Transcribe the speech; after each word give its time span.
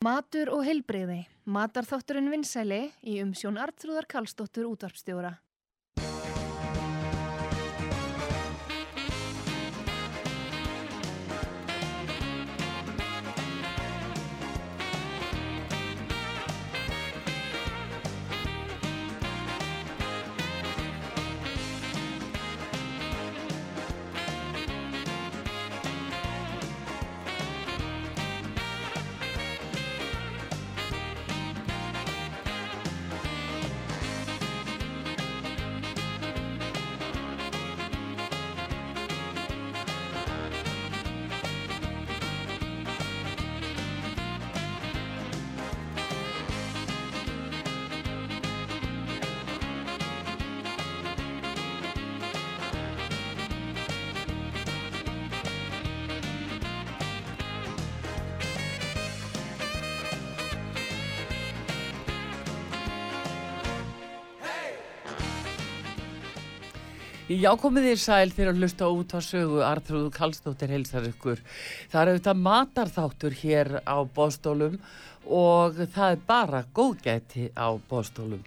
Matur 0.00 0.48
og 0.48 0.62
heilbreyði. 0.64 1.26
Matarþátturinn 1.44 2.30
vinsæli 2.32 2.86
í 3.04 3.18
umsjón 3.20 3.58
Artrúðar 3.60 4.06
Karlsdóttur 4.08 4.64
útvarpstjóra. 4.70 5.34
Já, 67.40 67.54
komið 67.56 67.86
þér 67.88 68.00
sæl 68.02 68.32
fyrir 68.36 68.50
að 68.50 68.58
hlusta 68.60 68.86
út 68.92 69.12
á 69.16 69.20
sögu 69.24 69.60
Artrúðu 69.64 70.10
Kallstóttir 70.12 70.72
heilsar 70.74 71.06
ykkur. 71.08 71.38
Það 71.88 72.00
er 72.00 72.10
auðvitað 72.10 72.40
matarþáttur 72.44 73.36
hér 73.38 73.70
á 73.88 73.96
bóstólum 74.04 74.74
og 75.24 75.78
það 75.94 76.16
er 76.16 76.20
bara 76.26 76.60
góðgæti 76.76 77.46
á 77.56 77.68
bóstólum. 77.88 78.42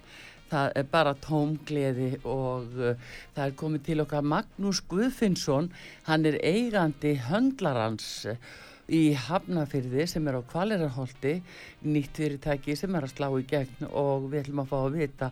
Það 0.52 0.78
er 0.78 0.86
bara 0.92 1.16
tómgleði 1.24 2.10
og 2.22 2.78
uh, 2.78 3.16
það 3.34 3.42
er 3.48 3.56
komið 3.64 3.84
til 3.88 3.98
okkar 4.04 4.30
Magnús 4.30 4.84
Guðfinnsson, 4.92 5.72
hann 6.06 6.30
er 6.30 6.38
eigandi 6.44 7.16
höndlarans 7.26 8.12
í 8.92 9.14
Hafnafyrði 9.16 10.04
sem 10.10 10.26
er 10.28 10.36
á 10.36 10.42
Kvalirarholti 10.44 11.34
nýtt 11.88 12.18
fyrirtæki 12.20 12.76
sem 12.76 12.94
er 12.96 13.06
að 13.06 13.14
slá 13.14 13.28
í 13.38 13.44
gegn 13.48 13.86
og 13.90 14.26
við 14.32 14.42
ætlum 14.42 14.64
að 14.64 14.72
fá 14.72 14.76
að 14.80 14.98
vita 14.98 15.30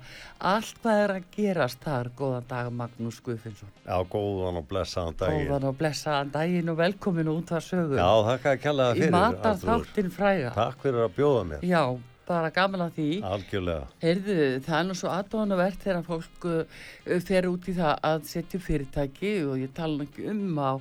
allt 0.52 0.80
hvað 0.82 1.02
er 1.02 1.14
að 1.16 1.26
gerast 1.36 1.82
þar. 1.84 2.12
Góðan 2.16 2.48
dag 2.48 2.70
Magnús 2.76 3.20
Guðfinnsson. 3.24 3.72
Já, 3.84 3.96
góðan 4.12 4.62
og 4.62 4.68
blessaðan 4.70 5.18
daginn. 5.20 5.50
Góðan 5.50 5.68
og 5.72 5.76
blessaðan 5.80 6.32
daginn 6.36 6.72
og 6.72 6.80
velkomin 6.80 7.32
út 7.32 7.52
að 7.52 7.66
sögu 7.68 8.00
Já, 8.00 8.08
þakka 8.30 8.54
að 8.56 8.64
kella 8.64 8.88
það 8.88 9.02
fyrir 9.02 9.12
Í 9.12 9.16
matar 9.18 9.60
þáttinn 9.66 10.16
fræga. 10.16 10.56
Takk 10.56 10.86
fyrir 10.86 11.04
að 11.06 11.14
bjóða 11.18 11.44
mér. 11.52 11.68
Já, 11.68 11.84
bara 12.26 12.50
gaman 12.54 12.86
að 12.86 12.98
því. 12.98 13.06
Algjörlega. 13.26 13.86
Heyrðu, 14.02 14.36
það 14.66 14.78
er 14.78 14.88
nú 14.88 14.96
svo 14.98 15.12
aðdóðanavert 15.12 15.86
þegar 15.86 16.04
fólk 16.06 16.48
uh, 16.50 16.82
fer 17.26 17.48
út 17.50 17.70
í 17.70 17.76
það 17.76 17.94
að 18.10 18.26
setja 18.30 18.60
fyrirtæki 18.62 19.32
og 19.46 19.62
ég 19.62 19.72
tala 19.76 20.06
ekki 20.06 20.28
um 20.32 20.60
á 20.60 20.72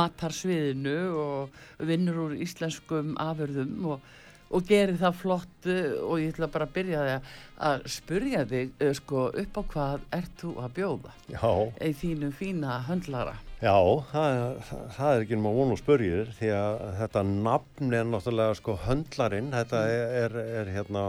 matarsviðinu 0.00 0.96
og 1.24 1.60
vinnur 1.90 2.24
úr 2.26 2.38
íslenskum 2.44 3.14
afurðum 3.20 3.92
og, 3.94 4.08
og 4.50 4.66
gerir 4.68 4.98
það 5.00 5.20
flott 5.20 5.68
uh, 5.70 6.00
og 6.06 6.16
ég 6.22 6.34
ætla 6.34 6.50
bara 6.52 6.68
að 6.68 6.74
byrja 6.78 7.04
að, 7.04 7.36
að 7.70 7.86
spurja 7.98 8.46
þig 8.50 8.74
uh, 8.80 8.90
sko, 8.98 9.28
upp 9.44 9.60
á 9.60 9.62
hvað 9.74 10.10
ert 10.22 10.34
þú 10.42 10.56
að 10.64 10.74
bjóða? 10.80 11.14
Já, 11.30 11.46
í 11.86 11.94
þínu 12.02 12.34
fína 12.36 12.82
höndlara 12.88 13.38
já. 13.60 13.76
Það, 14.10 14.40
það, 14.68 14.82
það 14.96 15.14
er 15.14 15.24
ekki 15.24 15.36
um 15.38 15.48
að 15.50 15.58
vonu 15.60 15.78
spurjir 15.80 16.34
því 16.38 16.50
að 16.56 16.82
þetta 17.00 17.22
nafn 17.30 17.96
er 18.00 18.10
náttúrulega 18.10 18.58
sko 18.58 18.76
höndlarinn. 18.86 19.52
Þetta 19.54 19.82
er, 19.92 20.04
er, 20.24 20.36
er 20.62 20.72
hérna 20.74 21.04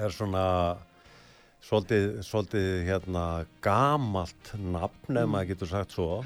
er 0.00 0.14
svona 0.14 0.44
svolítið, 1.64 2.20
svolítið 2.26 2.68
hérna 2.88 3.24
gamalt 3.64 4.54
nafn 4.58 5.20
ef 5.20 5.28
maður 5.30 5.52
getur 5.52 5.70
sagt 5.70 5.96
svo. 5.96 6.22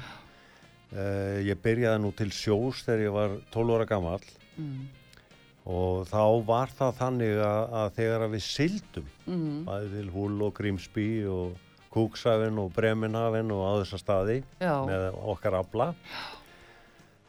Uh, 0.95 1.41
ég 1.43 1.59
byrjaði 1.59 2.03
nú 2.03 2.11
til 2.15 2.29
sjós 2.31 2.85
þegar 2.85 3.01
ég 3.03 3.15
var 3.15 3.33
12 3.51 3.73
ára 3.75 3.87
gammal 3.89 4.21
mm. 4.55 4.83
og 5.67 6.05
þá 6.07 6.21
var 6.47 6.71
það 6.71 6.93
þannig 7.01 7.39
að, 7.41 7.61
að 7.81 7.89
þegar 7.97 8.25
að 8.27 8.35
við 8.37 8.45
syldum 8.45 9.09
Mm. 9.25 9.63
bæði 9.65 9.87
til 9.89 10.09
Húl 10.13 10.43
og 10.45 10.51
Grímsby 10.53 11.07
og 11.25 11.55
Kúksafinn 11.95 12.59
og 12.61 12.73
Breminhafinn 12.75 13.53
og 13.55 13.63
á 13.63 13.71
þessa 13.81 14.01
staði 14.01 14.37
Já, 14.59 14.75
með 14.87 15.07
okkar 15.33 15.59
afla. 15.61 15.89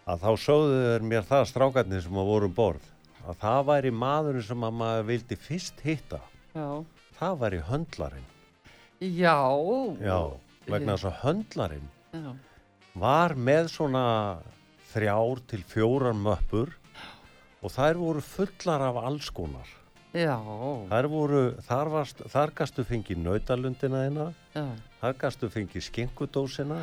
Að 0.06 0.22
þá 0.27 0.31
sögðu 0.43 0.81
þeir 0.82 1.06
mér 1.12 1.27
það 1.27 1.49
strákarnir 1.53 2.04
sem 2.04 2.21
að 2.21 2.31
voru 2.31 2.50
um 2.50 2.56
borð 2.56 2.93
að 3.26 3.38
það 3.43 3.60
væri 3.71 3.93
maðurinn 4.05 4.47
sem 4.47 4.66
að 4.66 4.76
maður 4.81 5.06
vildi 5.09 5.38
fyrst 5.47 5.81
hitta. 5.82 6.21
Já. 6.55 6.69
Það 7.16 7.38
væri 7.43 7.62
höndlarinn. 7.71 8.28
Já, 9.00 9.38
já, 10.00 10.21
vegna 10.69 10.94
þess 10.97 11.09
að 11.10 11.19
höndlarinn 11.25 11.88
var 12.97 13.34
með 13.37 13.66
svona 13.75 14.05
þrjár 14.93 15.43
til 15.50 15.60
fjórar 15.69 16.16
möppur 16.16 16.72
og 17.60 17.75
þær 17.75 18.00
voru 18.00 18.22
fullar 18.25 18.87
af 18.87 19.00
alls 19.03 19.28
konar 19.37 19.69
Já, 20.16 20.37
þær 20.88 21.10
voru, 21.12 21.43
þar, 21.66 21.93
varst, 21.93 22.22
þar 22.32 22.54
gastu 22.56 22.87
fengið 22.88 23.21
nautalundina 23.21 24.06
þeina 24.06 24.31
þar 25.03 25.19
gastu 25.21 25.50
fengið 25.53 25.84
skinkudósina 25.91 26.81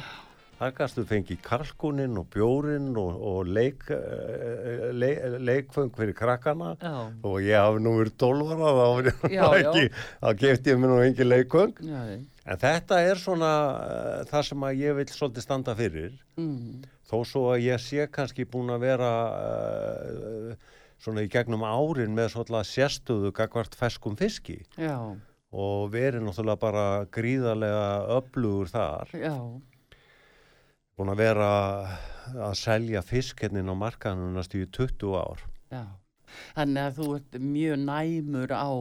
þar 0.59 0.73
gastu 0.77 1.03
fengið 1.07 1.39
kalkuninn 1.43 2.19
og 2.19 2.27
bjórin 2.33 2.91
og, 2.99 3.15
og 3.29 3.49
leik, 3.49 3.87
eh, 3.91 4.91
leik, 4.93 5.23
leikfeng 5.43 5.91
fyrir 5.97 6.15
krakkana. 6.17 6.73
Já, 6.79 6.93
og 7.25 7.39
ég 7.43 7.57
hafi 7.57 7.81
nú 7.83 7.95
verið 7.99 8.15
12 8.21 8.53
ára 8.53 8.69
þá 10.21 10.29
gefti 10.39 10.73
ég 10.73 10.79
mér 10.79 10.93
nú 10.93 11.01
engin 11.03 11.31
leikfeng 11.31 11.81
já, 11.83 12.03
en 12.43 12.61
þetta 12.61 13.01
er 13.07 13.19
svona 13.19 13.53
uh, 13.73 14.21
það 14.29 14.47
sem 14.51 14.67
að 14.67 14.83
ég 14.83 14.97
vil 14.99 15.07
svolítið 15.11 15.47
standa 15.47 15.75
fyrir. 15.79 16.13
Mm. 16.37 16.83
þó 17.09 17.17
svo 17.29 17.43
að 17.53 17.65
ég 17.67 17.81
sé 17.81 18.07
kannski 18.09 18.45
búin 18.49 18.71
að 18.73 18.87
vera 18.87 19.11
uh, 19.33 20.71
svona 21.03 21.25
í 21.25 21.29
gegnum 21.31 21.65
árin 21.67 22.15
með 22.15 22.33
svolítið 22.33 22.69
sérstöðu 22.69 23.33
gagvart 23.35 23.75
feskum 23.75 24.15
fiski. 24.19 24.61
Já, 24.79 24.97
og 25.53 25.91
verið 25.93 26.23
náttúrulega 26.25 26.61
bara 26.61 26.85
gríðarlega 27.13 27.87
öflugur 28.17 28.71
þar. 28.71 29.11
Já, 29.13 29.35
búin 30.97 31.13
að 31.13 31.21
vera 31.21 31.49
að 32.33 32.55
selja 32.57 33.03
fisk 33.05 33.43
hérna 33.43 33.65
á 33.69 33.75
markanum 33.77 34.33
næstu 34.37 34.63
í 34.63 34.69
20 34.71 35.19
ár. 35.19 35.43
Já. 35.73 35.83
Þannig 36.55 36.81
að 36.81 36.95
þú 36.97 37.07
ert 37.13 37.35
mjög 37.43 37.81
næmur 37.83 38.53
á 38.57 38.71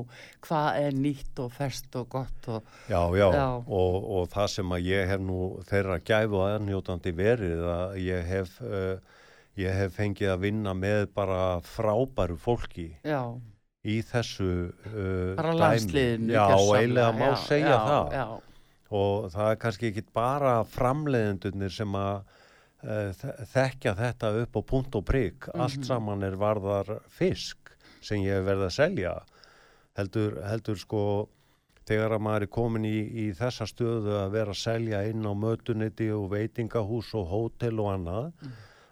hvað 0.46 0.68
er 0.86 0.94
nýtt 0.96 1.40
og 1.44 1.50
ferst 1.52 1.98
og 2.00 2.06
gott 2.14 2.48
og 2.48 2.70
já, 2.88 3.00
já. 3.12 3.26
Og, 3.60 3.96
og 4.16 4.30
það 4.32 4.48
sem 4.54 4.72
að 4.72 4.86
ég 4.88 5.10
hef 5.10 5.20
nú 5.20 5.40
þeirra 5.68 5.98
gæfu 6.00 6.38
og 6.40 6.46
aðnjótandi 6.46 7.12
verið 7.18 7.66
að 7.74 7.98
ég 8.06 8.30
hef 8.30 8.54
uh, 8.64 9.18
ég 9.60 9.74
hef 9.76 9.96
fengið 9.98 10.30
að 10.32 10.40
vinna 10.46 10.72
með 10.74 11.06
bara 11.14 11.40
frábæru 11.66 12.36
fólki 12.40 12.86
já, 13.04 13.20
í 13.84 13.98
þessu 14.06 14.46
uh, 14.70 15.34
bara 15.36 15.52
landsliðinu. 15.58 16.32
já, 16.32 16.46
eiginlega 16.56 17.12
má 17.18 17.26
já, 17.32 17.36
segja 17.46 17.76
það. 17.86 18.14
Já, 18.16 18.26
og 18.92 19.26
það 19.32 19.50
er 19.50 19.60
kannski 19.66 19.90
ekki 19.90 20.04
bara 20.14 20.54
framleiðendurnir 20.68 21.72
sem 21.74 21.94
að 21.98 22.22
uh, 22.84 23.26
þekkja 23.52 23.94
þetta 23.98 24.32
upp 24.44 24.56
á 24.56 24.62
punkt 24.72 24.94
og 25.00 25.04
prigg 25.08 25.48
Mhm. 25.52 25.60
allt 25.66 25.84
saman 25.84 26.22
er 26.22 26.36
varðar 26.40 26.98
fisk 27.08 27.74
sem 28.00 28.18
ég 28.24 28.38
hef 28.40 28.44
verið 28.48 28.66
að 28.66 28.74
selja. 28.78 29.14
Heldur, 29.96 30.40
heldur 30.48 30.76
sko 30.80 31.28
þegar 31.86 32.14
að 32.16 32.22
maður 32.24 32.42
er 32.46 32.50
komin 32.54 32.84
í, 32.88 32.98
í 33.26 33.32
þessa 33.36 33.66
stöðu 33.68 34.14
að 34.22 34.30
vera 34.32 34.54
að 34.54 34.60
selja 34.62 35.02
inn 35.10 35.26
á 35.28 35.32
mötuniti 35.36 36.08
og 36.14 36.30
veitingahús 36.32 37.10
og 37.18 37.26
hótel 37.28 37.80
og 37.82 37.90
annað 37.92 38.32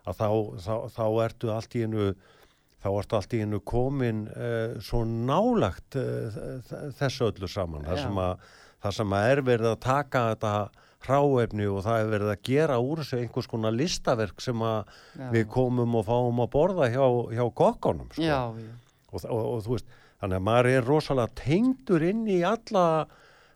að 0.09 0.21
þá, 0.21 0.29
þá, 0.67 0.75
þá 0.97 1.07
ertu 1.25 1.55
allt 1.55 1.77
í 1.77 1.85
einu 1.87 2.11
þá 2.81 2.89
ertu 2.95 3.19
allt 3.19 3.35
í 3.37 3.43
einu 3.45 3.61
komin 3.61 4.27
uh, 4.33 4.77
svo 4.85 5.03
nálagt 5.05 5.99
uh, 6.01 6.39
þessu 6.97 7.29
öllu 7.29 7.51
saman. 7.51 7.85
Það 7.89 8.05
sem, 8.07 8.21
að, 8.25 8.47
það 8.85 8.97
sem 9.01 9.17
að 9.19 9.33
er 9.33 9.43
verið 9.51 9.73
að 9.75 9.83
taka 9.85 10.25
þetta 10.33 10.55
hráefni 11.01 11.69
og 11.71 11.81
það 11.85 12.03
er 12.03 12.11
verið 12.15 12.31
að 12.35 12.43
gera 12.45 12.77
úr 12.85 13.01
þessu 13.01 13.21
einhvers 13.21 13.49
konar 13.49 13.73
listaverk 13.73 14.43
sem 14.45 14.65
við 15.33 15.47
komum 15.53 15.97
og 15.97 16.05
fáum 16.09 16.43
að 16.45 16.51
borða 16.53 16.91
hjá, 16.93 17.07
hjá 17.33 17.45
kokkonum 17.57 18.11
sko. 18.13 18.27
og, 19.09 19.23
og, 19.25 19.41
og 19.41 19.63
þú 19.65 19.77
veist 19.79 19.95
þannig 20.21 20.37
að 20.37 20.45
maður 20.51 20.69
er 20.75 20.85
rosalega 20.91 21.39
tengdur 21.41 22.05
inn 22.05 22.27
í 22.29 22.43
alla 22.45 22.85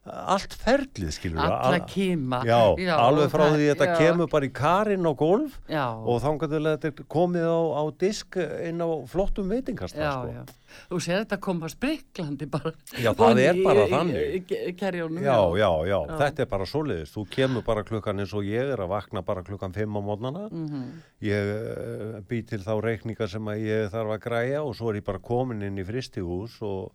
allt 0.05 0.57
ferlið 0.61 1.13
skilur 1.17 1.41
alla 1.41 1.79
al- 1.79 1.87
kýma. 1.89 2.43
já, 2.45 2.59
alveg 2.97 3.31
frá 3.33 3.45
því 3.55 3.69
þetta 3.71 3.89
já, 3.89 3.95
kemur 4.03 4.29
bara 4.29 4.49
í 4.49 4.53
karinn 4.53 5.09
á 5.09 5.13
gólf 5.17 5.57
Já, 5.69 5.87
og 5.97 6.21
til 6.21 6.61
að 6.61 6.77
þetta 6.83 7.07
komið 7.09 7.47
á, 7.49 7.61
á 7.81 7.83
disk 8.05 8.37
inn 8.37 8.85
á 8.85 8.89
flottum 9.09 9.49
veitingastaf 9.49 10.05
já, 10.05 10.13
sko. 10.13 10.61
Þú 10.91 11.01
sér 11.03 11.21
þetta 11.23 11.39
koma 11.43 11.69
spriklandi 11.71 12.49
bara. 12.51 12.73
Já, 12.99 13.13
það 13.17 13.41
er 13.45 13.61
bara 13.65 13.87
þannig. 13.93 14.53
Kerjónum. 14.81 15.23
Já, 15.25 15.37
já, 15.61 15.69
já, 15.89 15.99
þetta 16.19 16.45
er 16.45 16.51
bara 16.51 16.69
svoleiðis. 16.69 17.15
Þú 17.15 17.25
kemur 17.31 17.67
bara 17.67 17.85
klukkan 17.87 18.23
eins 18.23 18.35
og 18.37 18.47
ég 18.49 18.75
er 18.75 18.83
að 18.85 18.93
vakna 18.95 19.23
bara 19.27 19.45
klukkan 19.47 19.75
5 19.77 19.99
á 19.99 20.01
mótnana. 20.05 20.45
Mhm. 20.51 20.85
Ég 21.25 21.51
uh, 21.55 22.21
bý 22.29 22.43
til 22.49 22.63
þá 22.67 22.75
reikninga 22.85 23.29
sem 23.31 23.51
ég 23.63 23.91
þarf 23.95 24.17
að 24.17 24.23
græja 24.27 24.63
og 24.65 24.75
svo 24.77 24.91
er 24.93 25.01
ég 25.01 25.07
bara 25.07 25.23
komin 25.23 25.63
inn 25.65 25.79
í 25.81 25.87
fristihús 25.87 26.59
og, 26.67 26.91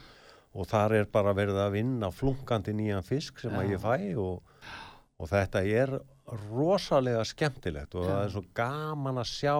og 0.53 0.69
þar 0.69 0.95
er 0.99 1.09
bara 1.13 1.33
verið 1.37 1.59
að 1.61 1.75
vinna 1.77 2.09
flunkandi 2.13 2.73
nýjan 2.77 3.05
fisk 3.05 3.41
sem 3.43 3.53
að 3.53 3.67
Já. 3.67 3.71
ég 3.75 3.83
fæ 3.83 3.95
og, 4.21 4.53
og 5.19 5.29
þetta 5.29 5.63
er 5.65 5.95
rosalega 6.49 7.23
skemmtilegt 7.25 7.97
og 7.97 8.07
það 8.07 8.21
er 8.23 8.33
svo 8.33 8.45
gaman 8.57 9.21
að 9.21 9.29
sjá 9.31 9.57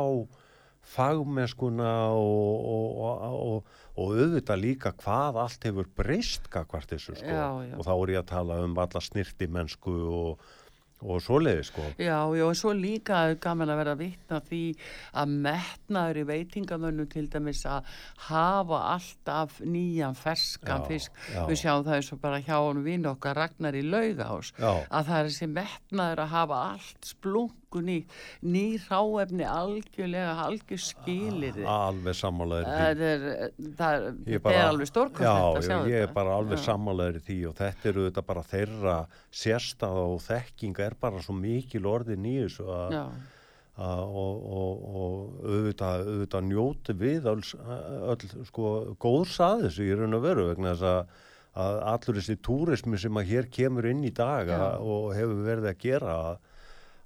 fagmennskuna 0.89 1.91
og, 2.15 2.69
og, 2.73 3.01
og, 3.03 3.25
og, 3.39 3.81
og 3.99 4.13
auðvitað 4.15 4.61
líka 4.63 4.93
hvað 4.97 5.41
allt 5.43 5.67
hefur 5.67 5.89
breyst 5.97 6.47
gagvart 6.49 6.89
þessu 6.93 7.17
sko. 7.19 7.27
Já, 7.29 7.49
já. 7.67 7.75
og 7.75 7.85
þá 7.85 7.91
er 7.95 8.13
ég 8.15 8.23
að 8.23 8.29
tala 8.31 8.61
um 8.65 8.77
alla 8.79 9.03
snirti 9.03 9.49
mennsku 9.51 9.95
og, 10.99 11.15
og 11.15 11.21
svoleiði 11.23 11.63
sko. 11.67 11.85
Já, 11.99 12.17
já, 12.35 12.43
og 12.47 12.55
svo 12.59 12.73
líka 12.75 13.21
gaman 13.41 13.71
að 13.73 13.79
vera 13.81 13.93
að 13.95 14.01
vitna 14.03 14.39
því 14.49 14.61
að 15.21 15.35
metnaður 15.47 16.19
í 16.21 16.25
veitingamönnum 16.29 17.09
til 17.11 17.25
dæmis 17.31 17.63
að 17.69 17.87
hafa 18.29 18.81
alltaf 18.95 19.59
nýjan 19.63 20.17
ferskan 20.19 20.83
Já, 20.83 20.87
fisk. 20.89 21.11
já. 21.33 21.41
Við 21.49 21.61
sjáum 21.63 21.85
það 21.87 21.95
eins 21.99 22.11
og 22.15 22.21
bara 22.23 22.41
hjá 22.43 22.55
honum 22.57 22.83
vinn 22.87 23.07
okkar 23.09 23.39
Ragnar 23.39 23.77
í 23.79 23.85
laugás. 23.87 24.53
Að 24.59 25.09
það 25.11 25.15
er 25.19 25.31
þessi 25.31 25.49
metnaður 25.55 26.23
að 26.25 26.33
hafa 26.35 26.61
allt 26.73 27.11
splungun 27.13 27.58
í 27.77 27.97
ný 28.41 28.65
ráefni 28.89 29.45
algjörlega, 29.45 30.33
algjör 30.47 30.81
skilir. 30.81 31.59
alveg 31.69 32.15
sammálaður 32.17 32.65
Það 32.65 33.03
er, 33.05 33.25
alveg 34.65 34.89
já, 35.21 35.77
ég 35.93 36.07
er 36.07 36.13
bara 36.13 36.37
alveg 36.39 36.59
sammálaður 36.65 37.19
í 37.19 37.25
því 37.27 37.39
og 37.51 37.57
þetta 37.59 37.89
eru 37.93 38.05
þetta 38.09 38.25
bara 38.25 38.45
þeirra 38.49 38.95
sérstaða 39.29 40.05
og 40.15 40.21
þekking 40.25 40.79
er 40.79 40.97
bara 40.99 41.21
svo 41.21 41.37
mikil 41.37 41.85
að, 42.65 42.97
Já, 42.97 43.03
að, 43.77 44.03
og, 44.23 44.43
og, 44.59 44.83
og 44.89 45.45
auðvitað, 45.45 46.05
auðvitað 46.09 46.47
njóti 46.49 46.95
við 46.99 47.31
öll, 47.31 47.43
öll 48.13 48.45
sko, 48.49 48.75
góðs 48.99 49.39
að 49.45 49.67
þessu 49.67 49.87
í 49.87 49.95
raun 49.95 50.17
og 50.17 50.25
veru 50.25 50.49
vegna 50.49 50.73
þess 50.73 50.89
að, 50.89 51.17
að 51.59 51.81
allur 51.93 52.19
þessi 52.19 52.39
túrismi 52.45 52.99
sem 53.01 53.21
að 53.21 53.31
hér 53.33 53.49
kemur 53.53 53.87
inn 53.89 54.03
í 54.07 54.13
dag 54.15 54.49
og 54.81 55.13
hefur 55.15 55.43
verið 55.45 55.69
að 55.71 55.83
gera 55.85 56.17
að, 56.31 56.39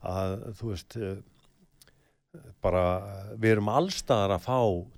að 0.04 0.38
þú 0.60 0.70
veist 0.72 0.98
eh, 1.00 1.20
bara 2.64 2.86
við 3.38 3.58
erum 3.58 3.70
allstaðar 3.74 4.38
að 4.38 4.48
fá 4.48 4.58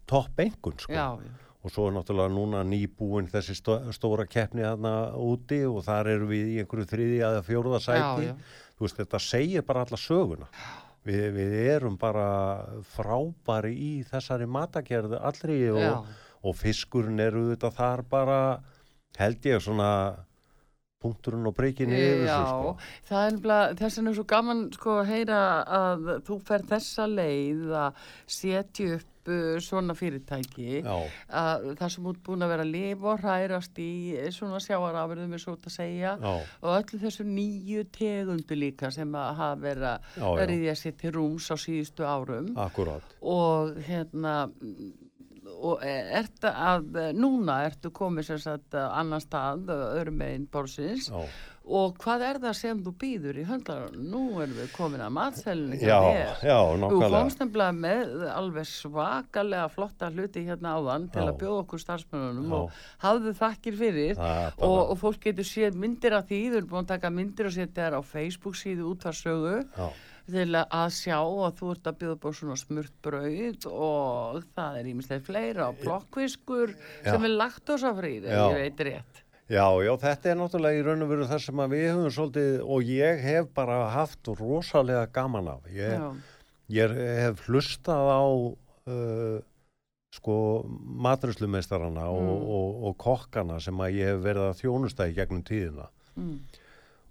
topp 0.10 0.46
engun 0.46 0.80
sko. 0.80 0.94
Já, 0.94 1.20
já. 1.20 1.34
og 1.66 1.74
svo 1.74 1.88
er 1.90 1.96
náttúrulega 1.98 2.34
núna 2.34 2.64
nýbúin 2.68 3.30
þessi 3.32 3.58
stó 3.58 3.78
stóra 3.96 4.28
keppni 4.30 4.64
þarna 4.66 4.96
úti 5.18 5.64
og 5.68 5.82
þar 5.88 6.12
eru 6.16 6.30
við 6.30 6.54
í 6.54 6.58
einhverju 6.64 6.90
þriði 6.92 7.22
eða 7.30 7.46
fjóruða 7.46 7.82
sæti. 7.84 8.30
Já, 8.30 8.36
þú 8.76 8.88
veist 8.88 9.02
þetta 9.02 9.24
segir 9.24 9.66
bara 9.68 9.86
alla 9.86 10.00
söguna. 10.00 10.50
Við, 11.06 11.26
við 11.36 11.58
erum 11.70 12.00
bara 12.02 12.30
frábæri 12.96 13.76
í 13.78 13.92
þessari 14.10 14.48
matagerðu 14.50 15.20
allri 15.22 15.60
og, 15.70 16.08
og 16.42 16.56
fiskurinn 16.58 17.22
eru 17.22 17.52
þetta 17.52 17.70
þar 17.76 18.02
bara 18.10 18.40
held 19.20 19.46
ég 19.46 19.62
svona 19.62 19.90
punkturinn 21.06 21.50
og 21.50 21.58
breykinni 21.58 21.96
yfir 22.02 22.28
Já, 22.28 22.36
þessu 22.36 22.54
sko. 22.54 22.78
það 23.10 23.26
er 23.26 23.36
nefnilega, 23.40 23.74
þess 23.82 24.00
vegna 24.02 24.14
er 24.16 24.20
svo 24.20 24.30
gaman 24.36 24.64
sko 24.76 25.02
að 25.02 25.12
heyra 25.16 25.42
að 25.80 26.08
þú 26.28 26.40
fer 26.52 26.72
þessa 26.76 27.12
leið 27.16 27.76
að 27.86 28.08
setja 28.38 28.96
upp 29.00 29.12
uh, 29.32 29.56
svona 29.64 29.96
fyrirtæki 29.98 30.82
að 30.86 31.68
það 31.80 31.94
sem 31.96 32.10
út 32.12 32.20
búin 32.26 32.46
að 32.46 32.54
vera 32.54 32.66
að 32.66 32.74
lifa 32.74 33.12
og 33.14 33.24
hrærast 33.24 33.82
í 33.82 33.92
svona 34.36 34.62
sjáarafurðum 34.64 35.34
er 35.38 35.44
svo 35.46 35.56
að 35.58 35.74
segja 35.74 36.16
já, 36.22 36.34
og 36.62 36.70
öllu 36.76 37.02
þessu 37.06 37.26
nýju 37.30 37.88
tegundu 37.96 38.60
líka 38.60 38.92
sem 38.94 39.18
að 39.18 39.32
hafa 39.42 39.62
verið 39.66 39.90
að 39.90 40.44
riðja 40.52 40.78
sér 40.82 41.00
til 41.02 41.16
rúms 41.18 41.50
á 41.54 41.56
síðustu 41.60 42.06
árum. 42.06 42.54
Akkurát 42.66 43.18
og 43.26 43.78
hérna 43.88 44.36
og 45.56 45.84
ertu 45.86 46.52
að 46.52 47.02
núna 47.16 47.62
ertu 47.70 47.92
komið 47.96 48.32
sem 48.32 48.40
sagt 48.44 48.76
að 48.78 48.92
annan 49.02 49.24
stað 49.24 49.70
öðrum 49.76 50.18
meginn 50.20 50.48
borsins 50.52 51.10
Já, 51.10 51.22
og 51.66 51.96
hvað 51.98 52.22
er 52.28 52.38
það 52.44 52.54
sem 52.60 52.82
þú 52.86 52.92
býður 53.02 53.40
í 53.42 53.46
höndlar 53.48 53.94
nú 53.98 54.20
erum 54.44 54.54
við 54.60 54.68
komin 54.76 55.02
að 55.02 55.14
matselinu 55.16 55.80
já, 55.82 55.98
já, 56.46 56.58
Þú 56.62 56.76
nokkulega 56.84 57.22
komst 57.24 57.42
nefnilega 57.42 57.78
með 57.80 58.26
alveg 58.36 58.68
svakalega 58.70 59.70
flotta 59.74 60.12
hluti 60.14 60.44
hérna 60.46 60.76
áðan 60.78 61.08
til 61.14 61.24
Já. 61.24 61.30
að 61.32 61.40
bjóða 61.42 61.64
okkur 61.64 61.82
starfsmennunum 61.82 62.52
Já. 62.54 62.58
og 62.60 62.84
hafðu 63.08 63.34
þakkir 63.40 63.80
fyrir. 63.82 64.14
Bara- 64.20 64.52
og, 64.60 64.78
og 64.94 65.00
fólk 65.02 65.24
getur 65.26 65.48
séð 65.50 65.80
myndir 65.82 66.14
af 66.20 66.28
því, 66.30 66.42
þau 66.52 66.58
eru 66.62 66.70
búin 66.76 66.84
að 66.86 66.92
taka 66.94 67.10
myndir 67.18 67.50
og 67.50 67.56
setja 67.58 67.88
þær 67.90 67.98
á 67.98 68.02
Facebook 68.06 68.60
síðu 68.62 68.92
útvarsögu 68.94 69.56
Já, 69.66 69.90
til 69.90 70.15
að 70.26 70.90
sjá 70.96 71.20
að 71.22 71.60
þú 71.60 71.72
ert 71.76 71.88
að 71.92 71.98
bjóða 72.02 72.18
búin 72.24 72.34
svona 72.40 72.56
smurt 72.58 72.94
brauð 73.06 73.68
og 73.70 74.44
það 74.56 74.80
er 74.80 74.90
ímislega 74.90 75.26
fleira 75.28 75.68
og 75.70 75.78
plokkviskur 75.84 76.74
sem 77.06 77.28
er 77.28 77.36
laktósafrýr, 77.36 78.26
ef 78.26 78.34
Já. 78.34 78.46
ég 78.50 78.58
veit 78.64 78.84
rétt. 78.90 79.22
Já, 79.46 79.68
já, 79.86 79.92
þetta 80.02 80.30
er 80.32 80.38
náttúrulega 80.40 80.80
í 80.80 80.86
raun 80.88 81.04
og 81.06 81.10
veru 81.12 81.26
það 81.30 81.42
sem 81.44 81.60
við 81.70 81.84
höfum 81.92 82.14
svolítið 82.16 82.62
og 82.66 82.88
ég 82.90 83.20
hef 83.22 83.52
bara 83.54 83.76
haft 83.94 84.32
rosalega 84.40 85.06
gaman 85.14 85.48
af. 85.54 85.68
Ég, 85.70 85.94
Já, 85.94 86.08
ég 86.74 86.96
hef 87.22 87.44
hlustað 87.46 88.10
á 88.10 88.26
uh, 88.26 89.38
sko 90.16 90.66
maturuslumeistarana 91.06 92.08
og, 92.10 92.24
Mm. 92.26 92.50
og, 92.58 92.84
og 92.90 92.98
kokkana 92.98 93.60
sem 93.62 93.78
að 93.78 93.94
ég 94.00 94.10
hef 94.16 94.24
verið 94.26 94.50
að 94.50 94.60
þjónusta 94.64 95.08
í 95.12 95.14
gegnum 95.14 95.44
tíðina 95.46 95.90
mm, 96.16 96.38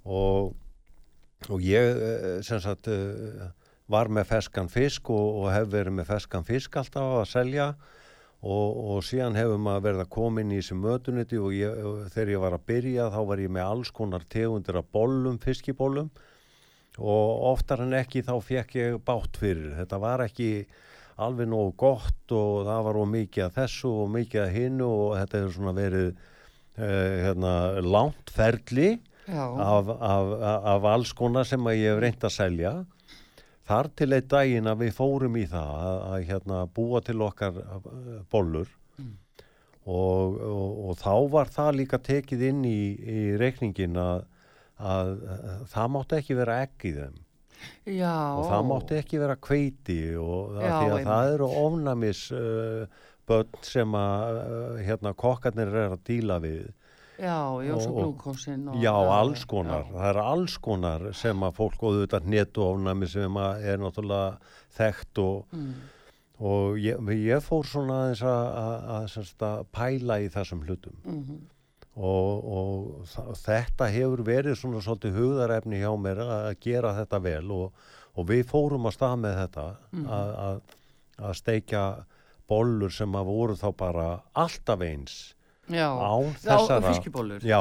og, 0.07 0.55
og 1.53 1.65
ég 1.65 1.99
eh, 2.01 2.39
sem 2.47 2.61
sagt 2.63 2.89
uh, 2.89 3.49
var 3.91 4.09
með 4.09 4.31
feskan 4.31 4.71
fisk 4.73 5.11
og, 5.13 5.43
og 5.43 5.51
hef 5.53 5.69
verið 5.73 5.99
með 5.99 6.11
feskan 6.13 6.47
fisk 6.47 6.79
alltaf 6.81 7.19
að 7.21 7.29
selja. 7.33 7.69
Og, 8.45 8.77
og 8.93 9.05
síðan 9.07 9.39
hefur 9.39 9.61
maður 9.61 9.85
verið 9.87 10.01
að 10.03 10.11
koma 10.13 10.43
inn 10.43 10.51
í 10.53 10.59
þessi 10.59 10.77
mötuniti 10.77 11.39
og, 11.41 11.53
ég, 11.57 11.79
og 11.81 12.11
þegar 12.13 12.33
ég 12.35 12.43
var 12.43 12.57
að 12.59 12.67
byrja 12.69 13.07
þá 13.15 13.21
var 13.31 13.41
ég 13.41 13.55
með 13.57 13.71
alls 13.71 13.93
konar 13.97 14.27
tegundir 14.29 14.77
af 14.77 14.91
bollum, 14.93 15.39
fiskibólum 15.41 16.11
og 17.01 17.47
oftar 17.55 17.81
en 17.87 17.97
ekki 17.97 18.21
þá 18.23 18.35
fekk 18.45 18.77
ég 18.77 18.99
bátt 19.01 19.41
fyrir. 19.41 19.73
Þetta 19.79 20.01
var 20.03 20.27
ekki 20.27 20.51
alveg 21.25 21.49
nógu 21.49 21.73
gott 21.81 22.37
og 22.37 22.69
það 22.69 22.85
var 22.91 23.01
mikið 23.15 23.47
af 23.47 23.57
þessu 23.63 23.95
og 24.03 24.13
mikið 24.13 24.43
af 24.45 24.55
hinnu 24.59 24.91
og 24.93 25.17
þetta 25.23 25.41
hefur 25.41 25.57
svona 25.57 25.75
verið 25.81 26.13
uh, 26.13 27.17
hérna, 27.25 27.57
langt 27.81 28.35
ferli. 28.35 28.91
já, 28.93 29.14
af, 29.29 29.89
af, 29.89 30.33
af 30.75 30.89
alls 30.93 31.13
konar 31.17 31.49
sem 31.49 31.71
ég 31.73 31.89
hef 31.93 32.03
reynd 32.03 32.27
að 32.27 32.35
selja. 32.35 32.75
Þar 33.65 33.89
til 33.97 34.13
eitt 34.13 34.29
daginn 34.29 34.69
að 34.69 34.83
við 34.85 34.97
fórum 34.99 35.37
í 35.41 35.47
það 35.49 35.71
að, 35.81 36.01
að 36.11 36.27
hérna, 36.29 36.65
búa 36.77 37.01
til 37.05 37.21
okkar 37.25 37.61
uh, 37.63 37.87
bollur. 38.33 38.69
Og, 39.85 40.37
og, 40.41 40.77
og 40.89 40.97
þá 41.01 41.15
var 41.33 41.51
það 41.53 41.79
líka 41.81 42.01
tekið 42.01 42.45
inn 42.51 42.63
í, 42.69 42.79
í 42.97 43.23
reikningin 43.41 43.97
að, 44.01 44.23
að, 44.81 45.11
að 45.29 45.65
það 45.73 45.91
mátti 45.97 46.19
ekki 46.21 46.39
vera 46.39 46.63
í 46.65 46.93
þeim. 46.97 47.19
Já. 47.89 48.37
og 48.37 48.47
það 48.51 48.67
mátti 48.69 48.97
ekki 49.01 49.19
vera 49.23 49.37
kveiti 49.41 49.99
og 50.21 50.57
Já, 50.59 50.65
því 50.65 50.69
að 50.69 50.95
einmitt. 50.99 51.09
það 51.09 51.33
eru 51.35 51.49
ofnæmis 51.63 52.23
uh, 52.37 53.05
börn 53.29 53.61
sem 53.65 53.97
að 53.97 54.41
uh, 54.41 54.81
hérna, 54.85 55.13
kokkarnir 55.17 55.73
er 55.73 55.95
að 55.95 56.03
díla 56.09 56.41
við 56.45 56.67
Já, 57.19 57.63
já, 57.63 57.75
svo 57.79 57.91
og- 57.91 57.97
og- 57.97 58.17
glúkósin. 58.19 58.69
og- 58.71 58.83
Já, 58.83 58.93
alls 58.95 59.45
konar. 59.45 59.85
já. 59.85 59.93
Það 59.93 60.09
er 60.11 60.19
alls 60.19 60.57
konar 60.59 61.13
sem 61.15 61.41
að 61.41 61.55
fólk 61.55 61.83
og 61.83 61.93
auðvitað 61.95 62.25
netu 62.27 62.61
ofnæmi 62.63 63.09
sem 63.09 63.37
er 63.37 63.79
náttúrulega 63.79 64.39
þekkt 64.77 65.19
og, 65.19 65.45
Mm. 65.53 65.75
og 66.41 66.77
ég, 66.79 66.97
ég 66.99 67.41
fór 67.43 67.65
svona 67.65 67.93
aðeins 68.05 68.23
að, 68.23 68.55
að, 68.57 68.89
að, 68.91 69.09
semst 69.09 69.39
að 69.39 69.65
pæla 69.73 70.19
í 70.21 70.29
þessum 70.29 70.65
hlutum 70.67 70.97
mhm. 71.05 71.39
og, 71.97 72.45
og 72.45 73.05
þa- 73.07 73.37
þetta 73.37 73.91
hefur 73.93 74.25
verið 74.25 74.57
svona 74.59 74.81
svolítið 74.83 75.15
hugðarefni 75.15 75.79
hjá 75.79 75.93
mér 75.97 76.19
að 76.19 76.57
gera 76.61 76.93
þetta 77.05 77.23
vel 77.23 77.51
og, 77.53 77.73
og 78.17 78.27
við 78.27 78.45
fórum 78.45 78.87
að 78.87 78.97
stað 78.99 79.21
með 79.21 79.49
þetta 79.49 79.77
Mhm. 79.93 80.07
að, 80.09 80.37
að, 80.39 80.61
að 81.19 81.35
steikja 81.35 82.05
bollur 82.49 82.91
sem 82.91 83.13
að 83.13 83.25
voru 83.25 83.55
þá 83.55 83.77
bara 83.77 84.21
alltaf 84.35 84.81
eins 84.83 85.34
Já, 85.73 85.89
án 85.89 86.31
Já, 86.35 86.57
þessara 86.59 86.89
fiskibólur. 86.93 87.41
já, 87.45 87.61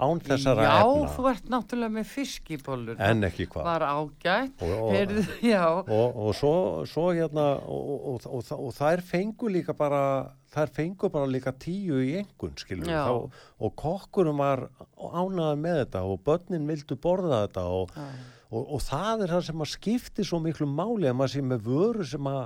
án 0.00 0.18
þessara 0.24 0.62
Já, 0.64 0.76
efna 0.80 1.10
þú 1.14 1.26
ert 1.30 1.50
náttúrulega 1.52 1.92
með 1.98 2.06
fiskibólur. 2.10 2.96
en 2.98 3.22
ekki 3.28 3.46
hvað 3.52 3.64
Var 3.68 3.84
ágætt. 3.88 4.62
og, 4.62 4.72
og, 4.78 4.92
Heyrðu, 4.94 5.24
já, 5.44 5.64
og, 5.68 6.16
og 6.24 6.34
svo, 6.34 6.54
svo 6.88 7.04
hérna 7.14 7.44
og, 7.62 7.92
og, 8.14 8.26
og, 8.26 8.52
og 8.58 8.72
þær 8.74 9.02
fengu 9.06 9.48
líka 9.52 9.74
bara 9.76 10.32
þær 10.54 10.70
fengu 10.74 11.10
bara 11.10 11.26
líka 11.30 11.52
tíu 11.52 11.98
í 12.02 12.14
engun 12.22 12.54
skilur 12.56 12.86
Já. 12.90 13.04
þá, 13.06 13.30
og 13.60 13.74
kokkurum 13.76 14.38
var 14.42 14.68
ánaðan 14.98 15.62
með 15.62 15.80
þetta 15.84 16.02
og 16.06 16.20
börnin 16.26 16.66
vildu 16.70 16.96
borða 16.96 17.44
þetta 17.46 17.64
og, 17.74 17.90
já, 17.94 18.08
og, 18.54 18.68
og 18.76 18.82
það 18.86 19.24
er 19.26 19.32
það 19.34 19.46
sem 19.48 19.64
að 19.66 19.72
skipti 19.76 20.24
svo 20.26 20.38
miklu 20.44 20.66
máli 20.70 21.10
að 21.10 21.16
maður 21.18 21.32
sé 21.34 21.42
með 21.42 21.64
vöru 21.66 22.06
sem 22.06 22.28
að, 22.30 22.44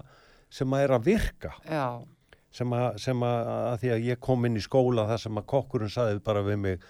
sem 0.48 0.72
að 0.72 0.84
er 0.86 0.94
að 0.96 1.04
virka 1.10 1.52
já, 1.68 1.84
sem 2.58 2.74
að, 2.76 2.98
sem 3.02 3.22
að, 3.26 3.48
að 3.72 3.78
því 3.84 3.90
að 3.96 4.04
ég 4.08 4.20
kom 4.28 4.46
inn 4.48 4.58
í 4.58 4.64
skóla 4.64 5.06
þar 5.08 5.22
sem 5.24 5.40
að 5.40 5.46
kokkurinn 5.54 5.92
saði 5.94 6.20
bara 6.26 6.42
við 6.46 6.58
mig 6.64 6.86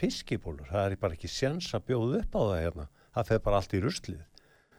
fiskibólur, 0.00 0.68
það 0.70 0.84
er 0.92 0.98
bara 1.02 1.16
ekki 1.16 1.30
sjans 1.30 1.70
að 1.74 1.86
bjóða 1.90 2.20
upp 2.22 2.36
á 2.38 2.42
það 2.46 2.60
hérna 2.64 2.84
það 3.16 3.30
fer 3.32 3.40
bara 3.46 3.60
allt 3.60 3.72
í 3.74 3.80
ruslið 3.82 4.20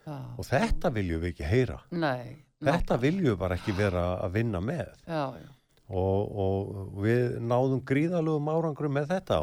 Já. 0.08 0.16
og 0.40 0.46
þetta 0.48 0.92
viljum 0.96 1.22
við 1.26 1.34
ekki 1.34 1.50
heyra 1.52 1.80
Nei. 1.92 2.38
þetta 2.64 2.98
viljum 3.04 3.28
við 3.34 3.42
bara 3.42 3.58
ekki 3.60 3.76
vera 3.78 4.06
að 4.24 4.38
vinna 4.40 4.62
með 4.64 4.88
Já, 5.06 5.26
já. 5.36 5.50
og, 5.92 6.32
og 6.46 6.96
við 7.04 7.36
náðum 7.52 7.84
gríðalögum 7.92 8.50
árangrum 8.56 8.96
með 8.98 9.12
þetta 9.12 9.42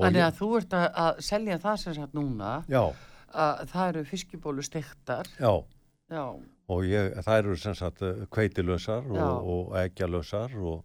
Þannig 0.00 0.18
ég- 0.22 0.26
að 0.30 0.40
þú 0.40 0.48
ert 0.62 0.78
að, 0.80 0.86
að 1.04 1.20
selja 1.28 1.60
það 1.66 1.76
sem 1.84 1.98
sagt 2.00 2.16
núna 2.16 2.54
já, 2.72 2.82
að 3.34 3.62
það 3.74 3.92
eru 3.92 4.04
fiskibólu 4.14 4.64
stektar. 4.66 5.30
já 5.38 5.52
Já. 6.12 6.24
Og 6.72 6.84
ég, 6.88 7.14
það 7.26 7.38
eru 7.42 7.56
sem 7.60 7.74
sagt 7.76 8.04
kveitilösar 8.32 9.02
Já. 9.12 9.24
og, 9.24 9.48
og 9.70 9.74
eggjalösar 9.82 10.54
og, 10.64 10.84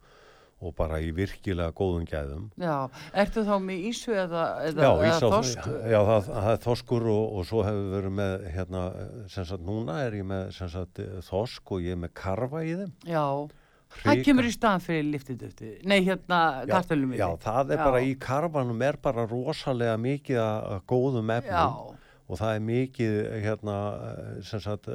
og 0.60 0.74
bara 0.76 0.98
í 1.00 1.14
virkilega 1.16 1.72
góðum 1.72 2.04
gæðum 2.10 2.50
Já. 2.60 2.90
Ertu 3.24 3.46
þá 3.48 3.54
með 3.64 3.86
ísu 3.94 4.12
eða, 4.12 4.42
eða, 4.68 4.84
Já, 4.84 4.90
eða 5.08 5.22
þorsk? 5.36 5.70
já 5.94 6.00
það, 6.10 6.28
það 6.34 6.50
er 6.56 6.60
þoskur 6.66 7.08
og, 7.14 7.24
og 7.40 7.48
svo 7.48 7.64
hefur 7.64 7.80
við 7.86 7.96
verið 7.96 8.14
með 8.20 8.36
hérna, 8.58 8.84
sem 9.32 9.48
sagt 9.54 9.64
núna 9.70 10.02
er 10.04 10.20
ég 10.20 10.28
með 10.34 10.52
sem 10.58 10.74
sagt 10.76 11.00
þosk 11.30 11.72
og 11.78 11.88
ég 11.88 11.96
er 11.96 12.04
með 12.04 12.14
karfa 12.24 12.66
í 12.68 12.76
þeim 12.82 12.94
Já. 13.08 13.24
Það 13.90 14.12
Hrika- 14.12 14.26
kemur 14.28 14.46
í 14.46 14.52
staðan 14.54 14.84
fyrir 14.86 15.08
liftidöfti. 15.16 15.70
Nei, 15.90 15.96
hérna 16.06 16.40
Já, 16.62 16.76
kartölum 16.76 17.16
já, 17.18 17.26
það 17.42 17.72
er 17.74 17.80
bara 17.82 18.02
í 18.06 18.12
karfanum 18.22 18.84
er 18.86 19.00
bara 19.02 19.24
rosalega 19.32 19.96
mikið 19.98 20.38
góðum 20.92 21.32
efnum 21.34 21.56
Já. 21.56 21.98
og 22.30 22.38
það 22.38 22.52
er 22.60 22.62
mikið 22.68 23.16
hérna 23.48 23.78
sem 24.46 24.62
sagt 24.62 24.92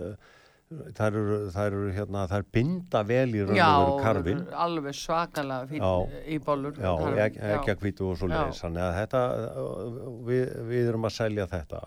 þær 0.97 1.17
eru, 1.21 1.37
þær 1.55 1.67
eru 1.79 1.93
hérna, 1.97 2.23
þær 2.31 2.45
binda 2.53 3.03
vel 3.09 3.29
í 3.35 3.43
raun 3.47 3.57
Já, 3.59 3.69
og 3.79 3.87
veru 3.91 4.05
karfin 4.05 4.41
alveg 4.67 4.95
svakalega 4.99 5.81
Já. 5.81 5.93
í 6.27 6.39
bólur. 6.45 6.75
Já, 6.79 6.93
karfin, 7.01 7.21
ekki, 7.27 7.71
að 7.75 7.79
kvítu 7.83 8.09
og 8.11 8.19
svo 8.21 8.29
Já. 8.31 8.35
leiðis 8.39 8.63
þannig 8.65 8.85
að 8.87 8.97
þetta, 9.01 9.23
við, 10.29 10.45
við 10.71 10.89
erum 10.93 11.09
að 11.09 11.15
selja 11.19 11.47
þetta 11.51 11.83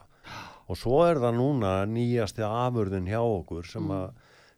og 0.67 0.75
svo 0.75 0.98
er 1.08 1.22
það 1.24 1.38
núna 1.39 1.74
nýjasti 1.88 2.44
afurðin 2.44 3.08
hjá 3.08 3.22
okkur 3.24 3.65
sem, 3.70 3.84
Mm. 3.88 3.91
að, 4.01 4.10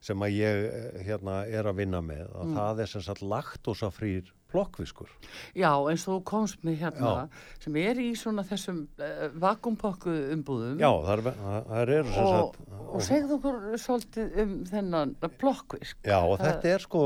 sem 0.01 0.19
að 0.25 0.31
ég 0.39 0.63
eh, 0.69 1.03
hérna 1.05 1.43
er 1.45 1.67
að 1.69 1.75
vinna 1.83 2.01
með 2.01 2.25
að 2.33 2.45
Mm. 2.47 2.55
það 2.57 2.79
er 2.81 2.85
sem 2.87 3.01
sagt 3.01 3.21
laktósafrýr 3.21 4.31
plokkviskur 4.51 5.09
Já, 5.57 5.71
eins 5.91 6.03
og 6.07 6.15
þú 6.15 6.23
komst 6.31 6.63
með 6.65 6.77
hérna 6.83 7.13
sem 7.61 7.75
er 7.81 8.01
í 8.01 8.09
svona 8.17 8.43
þessum 8.47 8.81
uh, 8.99 9.23
vakumpokku 9.41 10.13
umbúðum. 10.35 10.79
Já, 10.81 10.89
það 11.05 11.13
er, 11.15 11.39
það 11.69 11.81
er 11.83 12.11
sem 12.11 12.25
og, 12.25 12.35
sagt 12.35 12.77
og 12.89 13.05
segðu 13.05 13.37
okkur 13.39 13.59
svolítið 13.85 14.37
um 14.43 14.53
þennan 14.69 15.15
plokkvisk. 15.41 15.97
Já, 16.07 16.17
og 16.23 16.37
Það- 16.39 16.45
þetta 16.49 16.73
er 16.75 16.85
sko 16.87 17.03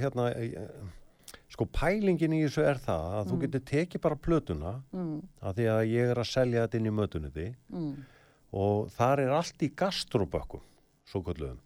hérna 0.00 0.26
eh, 0.32 0.70
sko 1.56 1.66
pælingin 1.72 2.34
í 2.36 2.42
þessu 2.46 2.64
er 2.68 2.80
það 2.82 3.14
að 3.20 3.30
þú 3.30 3.38
getur 3.44 3.64
tekið 3.70 4.02
bara 4.08 4.16
plötuna 4.28 4.72
Mm, 4.92 5.20
að 5.42 5.60
því 5.60 5.66
að 5.76 5.82
ég 5.92 6.10
er 6.12 6.20
að 6.20 6.30
selja 6.32 6.64
þetta 6.66 6.80
inn 6.80 6.88
í 6.90 6.94
mötuniti 6.96 7.46
mm, 7.72 7.92
og 8.56 8.90
þar 8.96 9.22
er 9.26 9.32
allt 9.36 9.62
í 9.64 9.70
gastrobökkum 9.76 10.60
svo 11.06 11.22
kalluðum 11.26 11.60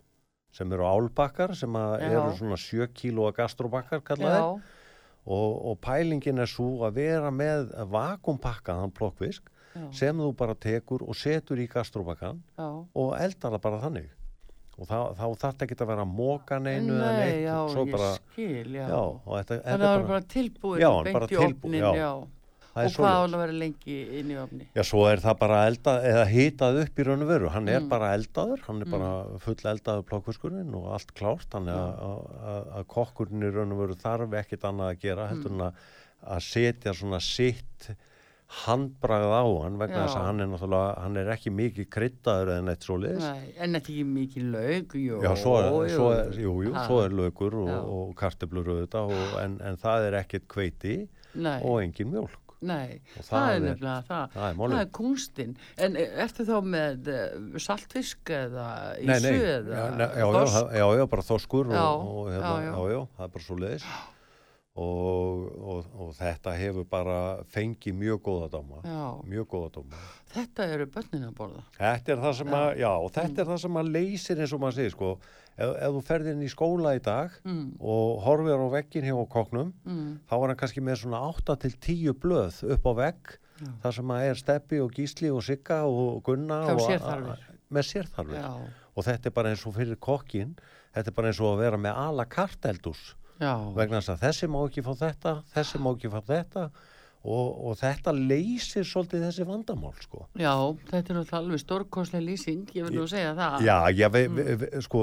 sem 0.52 0.72
eru 0.74 0.82
álbakkar 0.82 1.54
sem 1.54 1.70
Já. 1.72 2.10
eru 2.10 2.32
svona 2.38 2.56
7 2.58 2.88
kílóa 2.98 3.30
gastrobakkar 3.36 4.00
kallaði 4.02 4.40
já, 4.42 4.48
og, 5.26 5.50
og 5.70 5.80
pælingin 5.84 6.40
er 6.40 6.50
svo 6.50 6.84
að 6.86 7.00
vera 7.00 7.32
með 7.34 7.74
vakumpakkaðan 7.92 8.94
plokkvisk 8.96 9.50
já, 9.74 9.84
sem 10.00 10.16
þú 10.22 10.30
bara 10.38 10.56
tekur 10.56 11.04
og 11.06 11.18
setur 11.18 11.60
í 11.60 11.68
gastrobakkan 11.70 12.40
já. 12.56 12.68
og 12.70 13.12
eldar 13.20 13.56
það 13.56 13.62
bara 13.68 13.84
þannig. 13.84 14.10
Og 14.80 14.88
þá, 14.88 14.98
þá 15.12 15.24
þarf 15.24 15.40
þetta 15.44 15.66
ekki 15.66 15.76
að 15.76 15.90
vera 15.90 16.04
mókan 16.08 16.68
einu 16.70 16.94
Nei, 16.96 17.16
neitt. 17.18 17.40
já, 17.44 17.56
svo 17.68 17.82
ég 17.84 17.90
bara, 17.92 18.12
skil, 18.16 18.70
já. 18.72 18.86
já, 18.88 19.00
og 19.00 19.34
þetta, 19.34 19.58
Þannig 19.60 19.64
þetta 19.66 19.74
að 19.76 19.82
það 19.84 19.98
er 19.98 20.06
bara 20.08 20.28
tilbúin 20.34 20.80
Já, 20.80 20.90
bara 21.12 21.28
í 21.28 21.40
er 22.76 22.86
Og 22.86 22.92
hvað 22.94 23.10
á 23.10 23.18
svoleiðis. 23.20 23.34
að 23.34 23.40
vera 23.42 23.56
lengi 23.60 23.96
inn 24.20 24.30
í 24.30 24.36
ofni? 24.40 24.66
Já, 24.76 24.82
svo 24.86 25.00
er 25.10 25.16
það 25.24 25.38
bara 25.40 25.58
eldað 25.70 26.04
eða 26.10 26.26
hitað 26.30 26.78
upp 26.84 26.94
í 27.02 27.06
raun 27.08 27.22
og 27.22 27.28
veru. 27.28 27.48
Hann 27.50 27.68
er 27.68 27.80
Mm. 27.80 27.88
bara 27.88 28.12
eldaður, 28.16 28.60
hann 28.66 28.80
er 28.82 28.86
Mm. 28.86 28.90
bara 28.90 29.38
full 29.38 29.54
eldaður 29.72 30.04
plokkfiskurinn 30.06 30.74
og 30.74 30.86
allt 30.94 31.14
klárt. 31.14 31.48
Þannig 31.50 31.74
að, 31.74 32.70
að, 32.78 32.86
kokkurinn 32.86 33.42
í 33.42 33.50
raun 33.54 33.72
og 33.72 33.78
veru 33.82 33.96
þarf 33.98 34.30
ekkit 34.44 34.62
annað 34.70 34.94
að 34.94 35.00
gera 35.00 35.28
heldur 35.28 35.50
Mm. 35.50 35.60
en 35.60 35.72
að, 36.30 36.40
setja 36.40 36.92
svona 36.94 37.20
sitt 37.20 37.90
handbragð 38.66 39.30
á 39.30 39.44
hann 39.62 39.76
vegna 39.78 40.00
þess 40.06 40.16
að 40.18 40.24
hann 40.26 40.40
er 40.40 40.46
náttúrulega, 40.50 40.98
hann 41.04 41.16
er 41.20 41.28
ekki 41.30 41.50
mikið 41.54 41.86
kryddaður 41.94 42.48
eða 42.50 42.64
neitt 42.66 42.82
svo 42.86 42.96
liðs. 42.98 43.22
En 43.58 43.72
þetta 43.76 43.90
ekki 43.92 44.04
mikið 44.10 44.50
laug, 44.50 44.94
jú. 44.98 45.20
Já, 45.22 45.34
svo 45.38 45.52
er, 45.60 45.88
svo 45.94 46.08
er, 46.16 46.30
jú, 46.34 46.54
jú, 46.66 46.72
Ha. 46.74 46.86
svo 46.88 46.98
er 47.04 47.10
lögur 47.10 47.54
og, 47.54 47.70
og 47.94 48.14
karteblur 48.16 48.64
auðvitað 48.66 49.10
og, 49.14 49.38
en, 49.44 49.60
en 49.62 49.76
það 49.76 50.08
er 50.08 50.18
ekkit 50.24 50.48
kveiti 50.48 51.08
Nei, 51.34 51.60
og 51.62 51.78
engin 51.84 52.10
mjólk. 52.10 52.49
Nei, 52.60 53.00
það, 53.16 53.26
það 53.30 53.50
er 53.54 53.60
nefnilega 53.64 54.04
það. 54.10 54.30
Það 54.36 54.46
er 54.50 54.56
er 54.84 54.90
kunstinn. 55.00 55.56
En 55.86 55.96
eh, 55.96 56.14
ertu 56.26 56.46
þá 56.48 56.54
með 56.76 57.10
uh, 57.14 57.58
saltfisk 57.66 58.32
eða 58.36 58.68
ísu 59.00 59.34
eða 59.34 59.82
ne- 59.96 60.10
já, 60.76 60.86
já, 61.00 61.04
bara 61.16 61.22
þoskur 61.32 61.72
og, 61.72 62.08
og 62.14 62.32
hérna, 62.32 62.54
já, 62.64 62.72
já, 62.72 62.80
já. 62.94 63.02
það 63.16 63.28
er 63.28 63.34
bara 63.36 63.46
svo 63.48 63.60
leiðis 63.64 63.86
og, 64.80 65.40
og, 65.60 65.86
og 65.98 66.10
þetta 66.14 66.52
hefur 66.56 66.86
bara 66.88 67.16
fengið 67.52 67.96
mjög 68.00 68.20
góða 68.28 68.48
dóma 68.52 68.78
Já, 68.86 69.02
mjög 69.26 69.48
góða 69.50 69.70
dóma 69.80 70.02
þetta 70.30 70.66
eru 70.76 70.86
börnin 70.94 71.26
að 71.26 71.34
borða. 71.40 71.64
þetta 71.74 72.12
er 72.14 72.22
það 72.22 72.36
sem 72.38 72.54
að, 72.60 72.68
já, 72.78 72.92
þetta 73.16 73.30
Mm. 73.30 73.40
er 73.42 73.50
það 73.50 73.60
sem 73.64 73.80
að 73.80 73.90
leysir 73.96 74.40
eins 74.44 74.52
og 74.54 74.60
maður 74.62 74.76
segir, 74.78 74.94
sko 74.94 75.10
ef, 75.58 75.70
ef 75.76 75.90
þú 75.96 76.02
ferð 76.06 76.30
inn 76.32 76.42
í 76.46 76.48
skóla 76.52 76.94
í 76.96 77.02
dag 77.04 77.30
Mm, 77.44 77.76
og 77.80 78.20
horfir 78.26 78.60
á 78.60 78.68
veggin 78.72 79.04
hjá 79.08 79.16
koknum 79.32 79.72
mm, 79.84 80.10
þá 80.30 80.34
er 80.38 80.46
hann 80.52 80.60
kannski 80.62 80.80
með 80.84 81.00
svona 81.04 81.20
8 81.30 81.56
til 81.64 81.72
10 81.76 82.14
blöð 82.22 82.60
upp 82.76 82.86
á 82.86 82.92
vegg 83.04 83.32
Já. 83.60 83.70
þar 83.82 83.92
sem 83.98 84.12
að 84.14 84.26
er 84.30 84.38
Steppi 84.40 84.78
og 84.80 84.92
Gísli 84.96 85.30
og 85.30 85.42
Sigga 85.44 85.82
og 85.84 86.22
Gunna 86.24 86.62
og, 86.72 86.80
sérþarfir. 86.86 87.42
með 87.70 87.84
sérþarfir. 87.90 88.38
Já, 88.40 88.52
og 88.96 89.04
þetta 89.04 89.28
er 89.28 89.34
bara 89.36 89.50
eins 89.52 89.66
og 89.68 89.74
fyrir 89.76 89.98
kokkin 90.00 90.54
þetta 90.94 91.10
er 91.12 91.16
bara 91.18 91.28
eins 91.30 91.40
og 91.44 91.52
að 91.54 91.60
vera 91.66 91.76
með 91.78 91.98
ala 92.06 92.24
karteldús 92.24 93.02
já, 93.40 93.52
vegna 93.76 94.00
þess 94.00 94.14
að 94.16 94.24
þessi 94.24 94.48
má 94.50 94.58
ekki 94.66 94.82
fá 94.86 94.94
þetta 95.04 95.34
þessi 95.54 95.78
má 95.80 95.90
ekki 95.94 96.10
fá 96.12 96.20
þetta 96.32 96.64
og, 97.20 97.48
og 97.68 97.74
þetta 97.80 98.14
leysir 98.16 98.86
svolítið 98.88 99.26
þessi 99.26 99.44
vandamál 99.48 99.92
sko. 100.00 100.22
Já, 100.40 100.54
þetta 100.88 101.12
er 101.12 101.18
náttúrulega 101.18 101.40
alveg 101.42 101.60
stórkostlega 101.64 102.24
lýsing, 102.24 102.62
ég 102.76 102.86
vil 102.88 102.96
nú 102.96 103.04
segja 103.10 103.34
það. 103.36 103.66
já, 103.66 103.76
já, 103.92 104.08
vi, 104.14 104.22
vi, 104.38 104.46
vi, 104.62 104.70
sko 104.86 105.02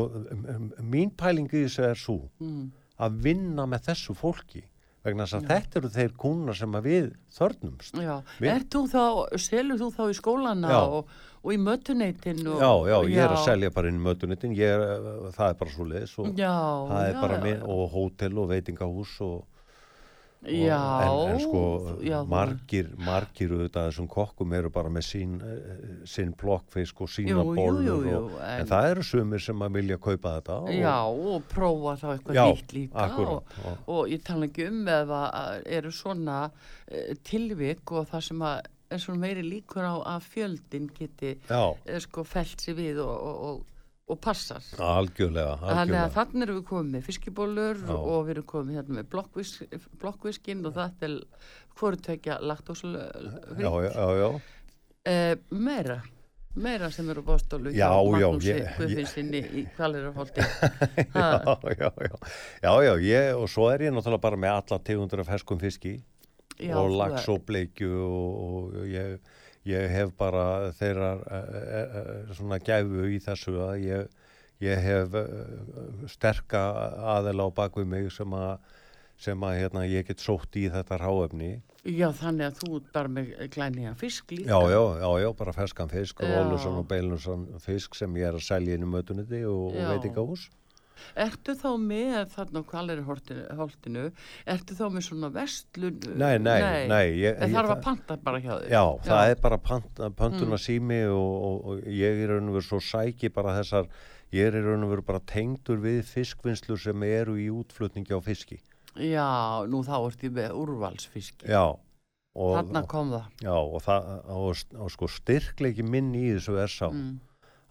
mín 0.82 1.12
pæling 1.18 1.52
í 1.54 1.66
þessu 1.68 1.86
er 1.92 1.96
svo 2.02 2.18
Mm, 2.42 2.72
að 2.98 3.22
vinna 3.22 3.68
með 3.70 3.86
þessu 3.92 4.16
fólki 4.18 4.64
vegna 5.06 5.24
þess 5.28 5.38
að 5.38 5.46
þetta 5.52 5.80
eru 5.80 5.90
þeir 5.94 6.14
kúnar 6.20 6.58
sem 6.58 6.72
við 6.84 7.12
þörnumst. 7.38 7.96
Já, 8.02 8.16
er 8.42 8.66
þú 8.68 8.82
þá, 8.92 9.04
selur 9.40 9.78
þú 9.80 9.90
þá 9.96 10.02
í 10.10 10.16
skólana 10.18 10.72
Já. 10.74 10.80
og, 10.82 11.12
og 11.44 11.54
í 11.54 11.60
mötuneytin 11.62 12.42
og... 12.50 12.58
já, 12.60 12.72
já, 12.92 12.98
ég 13.14 13.22
er 13.24 13.36
að 13.38 13.46
selja 13.46 13.70
bara 13.72 13.88
inn 13.94 14.02
í 14.02 14.04
mötunitin 14.04 14.58
ég 14.58 14.74
er, 14.74 15.06
það 15.38 15.54
er 15.54 15.60
bara 15.62 15.72
svo 15.76 15.86
leiðis 15.88 16.18
og 16.20 16.34
Já, 16.34 16.52
já, 16.90 17.14
já, 17.46 17.62
hótel 17.94 18.42
og 18.42 18.50
veitingahús 18.52 19.14
Og- 19.22 19.46
Já, 20.48 20.80
en, 21.04 21.32
en 21.34 21.40
sko 21.44 21.62
já, 22.08 22.18
margir, 22.32 22.88
margir 23.04 23.52
auðvitað 23.52 23.90
þessum 23.90 24.08
kokkum 24.14 24.54
eru 24.56 24.70
bara 24.72 24.90
með 24.94 25.04
sín, 25.10 25.34
uh, 25.44 26.06
sín 26.08 26.32
blokkfisk 26.40 27.02
og 27.04 27.12
sína 27.12 27.36
Jú, 27.44 27.56
bólur 27.58 27.84
jú, 27.84 27.98
jú, 28.08 28.22
og, 28.22 28.38
en- 28.40 28.62
en, 28.64 28.70
það 28.72 28.90
eru 28.94 29.04
sumir 29.10 29.44
sem 29.44 29.66
að 29.68 29.76
vilja 29.82 29.98
kaupa 30.00 30.36
þetta 30.38 30.58
og, 30.64 30.72
Já, 30.78 30.96
og 31.04 31.46
prófa 31.52 31.98
þá 32.00 32.08
eitthvað 32.16 32.40
nýtt 32.54 32.74
líka 32.78 33.06
akkúrat, 33.10 33.54
og, 33.66 33.78
og- 33.98 34.10
ég 34.14 34.24
tala 34.24 34.48
ekki 34.48 34.68
um 34.72 34.82
ef 34.88 35.14
að 35.20 35.62
eru 35.82 35.92
svona 35.92 36.40
uh, 36.48 37.14
tilvik 37.28 37.92
og 37.92 38.08
það 38.14 38.28
sem 38.32 38.46
að 38.54 38.74
er 38.88 39.02
svona 39.04 39.20
meiri 39.20 39.42
líkur 39.44 39.84
á 39.84 39.96
að 40.16 40.30
fjöldin 40.32 40.86
geti 40.96 41.34
uh, 41.52 41.74
sko 42.00 42.24
felt 42.24 42.62
sér 42.64 42.78
við 42.80 43.02
og, 43.04 43.66
og, 44.08 44.16
og, 44.16 44.18
og 44.18 44.22
passar. 44.24 44.64
algjörlega, 44.80 45.58
Þannig 45.60 45.72
að 45.72 45.80
algjörlega. 45.80 46.10
þannig 46.16 46.46
erum 46.48 46.58
við 46.62 46.68
komið 46.72 46.92
með 46.96 47.06
fiskibólur 47.08 47.78
Já. 47.84 47.96
og 47.98 48.20
við 48.26 48.30
erum 48.36 48.44
komið 48.52 48.76
hérna 48.80 48.98
með 49.00 49.10
blokkvisk, 49.12 49.80
blokkviskinn 50.02 50.66
og 50.66 50.74
þetta 50.78 51.10
er 51.10 51.18
já, 53.60 53.72
já, 53.84 53.92
já, 53.94 54.08
já. 54.18 54.30
uh, 55.08 55.60
meira 55.60 56.02
meira 56.58 56.90
sem 56.92 57.10
eru 57.10 57.22
bóstólu 57.22 57.70
Já, 57.70 57.90
já, 58.18 58.30
já, 61.14 61.74
já, 61.78 61.92
já, 62.02 62.18
já, 62.64 62.84
já, 62.88 62.94
ég, 62.98 63.36
og 63.38 63.50
svo 63.50 63.70
er 63.70 63.82
ég 63.88 63.94
náttúrulega 63.94 64.22
bara 64.24 64.38
með 64.38 64.56
alla 64.58 64.80
tegundur 64.84 65.22
af 65.22 65.28
ferskum 65.30 65.60
fiski 65.62 66.00
og 66.74 66.90
lax 66.98 67.28
og 67.30 67.44
bleikju 67.46 67.92
og, 67.94 68.72
og 68.82 68.88
ég, 68.90 69.20
ég 69.68 69.92
hef 69.94 70.14
bara 70.20 70.72
þeirra 70.80 71.12
e, 71.20 71.40
e, 71.60 71.84
e, 71.84 72.04
svona 72.38 72.60
gæfu 72.64 73.06
í 73.12 73.20
þessu 73.24 73.56
að 73.68 73.86
ég, 73.86 74.18
ég 74.64 74.84
hef 74.88 75.16
sterka 76.12 76.64
aðela 77.18 77.48
á 77.48 77.50
bakvið 77.62 77.90
mig 77.94 78.12
sem 78.16 78.36
að 78.38 78.58
sem 79.18 79.42
að 79.42 79.56
hérna, 79.58 79.82
ég 79.90 80.06
get 80.06 80.22
sótt 80.22 80.54
í 80.62 80.68
þetta 80.70 81.00
ráefni 81.02 81.56
Já, 81.88 82.10
þannig 82.14 82.50
að 82.52 82.60
þú 82.62 82.80
bara 82.94 83.10
með 83.10 83.30
glæniga 83.54 83.94
fisk 83.98 84.34
líka. 84.36 84.50
já, 84.52 84.60
já, 84.70 84.82
já, 85.02 85.10
já, 85.24 85.30
bara 85.40 85.54
ferskan 85.56 85.90
fisk 85.90 86.22
og 86.22 86.30
Já. 86.30 86.38
ólusan 86.44 86.78
og 86.82 86.88
beilusan 86.90 87.46
fisk 87.64 87.96
sem 87.96 88.18
ég 88.20 88.28
er 88.30 88.38
að 88.38 88.46
selja 88.46 88.76
inn 88.78 88.84
í 88.86 88.90
mötuniti 88.92 89.42
og, 89.48 89.72
og 89.72 89.80
Já. 89.80 89.88
Ertu 91.16 91.56
þá 91.58 91.70
með 91.82 92.32
þarna 92.36 92.62
á 92.62 92.70
kvaleri 92.72 93.04
holtinu, 93.08 94.12
ertu 94.48 94.76
þá 94.78 94.84
með 94.94 95.06
svona 95.08 95.30
vestlun? 95.34 96.00
Nei, 96.18 96.38
nei, 96.38 96.88
nei. 96.88 97.06
Ég, 97.22 97.38
Það 97.40 97.48
ég- 97.50 97.56
þarf 97.58 97.74
að 97.78 97.82
panta 97.88 98.18
bara 98.18 98.40
hjá 98.44 98.54
þig? 98.62 98.70
Já, 98.72 98.84
það 99.08 99.32
er 99.32 99.42
bara 99.42 99.58
pant, 99.58 99.96
pöntuna 100.18 100.58
Mm. 100.58 100.64
sími 100.68 101.00
og, 101.10 101.34
og, 101.48 101.66
og 101.66 101.82
ég 101.88 102.24
er 102.24 102.28
raun 102.34 102.50
og 102.50 102.56
veru 102.60 102.68
svo 102.68 102.80
sæki 102.80 103.30
bara 103.34 103.56
þessar, 103.62 103.88
ég 104.34 104.48
er 104.54 104.62
raun 104.64 104.84
og 104.84 104.90
veru 104.90 105.02
bara 105.06 105.20
tengdur 105.20 105.78
við 105.82 106.04
fiskvinnslu 106.04 106.78
sem 106.80 107.04
eru 107.04 107.36
í 107.38 107.50
útflutningi 107.50 108.12
á 108.14 108.22
fiski. 108.22 108.60
Já, 108.98 109.64
nú 109.70 109.84
þá 109.86 110.08
ert 110.08 110.24
ég 110.24 110.32
með 110.34 110.52
úrvalsfiski. 110.58 111.46
Já. 111.48 111.76
Og, 112.38 112.54
Þarna 112.54 112.88
kom 112.88 113.10
það. 113.12 113.24
Já, 113.42 113.54
og, 113.54 113.82
það, 113.82 114.10
og, 114.30 114.90
sko 114.94 115.08
styrkleiki 115.10 115.82
minn 115.84 116.12
í 116.14 116.28
þessu 116.36 116.58
er 116.62 116.68
sá 116.70 116.90
Mm. 116.92 117.20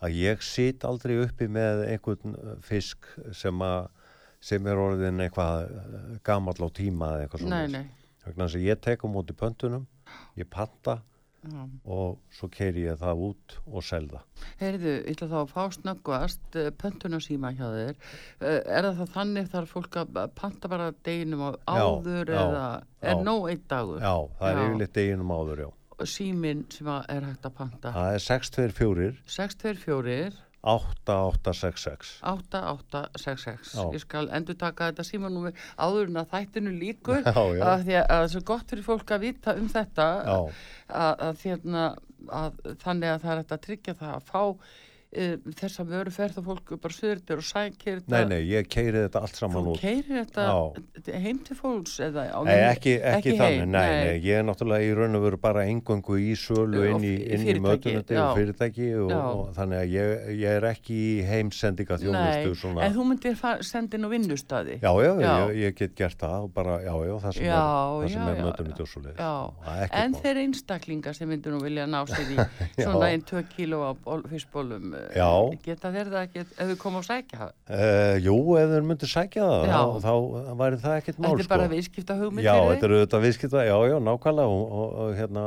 Að 0.04 0.16
ég 0.20 0.44
sit 0.44 0.84
aldrei 0.86 1.16
uppi 1.22 1.48
með 1.52 1.86
einhvern 1.90 2.36
uh, 2.36 2.54
fisk 2.64 3.08
sem, 3.36 3.62
a, 3.64 3.88
sem 4.44 4.66
er 4.68 4.80
orðin 4.80 5.22
eitthvað 5.24 5.68
uh, 5.72 6.06
gamall 6.26 6.58
á 6.60 6.68
tíma 6.76 7.12
eða 7.14 7.26
eitthvað 7.26 7.46
svona. 7.46 7.84
Þannig 8.26 8.56
að 8.58 8.64
ég 8.66 8.80
tek 8.82 9.04
á 9.04 9.08
móti 9.08 9.36
pöntunum, 9.38 9.84
ég 10.36 10.48
panta 10.50 10.98
Já. 11.46 11.60
og 11.94 12.16
svo 12.34 12.48
keiri 12.50 12.88
ég 12.88 12.98
það 12.98 13.20
út 13.28 13.54
og 13.70 13.84
selða. 13.86 14.24
Heyrðu, 14.58 14.96
ég 14.96 15.12
ætla 15.14 15.28
þá 15.30 15.36
að 15.44 15.52
fá 15.52 15.62
snöggvast 15.76 16.58
uh, 16.58 16.68
pöntunarsíma 16.82 17.52
hjá 17.54 17.66
þér. 17.70 18.00
Er 18.42 18.90
það 18.90 19.14
þannig 19.14 19.50
þarf 19.54 19.74
fólk 19.76 20.00
að 20.02 20.20
panta 20.36 20.72
bara 20.72 20.90
deginum 21.06 21.46
á 21.46 21.50
Já, 21.54 21.86
áður 21.86 22.34
já, 22.34 22.40
eða 22.42 22.66
er 23.06 23.22
nóg 23.22 23.50
einn 23.52 23.66
dagur? 23.70 24.02
Já, 24.02 24.16
það 24.40 24.50
er 24.50 24.62
yfirleitt 24.64 24.96
deginum 24.98 25.36
áður, 25.38 25.62
já. 25.68 25.70
Símin 26.04 26.66
sem 26.72 26.88
að 26.92 27.06
er 27.14 27.24
hægt 27.30 27.46
að 27.48 27.54
panta. 27.56 27.92
Það 27.94 28.16
er 28.16 28.24
624 28.26 29.14
624 29.36 30.42
8866. 30.66 32.18
8866. 32.22 33.74
Já. 33.74 33.82
Ég 33.94 34.02
skal 34.02 34.30
endur 34.34 34.56
taka 34.58 34.90
þetta 34.90 35.04
símanúmi 35.06 35.52
áður 35.78 36.10
en 36.10 36.20
að 36.22 36.32
þættinu 36.32 36.72
líkur. 36.80 37.22
Já, 37.28 37.42
já. 37.54 37.62
Af 37.62 37.84
því 37.86 37.94
að 38.00 38.08
það 38.10 38.24
er 38.24 38.32
svo 38.32 38.42
gott 38.50 38.72
fyrir 38.74 38.86
fólk 38.88 39.12
að 39.14 39.26
vita 39.28 39.54
um 39.60 39.68
þetta. 39.70 40.08
Að, 40.32 40.50
að, 41.28 41.38
þérna, 41.44 41.84
að 42.40 42.58
þannig 42.82 43.12
að 43.12 43.22
það 43.22 43.32
er 43.32 43.40
hægt 43.42 43.56
að 43.56 43.64
tryggja 43.68 43.96
það 44.00 44.16
að 44.16 44.26
fá 44.32 44.42
uh, 45.16 45.52
þessa 45.58 45.85
vöru 45.88 46.12
ferð 46.14 46.38
og 46.42 46.46
fólk 46.50 46.73
bara 46.82 46.94
söður 46.96 47.40
og 47.40 47.46
sækir 47.49 48.02
nei, 48.12 48.23
nei, 48.30 48.40
ég 48.50 48.68
keiri 48.70 49.02
þetta 49.06 49.23
allt 49.26 49.38
saman 49.40 49.64
Þú 49.66 49.75
út. 49.75 49.80
keirir 49.82 50.20
þetta 50.20 50.46
Já. 50.46 51.16
heim 51.26 51.38
til 51.46 51.56
fólks 51.58 51.96
eða 52.06 52.26
á 52.32 52.38
Nei, 52.44 52.52
vinnu- 52.52 52.70
ekki, 52.70 52.94
ekki, 53.12 53.35
þannig, 53.40 53.61
heim, 53.61 53.70
nei, 53.75 53.87
nei, 54.06 54.20
ég 54.26 54.40
er 54.40 54.46
náttúrulega 54.49 54.87
í 54.87 54.94
raun 54.99 55.18
og 55.20 55.25
veru 55.26 55.40
bara 55.46 55.64
engöngu 55.70 56.18
í 56.20 56.32
sölu 56.38 56.85
inn 56.90 57.06
í, 57.06 57.14
í 57.26 57.56
mötunandi 57.62 58.18
og 58.23 58.37
fyrirtæki 58.38 58.88
og, 59.04 59.12
og 59.16 59.52
þannig 59.56 59.82
að 59.82 59.94
ég, 59.96 60.26
ég 60.42 60.56
er 60.61 60.68
ekki 60.73 60.96
í 60.96 61.12
heimsendinga 61.26 61.99
þjónustu 62.02 62.50
Nei, 62.52 62.61
svona. 62.62 62.85
en 62.87 62.96
þú 62.96 63.06
myndir 63.11 63.38
sendin 63.66 64.04
á 64.04 64.08
vinnustadi 64.12 64.78
Já, 64.82 64.92
já, 65.02 65.12
Já. 65.16 65.32
Ég, 65.50 65.56
ég 65.66 65.76
get 65.78 65.94
gert 65.99 66.18
það 66.20 66.46
og 66.46 66.52
bara, 66.56 66.76
já, 66.85 66.92
já, 67.06 67.14
það 67.25 67.37
sem 67.38 67.46
Já, 67.46 67.62
er, 68.02 68.11
já, 68.12 68.23
er 68.30 68.42
mötunandi 68.44 68.82
og 68.85 68.88
svo 68.90 69.02
leiðis. 69.04 69.92
En 69.96 70.14
þeir 70.20 70.40
einstaklingar 70.42 71.16
sem 71.16 71.28
myndir 71.30 71.54
nú 71.54 71.61
vilja 71.64 71.87
ná 71.88 72.02
sér 72.11 72.32
í 72.35 72.37
svona 72.85 73.08
einn, 73.12 73.25
tvö 73.26 73.42
kíló 73.54 73.80
á 73.87 73.92
ból, 74.04 74.23
fiskbólum 74.30 74.92
eh, 74.99 75.05
Já. 75.14 75.28
geta 75.66 75.90
þeir 75.94 76.10
það 76.12 76.22
ekki 76.26 76.42
ef 76.44 76.66
við 76.70 76.76
komum 76.82 77.00
að 77.02 77.06
sækja 77.10 77.38
það 77.42 77.52
Uh, 77.66 78.14
jú, 78.22 78.36
ef 78.60 78.68
þeir 78.72 78.84
myndir 78.86 79.10
sækja 79.10 79.46
það, 79.46 79.64
þá, 80.02 80.04
þá 80.06 80.52
væri 80.60 80.78
það 80.82 80.98
ekkert 81.00 81.18
mál, 81.18 81.30
Þetta 81.30 81.44
er 81.46 81.50
bara 81.52 81.66
sko. 81.66 81.75
viðskipta 81.76 82.16
hugmynd 82.20 82.46
Já, 82.46 82.54
þetta 82.70 82.86
eru 82.88 82.98
auðvitað 83.00 83.25
viðskipta, 83.26 83.64
já, 83.66 83.76
já, 83.90 83.96
nákvæmlega 84.06 84.54
og, 84.58 84.76
og, 84.80 84.94
og 85.06 85.16
hérna, 85.18 85.46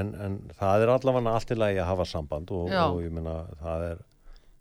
en, 0.00 0.12
en 0.26 0.36
það 0.60 0.84
er 0.86 0.92
allavega 0.96 1.36
allt 1.38 1.54
í 1.54 1.58
lagi 1.60 1.80
að 1.80 1.90
hafa 1.92 2.08
samband 2.12 2.52
og, 2.56 2.68
og 2.76 3.00
ég 3.04 3.14
meina, 3.16 3.38
það 3.62 3.86
er, 3.90 4.04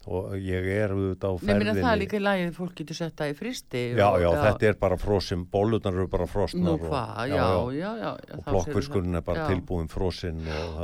og 0.05 0.33
ég 0.37 0.67
er 0.69 0.91
auðvitað 0.93 1.25
á 1.25 1.33
Nei, 1.35 1.45
ferðinni. 1.45 1.59
minna 1.65 1.73
það 1.81 1.91
er 1.91 1.99
líka 2.01 2.17
í 2.17 2.21
lagi 2.21 2.43
að 2.45 2.57
fólk 2.59 2.75
getur 2.79 2.97
sett 2.99 3.15
það 3.17 3.31
í 3.31 3.35
fristi 3.39 3.81
Já, 3.97 4.05
og- 4.07 4.19
já, 4.21 4.29
þetta 4.45 4.67
er 4.69 4.77
bara 4.85 4.97
frosin, 5.01 5.45
bólunar 5.49 5.93
eru 5.93 6.07
bara 6.07 6.27
frosnar. 6.29 6.63
Nú 6.63 6.73
og- 6.75 6.85
hvað, 6.89 7.13
já, 7.29 7.35
já, 7.35 7.91
já, 8.03 8.11
já 8.29 8.37
Og 8.53 8.65
sérðu 8.67 9.15
er 9.15 9.21
bara 9.21 9.47
tilbúin 9.49 9.89
frosinn 9.89 10.41
og 10.45 10.79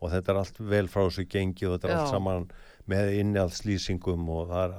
og 0.00 0.10
þetta 0.12 0.28
er 0.32 0.36
allt 0.36 0.58
vel 0.58 0.88
frá 0.88 1.02
þessu 1.06 1.26
gengi 1.28 1.66
og 1.66 1.78
þetta 1.78 1.88
er 1.88 1.96
allt 1.96 2.10
saman 2.10 2.48
með 2.88 3.12
innjaldslýsingum 3.20 4.28
og 4.28 4.48
það 4.48 4.76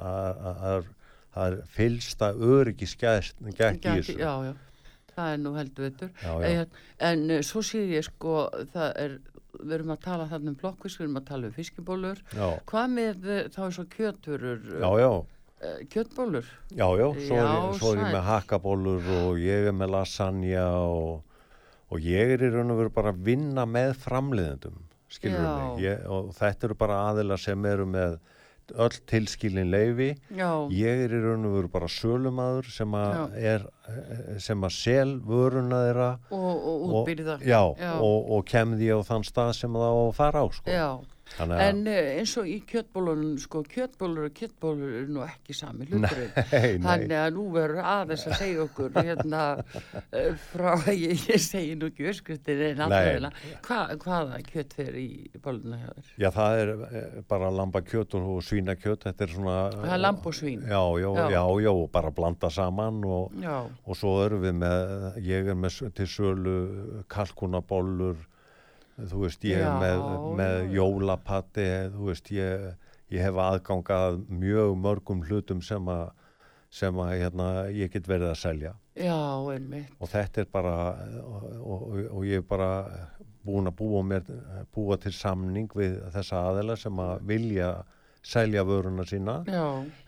er, 0.73 0.83
fylsta 1.75 2.31
öryggi 2.33 2.87
skæst, 2.89 3.35
gætt 3.57 3.83
í 3.85 3.97
þessu. 3.99 4.17
Já, 4.17 4.31
já, 4.47 4.53
það 5.15 5.33
er 5.33 5.41
nú 5.43 5.53
heldur 5.57 5.87
veitur. 5.89 6.11
En, 6.23 6.67
en 6.99 7.25
uh, 7.37 7.41
svo 7.45 7.61
sé 7.65 7.83
ég 7.91 8.05
sko 8.07 8.47
það 8.73 8.93
er, 9.03 9.17
við 9.61 9.73
erum 9.77 9.93
að 9.95 10.03
tala 10.05 10.27
þarna 10.31 10.53
um 10.53 10.59
blokkfisk 10.61 11.01
við 11.01 11.07
erum 11.07 11.19
að 11.21 11.25
tala 11.31 11.49
um 11.49 11.55
fiskibólur. 11.55 12.21
Hvað 12.69 12.93
með 12.93 13.27
uh, 13.27 13.41
þá 13.53 13.59
er 13.65 13.75
svo 13.77 13.85
kjöturur 13.95 14.67
já, 14.71 14.89
já. 15.01 15.11
uh, 15.17 15.79
kjötbólur 15.93 16.51
Já, 16.71 16.87
já, 17.01 17.07
svo 17.27 17.39
er, 17.39 17.47
Já, 17.47 17.53
ég, 17.53 17.79
svo 17.79 17.93
er 17.93 18.01
ég 18.01 18.15
með 18.17 18.25
hakkabólur 18.31 19.11
og 19.21 19.41
ég 19.43 19.69
er 19.71 19.77
með 19.77 19.93
lasagna 19.95 20.65
og, 20.83 21.43
og 21.91 22.07
ég 22.07 22.35
er 22.35 22.47
í 22.47 22.51
raun 22.53 22.73
og 22.75 22.81
veru 22.83 22.95
bara 22.97 23.13
að 23.15 23.23
vinna 23.27 23.67
með 23.69 23.95
framleiðendum, 24.05 24.81
skilur 25.11 25.45
mig. 25.47 25.85
Ég, 25.87 26.03
og 26.11 26.33
þetta 26.37 26.69
eru 26.69 26.79
bara 26.79 27.03
aðila 27.11 27.39
sem 27.41 27.69
eru 27.69 27.87
með 27.89 28.19
öll 28.75 28.97
tilskilin 29.07 29.69
leifi. 29.71 30.09
Já, 30.35 30.49
Ég 30.73 31.03
er 31.05 31.13
í 31.15 31.21
raun 31.23 31.45
og 31.47 31.53
veru 31.57 31.69
bara 31.71 31.87
sölumadur 31.91 32.67
sem 32.71 32.91
að 32.99 33.35
er, 33.39 33.67
sem 34.43 34.63
að 34.67 34.73
sel 34.75 35.19
vöruna 35.23 35.83
þeirra 35.87 36.09
og, 36.31 36.41
og 36.41 36.65
og, 36.67 36.87
útbyrða 37.01 37.37
já, 37.45 37.61
Já. 37.79 37.93
Og, 38.01 38.31
og 38.37 38.45
kem 38.49 38.75
því 38.79 38.89
á 38.95 38.99
þann 39.07 39.27
stað 39.27 39.53
sem 39.59 39.77
það 39.79 39.93
á 39.93 39.99
að 40.07 40.15
fara 40.17 40.43
á, 40.43 40.45
sko. 40.51 40.71
Já, 40.71 40.89
Þannig 41.37 41.57
að, 41.57 41.63
en 41.67 41.81
uh, 41.91 42.09
eins 42.21 42.33
og 42.41 42.47
í 42.49 42.55
kjötbólunum 42.69 43.35
sko, 43.41 43.61
kjötbólur 43.67 44.29
og 44.29 44.35
kjötbólur 44.37 44.93
eru 45.01 45.13
nú 45.17 45.23
ekki 45.25 45.55
sami 45.57 45.87
hluturinn. 45.89 46.31
Þannig 46.85 47.15
að 47.19 47.29
nú 47.35 47.45
verður 47.53 47.81
aðeins 47.83 48.25
að 48.29 48.37
segja 48.41 48.63
okkur 48.63 48.95
hérna 48.97 49.41
eh, 50.17 50.31
frá, 50.51 50.71
ég, 50.93 51.25
ég 51.27 51.43
segi 51.43 51.75
nú 51.77 51.91
ekki 51.91 52.07
öskriftin 52.13 52.63
en 52.71 52.85
alltaf 52.87 53.43
hva, 53.67 53.81
hvaða 54.01 54.41
kjött 54.47 54.77
fer 54.77 54.97
í 54.97 55.07
bóluna 55.43 55.81
þér? 55.83 56.13
Já, 56.23 56.29
það 56.37 56.61
er 56.63 56.73
eh, 56.87 57.19
bara 57.29 57.51
lambakjöt 57.53 58.17
og 58.17 58.39
svínakjöt, 58.47 59.05
þetta 59.09 59.27
er 59.27 59.35
svona... 59.35 59.57
Það 59.75 59.93
er 59.97 60.03
lamb 60.03 60.31
og 60.31 60.37
svín. 60.37 60.63
Já, 60.67 60.81
já, 61.03 61.11
Já. 61.31 61.43
já, 61.67 61.71
bara 61.91 62.11
blanda 62.11 62.49
saman 62.53 63.03
og, 63.05 63.37
og 63.85 63.97
svo 63.97 64.17
erum 64.25 64.43
við 64.45 64.57
með, 64.63 64.95
ég 65.27 65.51
er 65.51 65.57
með 65.59 65.83
til 65.97 66.07
sölu 66.09 66.57
kalkunabóllur, 67.11 68.17
þú 68.97 69.23
veist, 69.25 69.43
ég 69.45 69.61
Já, 69.61 69.71
með, 69.81 70.03
með 70.39 70.75
jólapatti, 70.75 71.67
þú 71.93 72.09
veist, 72.09 72.31
ég, 72.33 72.67
ég 73.13 73.27
hef 73.27 73.41
aðgangað 73.41 74.21
mjög 74.29 74.77
mörgum 74.81 75.21
hlutum 75.27 75.61
sem 75.65 75.91
að, 75.91 76.09
sem 76.73 77.03
að 77.03 77.13
hérna, 77.21 77.49
ég 77.73 77.93
get 77.93 78.09
verið 78.09 78.31
að 78.33 78.41
selja 78.41 78.73
já, 78.97 79.17
einmitt. 79.53 79.93
og 80.01 80.09
þetta 80.11 80.41
er 80.43 80.49
bara 80.51 80.75
og, 81.21 81.45
og, 81.61 81.83
og 82.17 82.25
ég 82.27 82.41
er 82.41 82.47
bara 82.49 82.71
búin 83.47 83.69
að 83.69 83.77
búa, 83.79 84.01
mér, 84.03 84.25
búa 84.75 84.97
til 84.99 85.13
samning 85.15 85.71
við 85.77 85.99
þessa 86.15 86.41
aðela 86.49 86.75
sem 86.79 86.99
að 86.99 87.21
vilja 87.29 87.69
selja 88.27 88.63
vöruna 88.67 89.05
sína 89.07 89.37
Já, 89.47 89.63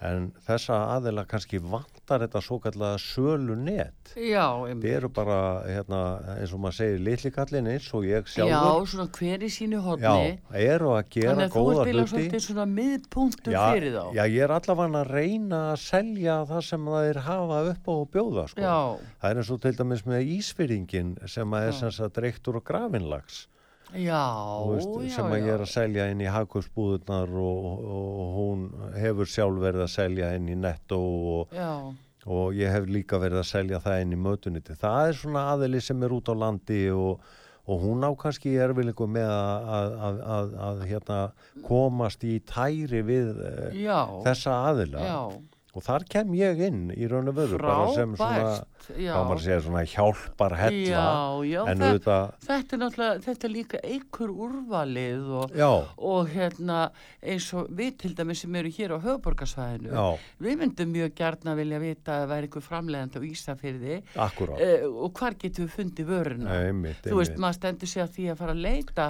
en 0.10 0.26
þessa 0.44 0.76
aðela 0.98 1.24
kannski 1.30 1.60
vantar 1.64 2.24
þetta 2.26 2.42
svo 2.44 2.58
kallega 2.64 2.98
sölu 3.00 3.56
net 3.56 4.12
já, 4.20 4.44
einmitt. 4.68 4.90
eru 4.98 5.10
bara 5.16 5.38
hérna, 5.64 6.00
eins 6.36 6.52
og 6.56 6.60
maður 6.66 6.78
segir 6.82 7.04
litli 7.06 7.32
kallin 7.32 7.70
eins 7.72 7.88
og 7.96 8.04
ég 8.10 8.28
Já, 8.28 8.34
sjálfur 8.50 8.90
svona 8.92 9.08
hver 9.16 9.46
í 9.48 9.52
sínu 9.56 9.80
já, 9.80 9.84
hodni. 9.88 10.40
eru 10.66 10.92
að 10.98 11.04
gera 11.16 11.36
Þannig 11.36 11.46
að 11.48 11.54
þú 11.56 11.64
góða 11.70 11.86
hluti 11.88 12.08
svolítið 12.12 12.44
svona 12.50 12.66
miðpunktur 12.74 13.56
já, 13.56 13.64
fyrir 13.72 13.96
þá. 13.96 14.04
já, 14.20 14.24
ég 14.36 14.44
er 14.48 14.56
allavega 14.58 15.04
að 15.04 15.14
reyna 15.16 15.62
að 15.72 15.80
selja 15.86 16.40
það 16.50 16.66
sem 16.74 16.90
það 16.92 17.10
er 17.14 17.22
hafa 17.30 17.62
upp 17.72 17.88
á 17.88 17.96
bjóða 18.18 18.48
sko. 18.52 18.66
Já, 18.68 18.80
Það 19.22 19.30
er 19.32 19.40
eins 19.44 19.54
og 19.56 19.62
til 19.64 19.76
dæmis 19.80 20.04
með 20.10 20.34
ísfyrringin 20.40 21.16
sem 21.30 21.56
að 21.56 21.70
er 21.70 21.72
Já. 21.74 21.80
sem 21.80 21.92
sagt 22.02 22.18
reyktur 22.24 22.60
og 22.60 22.66
grafinlags 22.68 23.46
já, 23.95 24.21
veist, 24.69 24.91
já, 25.04 25.15
sem 25.15 25.32
að 25.34 25.39
ég 25.47 25.54
er 25.56 25.63
að 25.65 25.71
selja 25.71 26.06
inn 26.12 26.21
í 26.21 26.30
hagkvöpsbúðunar 26.30 27.34
og, 27.41 27.65
og 27.95 28.30
hún 28.38 28.63
hefur 28.99 29.30
sjálf 29.30 29.60
verið 29.63 29.86
að 29.88 29.91
selja 29.95 30.32
inn 30.38 30.49
í 30.52 30.58
netto 30.60 30.99
og, 31.34 31.58
og 32.30 32.58
ég 32.58 32.71
hef 32.75 32.88
líka 32.91 33.19
verið 33.21 33.41
að 33.41 33.49
selja 33.52 33.82
það 33.84 34.02
inn 34.06 34.15
í 34.15 34.21
mötuniti. 34.30 34.78
Það 34.80 35.10
er 35.10 35.19
svona 35.23 35.45
aðili 35.56 35.82
sem 35.82 36.04
er 36.06 36.15
út 36.15 36.30
á 36.30 36.36
landi 36.38 36.82
og, 36.93 37.23
og 37.69 37.84
hún 37.86 38.06
á 38.06 38.12
kannski 38.19 38.56
erfiðleikum 38.62 39.13
með 39.17 39.30
að, 39.30 39.69
að, 39.78 39.93
að, 40.10 40.19
að, 40.38 40.58
að 40.69 40.84
hérna, 40.89 41.21
komast 41.65 42.25
í 42.25 42.39
tæri 42.49 43.02
við 43.06 43.32
eh, 43.45 43.80
já, 43.86 43.99
þessa 44.28 44.60
aðila. 44.71 45.08
Og 45.78 45.84
þar 45.86 46.04
kem 46.10 46.32
ég 46.34 46.62
inn 46.65 46.88
í 46.95 47.06
raun 47.08 47.30
og 47.30 47.36
veru 47.38 47.60
bara 47.62 47.91
sem 47.93 48.15
svona. 48.17 48.54
Já. 48.96 49.12
hvað 49.13 49.26
maður 49.30 49.44
segja, 49.46 49.60
svona 49.65 49.84
hjálpar 49.89 50.56
hella 50.60 51.04
en 51.72 51.84
auðvitað, 51.86 52.34
þetta 52.46 52.76
er 52.76 52.82
náttúrulega, 52.84 53.24
þetta 53.26 53.48
er 53.48 53.54
líka 53.54 53.82
einhver 53.84 54.34
úrvalið 54.46 55.30
og, 55.39 55.58
og 56.10 56.32
hérna 56.34 56.80
eins 57.20 57.50
og 57.58 57.70
við 57.76 57.98
til 58.04 58.13
dæmis 58.18 58.44
sem 58.44 58.58
eru 58.60 58.72
hér 58.74 58.96
á 58.96 58.98
höfuborgarsvæðinu, 59.04 60.06
við 60.44 60.60
myndum 60.63 60.94
mjög 60.94 61.15
gjarna 61.20 61.56
vilja 61.60 61.82
vita 61.84 62.15
að 62.15 62.24
það 62.24 62.32
væri 62.34 62.50
einhver 62.50 62.65
framlegandi 62.65 63.20
á 63.20 63.24
Ísafyrði 63.30 63.98
uh, 64.15 64.86
og 64.89 65.20
hvar 65.20 65.38
getum 65.39 65.68
við 65.68 65.76
fundið 65.76 66.10
vöruna? 66.10 66.58
einmitt, 66.70 67.04
Þú 67.06 67.20
veist, 67.22 67.38
maður 67.42 67.60
stendur 67.60 67.92
sig 67.92 68.04
að 68.04 68.13
því 68.15 68.28
að 68.34 68.39
fara 68.44 68.56
að 68.56 68.63
leita 68.65 69.08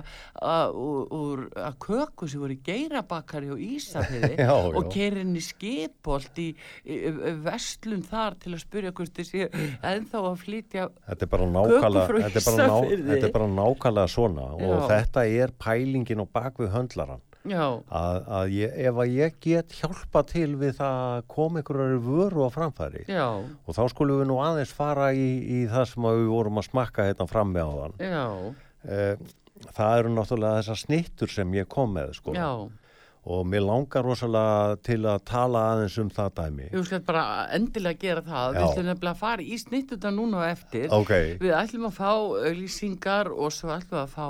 að, 0.49 0.79
úr, 1.19 1.45
að 1.60 1.79
köku 1.86 2.29
sem 2.29 2.43
voru 2.43 2.58
geirabakari 2.65 3.51
og 3.53 3.63
Ísafirði 3.63 4.36
Já, 4.49 4.53
og 4.55 4.86
já. 4.86 4.89
keirin 4.93 5.36
í 5.38 5.43
skipolt 5.43 6.41
í, 6.41 6.49
í, 6.86 6.99
í 6.99 7.34
vestlun 7.45 8.03
þar 8.08 8.38
til 8.43 8.55
að 8.55 8.63
spyrja 8.63 8.93
hvort 8.95 9.19
þessi 9.19 9.45
ennþá 9.93 10.22
að 10.32 10.38
flytja 10.43 10.86
Þetta 11.08 11.26
er 11.26 11.32
bara 11.34 11.48
nákvæmlega, 11.56 12.06
frá 12.10 12.19
þetta 12.26 12.41
er 12.41 12.45
bara, 12.50 12.60
ná, 12.60 12.76
Ísafirði. 12.76 13.08
þetta 13.13 13.30
er 13.30 13.34
bara 13.38 13.50
nákvæmlega 13.56 14.13
svona. 14.13 14.45
Og 14.60 14.62
Já. 14.63 14.86
þetta 14.93 15.26
er 15.43 15.56
pælingin 15.65 16.24
á 16.24 16.26
bakvið 16.39 16.72
höndlaran 16.76 17.26
að, 17.50 18.17
að 18.28 18.52
ég, 18.54 18.74
ef 18.89 18.98
að 19.00 19.13
ég 19.15 19.38
get 19.41 19.76
hjálpa 19.80 20.24
til 20.28 20.50
við 20.60 20.74
það 20.78 20.98
að 21.15 21.22
koma 21.32 21.62
einhverju 21.62 22.00
vöru 22.04 22.43
á 22.45 22.50
framfæri 22.52 23.06
já, 23.08 23.28
og 23.39 23.74
þá 23.78 23.82
skulum 23.93 24.19
við 24.22 24.28
nú 24.30 24.39
aðeins 24.43 24.74
fara 24.76 25.08
í, 25.15 25.30
í 25.48 25.60
það 25.72 25.86
sem 25.93 26.08
við 26.10 26.28
vorum 26.30 26.60
að 26.60 26.67
smakka 26.67 27.08
hérna 27.08 27.30
frammi 27.32 27.63
á 27.63 27.69
þann 27.72 27.95
já, 28.04 28.26
það 29.76 29.95
eru 30.02 30.12
náttúrulega 30.13 30.60
þessar 30.60 30.82
snittur 30.84 31.32
sem 31.32 31.56
ég 31.58 31.67
kom 31.72 31.95
með 31.95 32.13
sko. 32.19 32.36
Já 32.36 32.52
og 33.29 33.43
mér 33.45 33.61
langar 33.61 34.03
rosalega 34.07 34.75
til 34.85 34.99
að 35.05 35.19
tala 35.29 35.59
aðeins 35.75 35.97
um 36.01 36.09
það 36.09 36.29
dæmi 36.39 36.69
Þú 36.73 36.81
skalt 36.87 37.05
bara 37.05 37.23
endilega 37.53 37.99
gera 38.01 38.23
það 38.25 38.47
Já. 38.49 38.59
Við 38.59 38.65
ætlum 38.69 38.87
nefnilega 38.89 39.13
að 39.13 39.19
fara 39.21 39.45
í 39.45 39.57
snittuta 39.61 40.11
núna 40.15 40.39
og 40.41 40.47
eftir 40.49 40.87
ok, 40.97 41.11
Við 41.43 41.53
ætlum 41.59 41.85
að 41.89 41.97
fá 41.99 42.09
auðlýsingar 42.49 43.29
og 43.31 43.53
svo 43.53 43.69
ætlum 43.75 43.93
við 43.93 44.01
að 44.01 44.13
fá 44.15 44.25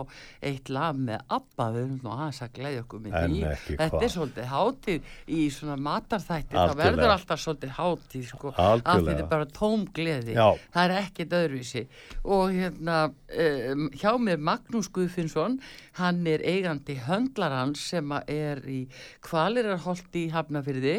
eitt 0.50 0.70
lag 0.74 1.00
með 1.00 1.24
ABBA, 1.38 1.68
við 1.76 1.82
erum 1.86 2.00
nú 2.04 2.12
aðeins 2.16 2.42
að 2.46 2.52
glæðja 2.60 2.84
okkur 2.84 3.04
með 3.06 3.18
En 3.20 3.34
því. 3.34 3.42
ekki 3.54 3.78
Þetta 3.80 3.90
hvað. 3.96 4.04
er 4.10 4.14
svolítið 4.16 4.50
hátíð 4.54 5.14
í 5.40 5.40
svona 5.56 5.78
matarþætti, 5.88 6.56
það 6.60 6.76
verður 6.84 7.14
alltaf 7.16 7.44
svolítið 7.44 7.74
hátíð, 7.80 8.26
sko, 8.34 8.54
Algjörlega. 8.56 9.06
þetta 9.10 9.24
er 9.26 9.30
bara 9.34 9.50
tóm 9.60 9.86
gleði. 9.96 10.36
Já. 10.36 10.48
Það 10.76 10.84
er 10.90 10.96
ekkit 11.04 11.36
öðruvísi. 11.40 11.84
Og 12.26 12.52
hérna, 12.56 12.98
um, 13.10 13.90
hjá 13.96 14.12
mér 14.20 14.38
Magnús 14.50 14.90
Guðfinnsson, 14.96 15.60
hann 16.00 16.22
er 16.28 16.40
eigandi 16.44 16.96
höndlarans 17.08 17.80
sem 17.92 18.12
er 18.28 18.62
í 18.68 18.82
kvalirarholti 19.26 20.26
í 20.28 20.32
Hafnafyrði 20.34 20.96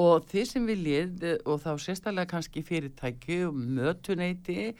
og 0.00 0.26
þið 0.32 0.50
sem 0.50 0.68
viljið 0.68 1.24
eh, 1.28 1.38
og 1.46 1.62
þá 1.64 1.72
sérstaklega 1.84 2.32
kannski 2.34 2.64
fyrirtæki 2.66 3.42
og 3.48 3.56
mötuneyti 3.78 4.72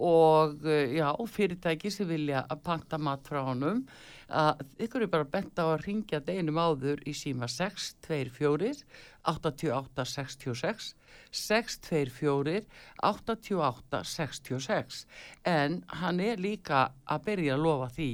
og 0.00 0.66
eh, 0.66 0.96
já, 0.98 1.08
fyrirtæki 1.34 1.92
sem 1.92 2.08
vilja 2.10 2.44
að 2.46 2.64
panta 2.66 3.00
mat 3.00 3.26
frá 3.26 3.42
honum 3.48 3.84
að 4.30 4.62
ykkur 4.86 5.04
er 5.04 5.10
bara 5.10 5.26
bent 5.26 5.58
á 5.58 5.66
að 5.66 5.84
ringja 5.88 6.20
deginum 6.22 6.60
áður 6.62 7.02
í 7.08 7.14
síma 7.16 7.48
624 7.50 8.84
88 9.26 10.06
66 10.06 10.94
624 11.30 12.64
88 13.02 14.02
66 14.04 15.04
en 15.46 15.80
hann 16.00 16.20
er 16.20 16.40
líka 16.40 16.90
að 17.10 17.24
byrja 17.28 17.54
að 17.56 17.64
lofa 17.64 17.88
því 17.94 18.08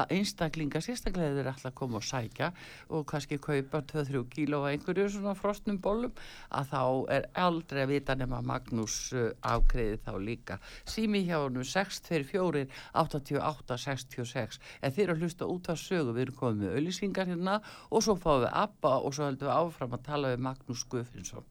að 0.00 0.14
einstaklingar 0.16 0.84
sérstaklega 0.84 1.36
þeir 1.36 1.50
að 1.52 1.74
koma 1.78 2.00
og 2.00 2.06
sækja 2.06 2.50
og 2.92 3.06
kannski 3.10 3.38
kaupa 3.42 3.82
2-3 3.92 4.24
kíló 4.32 4.62
af 4.62 4.72
einhverju 4.72 5.08
svona 5.14 5.34
frostnum 5.38 5.78
bólum 5.82 6.16
að 6.50 6.72
þá 6.72 6.82
er 7.16 7.28
aldrei 7.44 7.82
að 7.84 7.92
vita 7.94 8.16
nema 8.18 8.42
Magnús 8.46 8.96
uh, 9.16 9.30
afgreði 9.42 10.00
þá 10.06 10.12
líka. 10.26 10.58
Sími 10.88 11.24
hjá 11.28 11.38
honum 11.38 11.66
624 11.66 12.66
88 13.04 13.80
66 13.86 14.60
en 14.80 14.94
þeir 14.94 15.06
eru 15.08 15.16
að 15.16 15.26
hlusta 15.26 15.50
út 15.54 15.72
af 15.72 15.80
sögu. 15.80 16.16
Við 16.16 16.26
erum 16.26 16.40
komið 16.40 16.62
með 16.66 16.76
auðlýsingar 16.76 17.32
hérna 17.32 17.58
og 17.90 18.04
svo 18.04 18.18
fáum 18.18 18.44
við 18.44 18.54
Abba 18.64 18.98
og 19.00 19.16
svo 19.16 19.28
heldum 19.28 19.48
við 19.48 19.58
áfram 19.58 19.98
að 19.98 20.06
tala 20.10 20.34
við 20.34 20.46
Magnús 20.48 20.86
Guðfinnsson 20.92 21.50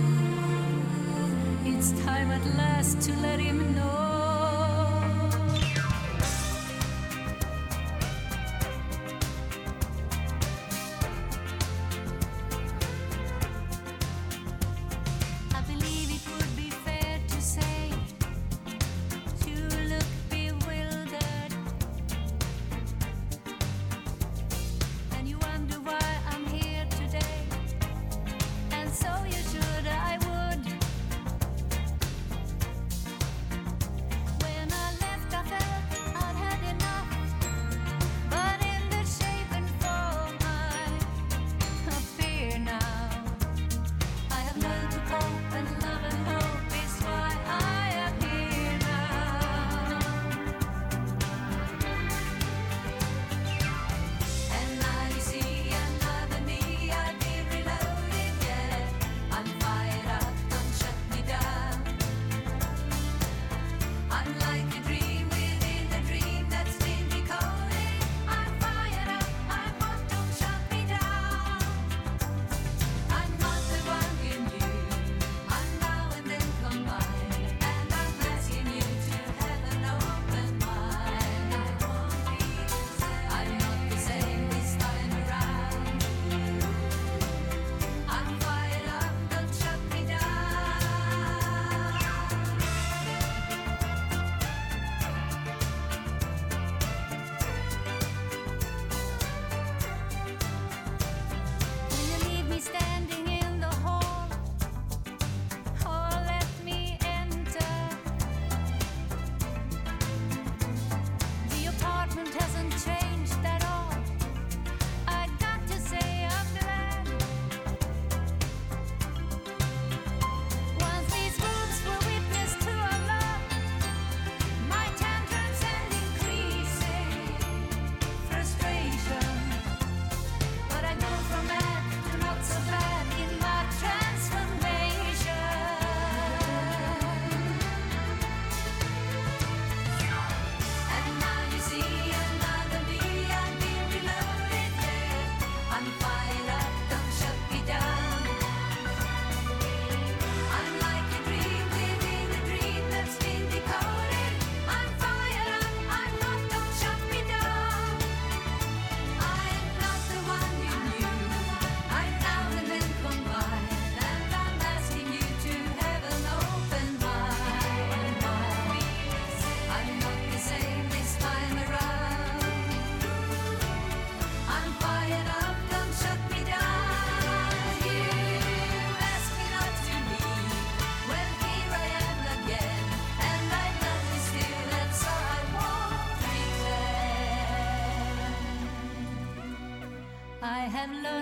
It's 1.63 1.91
time 2.03 2.31
at 2.31 2.43
last 2.57 3.01
to 3.01 3.13
let 3.17 3.39
him 3.39 3.75
know. 3.75 4.10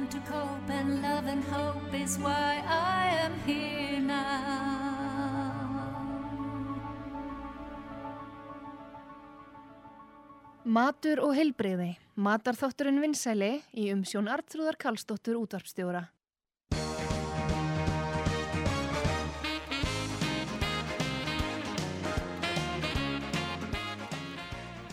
Learn 0.09 0.23
to 0.23 0.31
cope, 0.31 0.69
and 0.69 1.01
love 1.01 1.27
and 1.27 1.43
hope 1.43 1.93
is 1.93 2.17
why 2.17 2.63
I 2.67 3.25
am 3.25 3.33
here 3.45 3.99
now. 3.99 5.45
Matur 10.65 11.19
og 11.23 11.33
heilbreyði. 11.35 11.97
Matarþátturinn 12.15 13.01
vinsæli 13.01 13.61
í 13.73 13.89
umsjón 13.93 14.29
Artrúðar 14.29 14.77
Karlsdóttur 14.77 15.39
útvarpstjóra. 15.39 16.09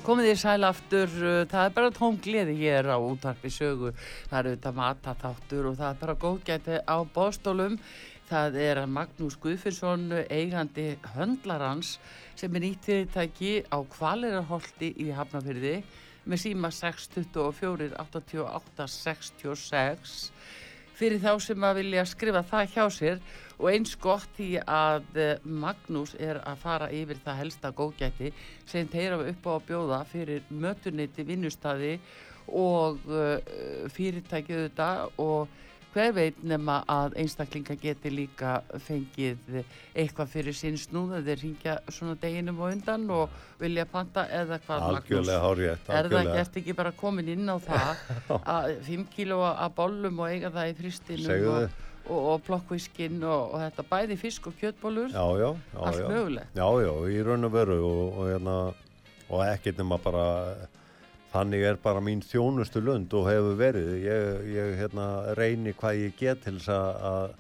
Komið 0.07 0.29
þér 0.29 0.37
sæl 0.38 0.62
aftur, 0.69 1.14
uh, 1.19 1.40
það 1.51 1.64
er 1.66 1.73
bara 1.75 1.90
tóm 1.90 2.19
gleði 2.23 2.53
hér 2.61 2.87
á 2.95 2.99
útvarpi 3.03 3.51
sögu, 3.51 3.88
það 4.31 4.37
eru 4.38 4.51
þetta 4.53 4.71
mataþáttur 4.77 5.66
og 5.66 5.79
það 5.81 5.88
er 5.88 5.97
bara 6.03 6.14
góðgæti 6.23 6.77
á 6.87 6.97
bóstólum. 7.16 7.75
Það 8.29 8.59
er 8.62 8.81
Magnús 8.87 9.35
Guðfinnsson, 9.42 10.05
eigandi 10.31 10.85
höndlarans 11.16 11.97
sem 12.38 12.55
er 12.55 12.62
nýtt 12.62 12.87
fyrirtæki 12.87 13.51
á 13.66 13.83
Kvalirarholti 13.97 14.92
í 15.03 15.09
Hafnafyrði 15.11 15.81
með 16.23 16.42
síma 16.45 16.71
624 16.71 17.90
88 18.07 18.87
66 18.95 20.16
fyrir 20.97 21.19
þá 21.19 21.33
sem 21.42 21.66
að 21.66 21.83
vilja 21.83 22.07
skrifa 22.07 22.47
það 22.47 22.71
hjá 22.77 22.85
sér 22.95 23.19
og 23.57 23.69
eins 23.73 23.97
gott 24.01 24.29
því 24.37 24.51
að 24.62 25.21
eh, 25.21 25.45
Magnús 25.45 26.14
er 26.21 26.40
að 26.45 26.62
fara 26.62 26.88
yfir 26.92 27.21
það 27.25 27.42
helsta 27.42 27.73
góðgæti 27.77 28.33
sem 28.69 28.88
þeir 28.92 29.16
hafa 29.16 29.29
upp 29.33 29.47
á 29.49 29.53
að 29.57 29.69
bjóða 29.71 30.01
fyrir 30.11 30.49
mötuniti, 30.51 31.27
vinnustadi 31.27 31.95
og 32.47 33.01
uh, 33.11 33.40
fyrirtækið 33.90 34.61
þetta 34.69 34.90
og 35.19 35.49
hver 35.97 36.12
veit 36.12 36.42
nema 36.45 36.83
að 36.92 37.14
einstaklinga 37.23 37.75
geti 37.81 38.11
líka 38.12 38.59
fengið 38.85 39.62
eitthvað 39.97 40.29
fyrir 40.35 40.57
sinn 40.57 40.77
snúð 40.77 41.14
að 41.16 41.31
þeir 41.31 41.42
ringja 41.42 41.77
svona 41.88 42.16
deginum 42.21 42.61
og 42.61 42.75
undan 42.75 43.07
og 43.16 43.38
vilja 43.61 43.87
panta 43.88 44.27
eða 44.29 44.61
hvað 44.66 44.87
Algjörlega 44.90 45.40
hárétt, 45.40 45.88
Er 45.88 46.11
það 46.12 46.31
gert 46.35 46.61
ekki 46.61 46.77
bara 46.77 46.92
komin 46.92 47.33
inn 47.33 47.49
á 47.49 47.57
það 47.64 48.05
að 48.57 48.71
5 48.90 49.09
kíló 49.16 49.40
af 49.49 49.73
bollum 49.79 50.21
og 50.21 50.35
eiga 50.35 50.53
það 50.53 50.73
í 50.75 50.79
fristinum 50.83 51.49
og. 51.55 51.83
Og, 52.12 52.40
plokkvískinn 52.47 53.23
og, 53.27 53.55
og 53.55 53.61
þetta 53.64 53.85
bæði 53.90 54.16
fisk 54.21 54.49
og 54.51 54.57
kjötbólur 54.61 55.12
Já, 55.12 55.25
já, 55.40 55.51
já. 55.73 55.81
allt 55.81 56.09
mögulegt. 56.11 56.57
Já, 56.57 56.69
já, 56.85 56.92
í 57.11 57.23
raun 57.27 57.49
og 57.49 57.53
veru 57.55 57.79
og, 57.83 58.03
og, 58.07 58.29
hérna, 58.31 58.57
og 59.29 59.42
ekkert 59.47 59.81
nema 59.83 59.99
bara, 60.03 60.27
þannig 61.33 61.66
er 61.71 61.81
bara 61.83 62.03
mín 62.05 62.23
þjónustu 62.25 62.83
lund 62.85 63.12
og 63.16 63.27
hefur 63.31 63.59
verið. 63.59 63.90
Ég, 64.05 64.47
ég 64.55 64.77
hérna, 64.83 65.09
reyni 65.38 65.75
hvað 65.77 66.03
ég 66.05 66.16
get 66.21 66.45
til 66.47 66.59
þess 66.61 66.71
að, 66.77 67.37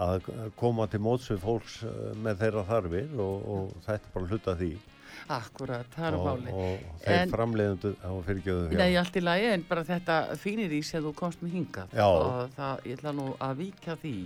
að 0.00 0.30
koma 0.58 0.88
til 0.90 1.02
móts 1.04 1.30
við 1.30 1.42
fólks 1.44 1.80
eh, 1.86 1.98
með 2.18 2.42
þeirra 2.44 2.66
þarfir 2.70 3.14
og, 3.20 3.50
og 3.54 3.74
þetta 3.86 4.00
er 4.00 4.14
bara 4.16 4.30
hluta 4.32 4.56
því 4.58 4.72
Akkurat, 5.30 5.86
það 5.94 6.06
er 6.08 6.16
og, 6.18 6.24
máli. 6.26 6.54
og 6.54 7.02
þeir 7.04 7.34
framleiðundu 7.34 7.92
á 8.02 8.10
fyrirgjöðu 8.26 8.78
Nei, 8.80 8.88
allt 8.98 9.18
í 9.20 9.22
lagi, 9.22 9.50
en 9.54 9.66
bara 9.68 9.84
þetta 9.86 10.16
fínir 10.42 10.74
í 10.74 10.80
sem 10.86 11.04
þú 11.04 11.12
komst 11.20 11.44
með 11.44 11.54
hingað 11.58 11.94
Já. 11.94 12.06
og 12.08 12.56
það, 12.56 12.82
ég 12.90 12.98
ætla 12.98 13.12
nú 13.14 13.28
að 13.38 13.54
víkja 13.60 13.96
því 14.00 14.16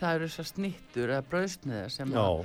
það 0.00 0.18
eru 0.18 0.28
þessar 0.28 0.50
snittur 0.50 1.14
eða 1.14 1.28
brauðsniðar 1.32 1.94
sem 1.94 2.12
Já, 2.12 2.22
að, 2.22 2.44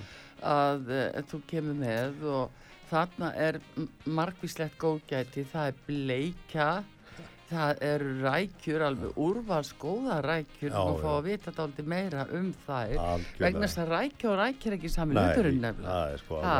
að 0.54 0.94
uh, 1.00 1.22
þú 1.32 1.42
kemur 1.52 1.80
með 1.82 2.28
og 2.38 2.64
þarna 2.88 3.34
er 3.48 3.60
margvíslegt 4.08 4.78
góðgæti, 4.80 5.44
það 5.52 5.74
er 5.74 5.82
bleikja 5.90 6.70
það 7.48 7.78
eru 7.88 8.08
rækjur, 8.26 8.82
alveg 8.84 9.18
úrvals 9.24 9.70
góða 9.80 10.18
rækjur 10.26 10.72
Já, 10.74 10.80
og 10.84 10.98
fá 11.00 11.10
að 11.14 11.24
vita 11.30 11.52
dálítið 11.56 11.86
meira 11.94 12.26
um 12.36 12.50
þær. 12.66 12.96
Algjörlega. 12.98 13.40
vegna 13.46 13.62
þess 13.68 13.78
að 13.84 13.92
rækja 13.94 14.30
og 14.32 14.38
rækja 14.42 14.72
er 14.72 14.76
ekki 14.78 14.90
sami 14.92 15.16
hluturinn 15.16 15.62
nefnilega. 15.64 15.94
það 15.94 16.18
sko 16.24 16.42
Ha. 16.42 16.56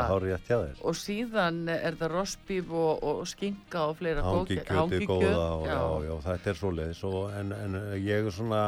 og 0.88 0.94
síðan 0.96 1.58
er 1.74 1.92
það 2.00 2.14
rostbíf 2.16 2.70
og, 2.72 3.02
og 3.04 3.26
skinka 3.28 3.84
og 3.90 3.96
fleira 4.00 4.22
Hangi 4.22 4.56
góðgæti- 4.56 4.64
kjöti 4.64 4.78
hangikjöt, 4.78 5.08
góða 5.08 5.50
og 5.52 5.66
já, 5.68 6.08
já, 6.08 6.14
þetta 6.28 6.50
er 6.50 6.54
svoleiðis 6.62 7.04
og, 7.04 7.20
en, 7.38 7.52
en 7.52 7.78
ég 8.00 8.26
er 8.26 8.30
svona 8.30 8.62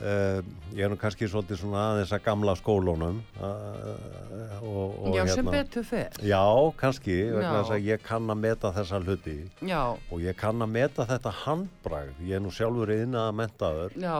uh, 0.00 0.40
ég 0.72 0.84
er 0.86 0.90
nú 0.92 0.96
kannski 1.00 1.28
svolítið 1.28 1.60
svona 1.62 1.82
aðeins 1.90 2.12
að 2.14 2.22
gamla 2.26 2.54
skólunum 2.58 3.20
uh, 3.40 4.58
og, 4.62 4.96
og 5.08 5.16
já, 5.16 5.22
sem 5.28 5.40
hérna 5.42 5.54
betur 5.54 5.86
fer. 5.86 6.18
Já, 6.24 6.42
kannski, 6.80 7.16
vegna 7.32 7.54
þess 7.58 7.74
að 7.76 7.88
ég 7.90 8.04
kann 8.06 8.32
að 8.32 8.40
meta 8.44 8.72
þessa 8.76 9.00
hluti. 9.02 9.36
Já, 9.68 9.82
og 9.92 10.22
ég 10.24 10.38
kann 10.38 10.64
að 10.64 10.72
meta 10.76 11.06
þetta 11.10 11.34
handbragð. 11.42 12.22
Ég 12.28 12.38
er 12.38 12.44
nú 12.44 12.52
sjálfur 12.54 12.94
yðna 12.94 13.26
að 13.30 13.36
mentaður 13.42 13.98
já, 14.00 14.16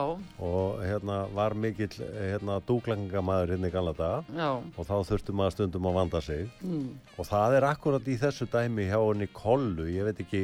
og 0.49 0.83
hérna 0.83 1.21
var 1.33 1.57
mikill 1.57 1.93
hérna 1.97 2.59
dúklangamæður 2.67 3.55
hérna 3.55 3.71
í 3.71 3.73
gamla 3.73 3.95
daga 3.97 4.21
já. 4.37 4.51
og 4.59 4.89
þá 4.89 4.95
þurftum 5.09 5.39
maður 5.41 5.57
stundum 5.57 5.89
að 5.89 5.99
vanda 6.01 6.23
sig. 6.23 6.45
Mm. 6.63 6.93
og 7.17 7.27
það 7.27 7.57
er 7.57 7.65
akkurat 7.67 8.07
í 8.07 8.19
þessu 8.19 8.47
dæmi 8.51 8.87
hjá 8.89 8.99
henni 8.99 9.27
kollu, 9.33 9.87
ég 9.91 10.07
veit 10.07 10.21
ekki 10.23 10.43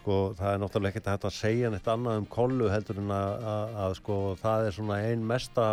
sko, 0.00 0.18
það 0.38 0.52
er 0.52 0.62
náttúrulega 0.62 0.94
ekkert 0.94 1.10
hægt 1.12 1.26
að 1.28 1.36
segja 1.38 1.72
neitt 1.72 1.90
annað 1.90 2.22
um 2.22 2.28
kollu 2.30 2.70
heldur 2.72 3.00
en 3.02 3.10
að, 3.14 3.48
að, 3.54 3.74
að 3.84 3.98
sko, 4.00 4.20
það 4.40 4.68
er 4.68 4.78
svona 4.78 5.00
ein 5.08 5.26
mesta 5.26 5.68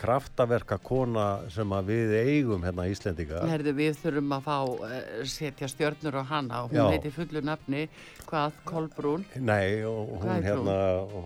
kraftaverka 0.00 0.78
kona 0.80 1.26
sem 1.52 1.72
að 1.76 1.90
við 1.92 2.14
eigum 2.22 2.64
hérna 2.64 2.86
Íslendinga 2.88 3.42
Herðu, 3.50 3.74
við 3.76 3.98
þurfum 4.00 4.34
að 4.36 4.46
fá 4.46 4.56
uh, 4.64 4.94
setja 5.28 5.68
stjörnur 5.68 6.20
á 6.20 6.24
hana 6.30 6.62
og 6.64 6.72
hún 6.72 6.80
Já. 6.80 6.86
heiti 6.94 7.12
fullu 7.14 7.42
nafni 7.44 7.84
hvað, 8.30 8.56
Kolbrún 8.68 9.26
Nei, 9.36 9.82
hún? 9.84 10.30
hérna, 10.46 10.78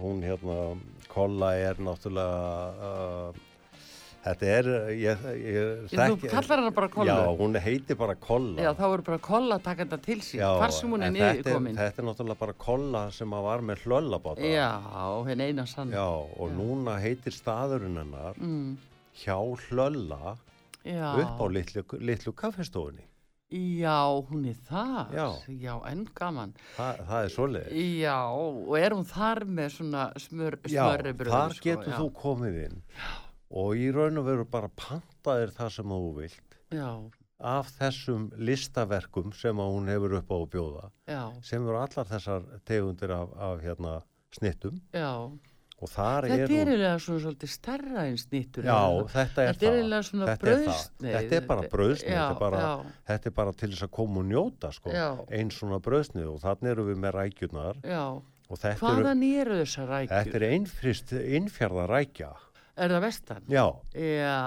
hún 0.03 0.23
hérna 0.27 0.59
kolla 1.13 1.55
er 1.61 1.79
náttúrulega 1.79 2.91
uh, 2.91 3.44
þetta 4.25 4.51
er 4.57 4.69
ég, 4.97 5.25
ég, 5.41 5.85
þú 5.93 6.31
kallar 6.31 6.63
hana 6.63 6.73
bara 6.75 6.89
Kollu 6.93 7.11
Já, 7.11 7.31
hún 7.39 7.59
heitir 7.61 7.99
bara 8.01 8.17
kolla. 8.17 8.65
Já, 8.65 8.71
þá 8.79 8.85
eru 8.87 9.07
bara 9.07 9.21
kolla 9.25 9.59
þetta 9.63 10.01
til 10.05 10.19
sín 10.25 10.41
Já, 10.41 10.49
hvar 10.61 10.75
sem 10.75 10.93
hún 10.95 11.05
er 11.05 11.15
niður 11.15 11.43
komin. 11.51 11.79
Þetta 11.79 12.03
er 12.03 12.09
náttúrulega 12.09 12.41
bara 12.41 12.57
kolla 12.67 13.05
sem 13.15 13.37
að 13.37 13.49
var 13.49 13.65
með 13.71 13.87
hlöllabáta. 13.87 14.49
Já, 14.49 14.69
henn 15.29 15.45
eina 15.45 15.67
sann. 15.69 15.95
Já, 15.95 16.07
og 16.09 16.55
núna 16.57 16.99
heitir 17.03 17.37
staðurinn 17.37 17.99
hennar 18.01 18.39
mm, 18.41 18.77
hjá 19.25 19.37
hlölla 19.67 20.37
já. 20.85 21.11
upp 21.21 21.43
á 21.43 21.47
litlu, 21.53 21.85
litlu 22.01 22.33
kaffestofunni. 22.37 23.05
Já, 23.55 24.01
hún 24.31 24.49
er 24.51 24.57
þar. 24.67 25.13
Já. 25.15 25.27
já 25.63 25.75
enn 25.91 26.07
gaman. 26.17 26.55
Þa, 26.75 26.87
það 27.11 27.27
er 27.27 27.35
svoleiðis. 27.35 27.91
Já, 28.01 28.17
og 28.33 28.73
er 28.81 28.97
hún 28.97 29.05
þar 29.07 29.45
með 29.47 29.69
svona 29.77 30.07
smör, 30.19 30.57
Já, 30.73 30.87
þar 31.21 31.61
getur 31.63 31.93
þú 32.01 32.09
komið 32.19 32.59
inn 32.65 32.81
og 33.55 33.77
í 33.79 33.89
raun 33.95 34.19
og 34.21 34.27
veru 34.27 34.45
bara 34.51 34.71
pantaðir 34.79 35.53
það 35.55 35.73
sem 35.79 35.95
þú 35.95 36.11
vilt 36.19 36.59
Já, 36.75 36.91
af 37.45 37.71
þessum 37.79 38.29
listaverkum 38.41 39.33
sem 39.37 39.57
hún 39.63 39.89
hefur 39.93 40.17
upp 40.19 40.31
á 40.35 40.37
að 40.41 40.47
bjóða 40.57 40.85
já, 41.11 41.23
sem 41.47 41.63
eru 41.67 41.79
allar 41.79 42.09
þessar 42.11 42.47
tegundir 42.67 43.13
af, 43.15 43.35
af 43.37 43.61
hérna 43.63 43.99
snittum. 44.35 44.81
Já. 44.95 45.13
Og 45.85 45.91
þar 45.91 46.25
Þetta 46.25 46.35
er 46.35 46.43
er 46.45 46.49
hún 46.49 46.61
eiginlega 46.71 46.99
svona 47.03 47.21
svolítið 47.25 47.51
starra 47.51 48.05
en 48.09 48.17
snittur 48.19 48.65
Já, 48.65 48.77
þetta 49.11 49.43
er 49.43 49.49
Þetta 49.51 49.67
er 49.67 49.73
það. 49.73 49.75
eiginlega 49.79 50.07
svona 50.09 50.27
Þetta 50.29 50.47
er 50.47 50.55
það. 50.55 50.65
brauðsneið 50.65 51.17
Þetta 51.19 51.37
er 51.37 51.47
bara 51.51 51.65
brauðsneið, 51.75 52.15
Já, 52.15 52.23
þetta 52.31 52.61
er 52.61 52.93
Þetta 53.11 53.29
er 53.31 53.35
bara 53.41 53.55
til 53.61 53.71
þess 53.75 53.85
að 53.87 53.91
koma 53.99 54.23
og 54.23 54.29
njóta 54.31 54.71
sko, 54.73 54.95
eins 55.35 55.59
svona 55.59 55.81
bröðsnið 55.85 56.31
og 56.31 56.39
þannig 56.47 56.71
eru 56.73 56.87
við 56.89 57.03
með 57.05 57.15
rækjurnar. 57.19 57.83
Já. 57.85 58.05
Og 58.45 58.61
þetta 58.63 58.73
eru, 58.75 59.03
Hvaðan 59.03 59.23
eru 59.29 59.59
þessar 59.61 59.91
rækjur? 59.91 60.15
þetta 60.15 60.41
er 60.41 60.47
einfrist 60.55 61.13
innfjörða 61.19 61.85
rækja. 61.91 62.31
Er 62.77 62.91
það 62.91 63.03
vestan? 63.05 63.43
Já, 63.47 63.65
Já, 63.95 64.39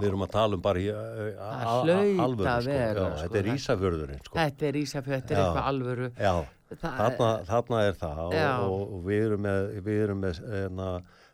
við 0.00 0.06
erum 0.08 0.22
að 0.24 0.30
tala 0.32 0.56
um 0.56 0.62
bara 0.64 0.80
í 0.80 0.86
Það 0.88 1.66
hlaut 1.84 2.22
alvöru 2.24 2.48
að 2.48 2.62
sko. 2.62 2.70
vera, 2.72 3.02
Já, 3.02 3.08
sko, 3.08 3.18
þetta 3.22 3.38
er 3.38 3.44
það- 3.48 3.58
Ísafjörðurinn 3.58 4.22
sko. 4.24 4.38
þetta 4.38 4.68
er 4.70 4.78
Ísafjörð, 4.82 5.18
þetta 5.18 5.34
er 5.34 5.42
eitthvað 5.42 5.68
alvöru 5.72 6.08
Já, 6.16 6.32
Það 6.68 6.96
þarna, 7.00 7.28
þarna 7.48 7.82
er 7.88 7.92
það 7.96 8.18
og, 8.68 8.80
og, 8.94 9.04
við 9.08 9.22
erum 9.26 9.42
með, 9.48 9.68
við 9.84 10.00
erum 10.04 10.18
með 10.24 10.40
hérna, 10.52 10.88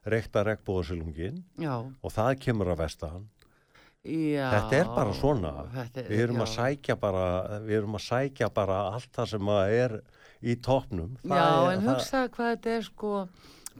reykta 0.07 0.44
regnbóðasilungin 0.47 1.38
Já, 1.59 1.75
og 2.03 2.12
það 2.14 2.35
kemur 2.44 2.66
að 2.75 2.83
vestan. 2.85 3.29
já 4.05 4.51
Þetta 4.53 4.77
er 4.83 4.85
bara 4.94 5.12
svona. 5.16 5.53
er- 6.03 6.11
Við 6.11 6.20
erum 6.27 6.37
bara, 7.01 7.59
við 7.64 7.79
erum 7.79 7.94
að 7.94 8.05
sækja 8.05 8.51
bara 8.53 8.79
allt 8.92 9.11
það 9.12 9.29
sem 9.29 9.49
er 9.49 10.03
í 10.42 10.57
toppnum. 10.61 11.16
Það 11.25 11.38
Já, 11.38 11.73
en 11.73 11.81
það- 11.81 11.94
hugsa 11.94 12.29
hvað 12.29 12.51
þetta 12.57 12.66
er 12.77 12.83
sko 12.83 13.29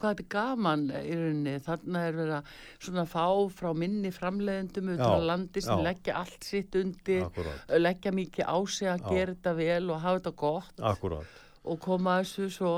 hvað 0.01 0.11
þetta 0.15 0.25
er 0.25 0.31
gaman 0.35 0.85
í 0.91 1.15
rauninni 1.21 1.55
þarna 1.69 2.03
er 2.09 2.19
verið 2.19 2.35
að 2.41 2.51
svona 2.89 3.07
fá 3.07 3.27
frá 3.61 3.71
minni 3.85 4.11
framleiðendum 4.15 4.93
út 4.97 5.05
á 5.05 5.13
Já, 5.15 5.25
landi 5.31 5.61
sem 5.65 5.79
já. 5.79 5.85
leggja 5.91 6.19
allt 6.25 6.45
sitt 6.45 6.75
undir 6.81 7.25
Akkurát, 7.29 7.79
leggja 7.79 8.13
mikið 8.13 8.45
á 8.51 8.57
sig 8.67 8.89
að 8.89 9.01
Já. 9.07 9.09
gera 9.15 9.35
þetta 9.39 9.57
vel 9.63 9.91
og 9.91 10.01
hafa 10.05 10.19
þetta 10.21 10.37
gott 10.37 10.85
akkurát. 10.93 11.41
og 11.65 11.79
koma 11.81 12.19
þessu 12.21 12.51
svo 12.53 12.71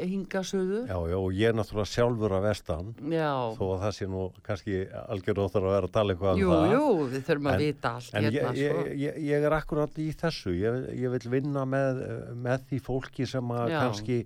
hinga 0.00 0.40
suður. 0.48 0.86
Já, 0.88 0.96
já, 1.12 1.16
og 1.20 1.32
ég 1.36 1.50
er 1.50 1.56
náttúrulega 1.58 1.90
sjálfur 1.92 2.32
að 2.38 2.46
vestan, 2.46 2.94
Já, 3.12 3.32
þó 3.52 3.64
að 3.74 3.82
það 3.82 3.92
sé 3.98 4.06
nú 4.08 4.22
kannski 4.46 4.78
algjör 5.12 5.40
óþar 5.44 5.66
að 5.66 5.74
vera 5.74 5.90
að 5.90 5.92
tala 5.92 6.14
eitthvað 6.14 6.40
jú, 6.40 6.48
um 6.48 6.54
það. 6.56 6.72
jú, 6.72 6.86
við 7.12 7.26
þurfum 7.28 7.50
að 7.50 7.52
En- 7.52 7.60
vita 7.66 7.90
allt 7.98 8.14
En 8.14 8.24
ég, 8.24 8.32
hérna, 8.32 8.54
ég, 8.56 8.70
sko. 8.72 8.86
ég, 9.04 9.18
ég 9.28 9.44
er 9.50 9.56
akkurat 9.58 10.00
í 10.00 10.08
þessu, 10.24 10.54
ég, 10.56 10.80
ég 11.02 11.10
vil 11.18 11.30
vinna 11.36 11.66
með, 11.68 12.00
með 12.48 12.64
því 12.70 12.80
fólki 12.88 13.28
sem 13.28 13.44
að 13.52 13.68
Já. 13.74 13.78
kannski 13.84 14.18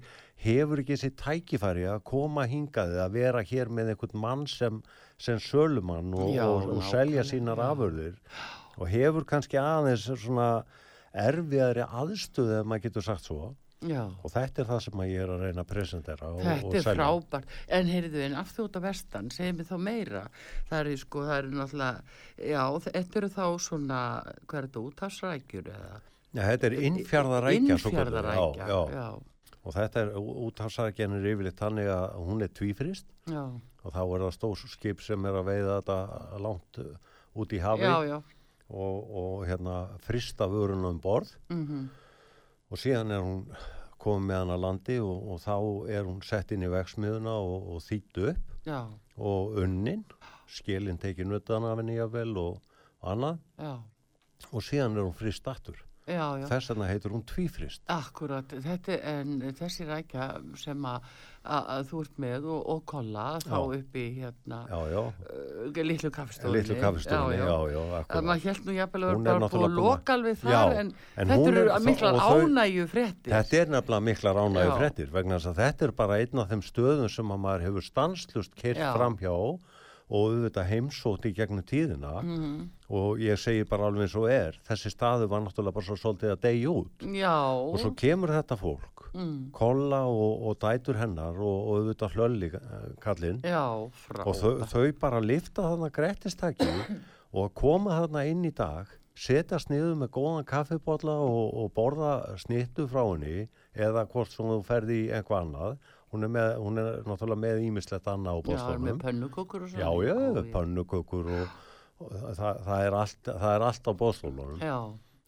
hefur 0.44 0.82
ekki 0.82 0.96
þessi 0.96 1.10
tækifæri 1.20 1.86
að 1.88 2.02
koma 2.10 2.44
hingaði 2.50 2.98
að 3.04 3.14
vera 3.18 3.42
hér 3.46 3.70
með 3.72 3.94
einhvern 3.94 4.20
mann 4.20 4.46
sem, 4.50 4.82
sem 5.18 5.38
sölumann 5.40 6.12
og, 6.16 6.34
Já, 6.34 6.44
og, 6.48 6.68
og 6.76 6.82
selja 6.90 7.22
nákvæmlega, 7.22 7.28
sínar 7.30 7.60
já. 7.62 7.66
afurðir 7.70 8.16
og 8.74 8.88
hefur 8.90 9.24
kannski 9.30 9.60
aðeins 9.60 10.08
svona 10.24 10.48
erfiðari 11.14 11.84
aðstöðu 11.86 12.58
ef 12.60 12.66
maður 12.66 12.88
getur 12.88 13.06
sagt 13.06 13.28
svo 13.28 13.52
Já. 13.84 14.06
og 14.24 14.32
þetta 14.32 14.62
er 14.62 14.68
það 14.70 14.78
sem 14.86 15.00
ég 15.04 15.20
er 15.20 15.30
að 15.34 15.42
reyna 15.44 15.62
að 15.62 15.68
presentera 15.68 16.28
og, 16.32 16.38
Þetta 16.40 16.78
er 16.78 16.84
selja. 16.86 16.94
frábært, 16.96 17.50
en 17.78 17.90
heyrðu, 17.92 18.22
en 18.24 18.36
aftur 18.40 18.64
út 18.68 18.78
af 18.80 18.84
vestan, 18.86 19.28
segir 19.34 19.52
mér 19.58 19.68
þá 19.68 19.74
meira, 19.84 20.22
það 20.70 20.78
eru 20.80 20.94
sko, 21.02 21.24
það 21.28 21.40
eru 21.42 21.52
náttúrulega, 21.58 22.16
já, 22.48 22.62
þetta 22.86 23.20
eru 23.20 23.30
þá 23.34 23.44
svona, 23.66 24.00
hvað 24.48 24.58
er 24.62 24.68
þetta, 24.70 24.84
útafsrækjur 24.88 25.70
eða? 25.74 26.00
Já, 26.34 26.42
þetta 26.48 26.66
er 26.70 26.78
Innfjarðarækja, 26.88 27.78
já, 28.56 28.80
já. 28.96 29.06
Og 29.64 29.72
þetta 29.72 30.02
er 30.04 30.14
úthafsækjan 30.20 31.16
er 31.18 31.28
yfirleitt 31.32 31.60
þannig 31.60 31.88
að 31.88 32.16
hún 32.28 32.44
er 32.44 32.52
tvífrist. 32.52 33.06
Já, 33.32 33.44
og 33.84 33.92
þá 33.92 34.00
er 34.04 34.24
það 34.24 34.34
stór 34.36 34.64
skip 34.72 35.04
sem 35.04 35.28
er 35.28 35.38
að 35.40 35.48
veiða 35.50 35.76
þetta 35.78 36.40
langt 36.44 36.80
uh, 36.82 37.12
út 37.40 37.54
í 37.54 37.60
hafi 37.64 37.86
já, 37.86 37.94
já, 38.08 38.18
og, 38.68 39.14
og 39.20 39.46
hérna 39.48 39.78
frista 40.04 40.48
vörun 40.50 40.84
um 40.88 41.00
borð. 41.00 41.32
Mhm, 41.52 41.86
og 42.72 42.80
síðan 42.80 43.14
er 43.14 43.24
hún 43.24 43.40
komið 44.04 44.28
með 44.28 44.40
hann 44.42 44.52
að 44.52 44.62
landi 44.66 44.98
og, 45.00 45.32
og 45.32 45.40
þá 45.40 45.56
er 45.96 46.04
hún 46.04 46.20
sett 46.26 46.52
inn 46.52 46.66
í 46.66 46.72
vegsmiðuna 46.72 47.38
og, 47.40 47.72
og 47.74 47.82
þýttu 47.84 48.28
upp. 48.34 48.52
Já, 48.68 48.80
og 49.16 49.58
unnin, 49.60 50.04
skilin 50.50 51.00
tekið 51.00 51.28
nutan 51.30 51.64
af 51.68 51.78
henni 51.80 51.96
jafnvel 51.96 52.36
og, 52.40 52.60
annað. 53.04 53.40
Já, 53.60 53.74
og 54.50 54.64
síðan 54.64 54.98
er 54.98 55.06
hún 55.06 55.16
frist 55.16 55.48
aftur. 55.48 55.80
Þess 56.04 56.68
vegna 56.68 56.86
heitir 56.90 57.12
hún 57.14 57.22
tvífrist. 57.24 57.80
Akkurat, 57.88 58.50
þetta, 58.60 58.96
en 59.08 59.38
þessi 59.56 59.86
rækja 59.88 60.26
sem 60.60 60.84
að, 60.84 61.06
þú 61.88 62.00
ert 62.04 62.18
með 62.20 62.48
og, 62.52 62.60
og 62.74 62.82
kolla 62.88 63.24
þá 63.40 63.54
Já. 63.54 63.78
upp 63.78 63.96
í 63.96 64.04
hérna 64.18 64.58
Já, 64.68 64.78
já, 64.92 65.00
uh, 65.00 65.80
litlu 65.88 66.10
já, 67.72 68.04
Að 68.04 68.28
maður 68.28 68.46
held 68.50 68.68
nú 68.68 68.76
jafnvel 68.76 69.02
að 69.04 69.12
er 69.14 69.18
vera 69.24 69.48
búið 69.56 69.66
að- 69.70 69.76
lokal 69.80 70.20
við 70.28 70.38
þar 70.44 70.76
en, 70.82 70.94
en 71.16 71.28
þetta 71.34 71.50
eru 71.54 71.64
er- 71.64 71.86
miklar 71.88 72.20
ánægju 72.28 72.86
fréttir. 72.94 73.32
Þetta 73.34 73.60
er 73.62 73.74
nefnilega 73.78 74.06
mikla 74.10 74.34
ránaði 74.36 74.68
Já. 74.68 74.76
fréttir 74.80 75.12
vegna 75.16 75.38
þess 75.40 75.52
að 75.54 75.60
þetta 75.64 75.88
er 75.88 75.92
bara 76.04 76.18
einn 76.20 76.38
af 76.44 76.50
þeim 76.52 76.64
stöðum 76.68 77.10
sem 77.16 77.32
að 77.32 77.44
maður 77.48 77.66
hefur 77.70 77.88
stanslust 77.88 78.54
keirt 78.60 78.76
Já. 78.84 78.92
framhjá 78.96 79.32
og 79.32 79.60
auðvitað 80.14 80.70
heimsótt 80.70 81.28
í 81.28 81.34
gegnum 81.36 81.64
tíðina. 81.66 82.16
Mhm. 82.22 82.70
og 82.94 83.18
ég 83.18 83.38
segi 83.40 83.64
bara 83.66 83.88
alveg 83.88 84.04
eins 84.04 84.14
og 84.20 84.26
er 84.30 84.58
þessi 84.68 84.90
staðu 84.92 85.26
var 85.26 85.40
náttúrulega 85.40 85.74
bara 85.74 85.86
svo 85.86 85.96
svolítið 85.96 86.34
að 86.34 86.42
deyja 86.44 86.70
út. 86.70 87.06
Já, 87.16 87.36
og 87.56 87.78
svo 87.80 87.90
kemur 87.96 88.28
þetta 88.28 88.58
fólk 88.60 89.06
mm, 89.14 89.38
Kolla 89.56 90.02
og, 90.10 90.44
og 90.48 90.58
dætur 90.60 90.98
hennar 91.00 91.38
og, 91.38 91.56
og 91.64 91.78
auðvitað 91.78 92.18
hlölli 92.18 92.50
eh, 92.54 92.90
kallinn. 93.02 93.40
Og 94.24 94.36
þau, 94.36 94.66
þau 94.68 94.92
bara 95.00 95.22
lifta 95.24 95.64
þarna 95.70 95.90
grettistaki 95.94 96.68
og 97.38 97.54
koma 97.56 98.02
þarna 98.02 98.26
inn 98.30 98.44
í 98.44 98.52
dag 98.54 98.92
setjast 99.14 99.70
niður 99.70 99.94
með 99.98 100.10
góðan 100.16 100.46
kaffibotla 100.48 101.14
og, 101.22 101.52
og 101.54 101.70
borða 101.74 102.14
snittu 102.42 102.88
frá 102.90 103.04
henni 103.06 103.46
eða 103.74 104.04
hvort 104.10 104.32
sem 104.34 104.48
þú 104.50 104.60
ferði 104.66 105.04
í 105.04 105.10
einhvað 105.14 105.44
annað 105.44 105.76
hún 106.14 106.26
er, 106.26 106.32
með, 106.38 106.50
hún 106.62 106.80
er 106.82 106.90
náttúrulega 107.04 107.42
með 107.44 107.62
ímislegt 107.68 108.10
annað 108.14 108.38
á 108.38 108.54
Já, 108.54 108.64
með 108.86 109.00
pönnukökur 109.04 109.66
og 109.66 109.74
já, 109.74 109.84
svona. 109.84 110.08
já, 110.08 110.44
pönnukökur 110.54 111.30
og, 111.34 111.56
og 112.04 112.14
það, 112.38 112.62
það, 112.68 112.84
er 112.88 112.98
allt, 113.02 113.20
það 113.28 113.50
er 113.58 113.66
allt 113.68 113.90
á 113.90 113.92
bóstofnum 114.04 114.56
Já, 114.62 114.76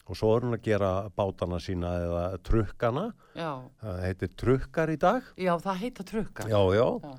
og 0.07 0.15
svo 0.15 0.33
er 0.37 0.45
hún 0.47 0.55
að 0.57 0.65
gera 0.69 0.91
bátana 1.19 1.59
sína 1.63 1.93
eða 2.07 2.25
trukkana 2.47 3.07
já, 3.35 3.51
það 3.83 4.03
heitir 4.07 4.35
trukkar 4.39 4.93
í 4.93 4.99
dag 5.01 5.31
já, 5.35 5.53
það 5.59 5.81
heita 5.83 6.07
trukka. 6.07 6.47
já, 6.47 6.61
já, 6.79 6.87
Já. 7.07 7.15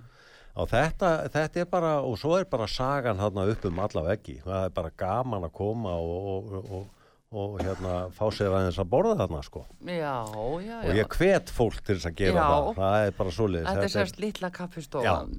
Og 0.58 0.66
þetta, 0.66 1.08
þetta 1.30 1.60
er 1.62 1.66
bara, 1.70 1.90
og 2.02 2.16
svo 2.18 2.32
er 2.34 2.46
bara 2.50 2.66
sagan 2.66 3.20
hérna 3.22 3.44
upp 3.46 3.66
um 3.68 3.76
alla 3.78 4.02
veggi. 4.08 4.40
Það 4.42 4.64
er 4.66 4.72
bara 4.74 4.90
gaman 4.98 5.44
að 5.46 5.52
koma 5.54 5.92
og, 6.02 6.24
og, 6.32 6.56
og, 6.56 6.97
og 7.28 7.58
hérna 7.60 7.94
fá 8.16 8.24
sér 8.32 8.54
aðeins 8.56 8.78
að 8.80 8.86
borða 8.88 9.14
þarna, 9.18 9.40
sko. 9.44 9.62
Já, 9.84 10.12
já, 10.32 10.62
já. 10.64 10.76
Og 10.80 10.96
ég 10.96 11.16
hvet 11.18 11.50
fólk 11.52 11.82
til 11.84 11.96
þess 11.98 12.08
að 12.08 12.14
gera 12.22 12.44
það. 12.48 12.68
Það 12.78 13.04
er 13.04 13.16
bara 13.18 13.34
svoleiðis. 13.36 13.66
Þetta 13.68 13.84
er 13.84 13.92
sérst 13.92 14.22
litla 14.22 14.50
kaffistofan. 14.54 15.34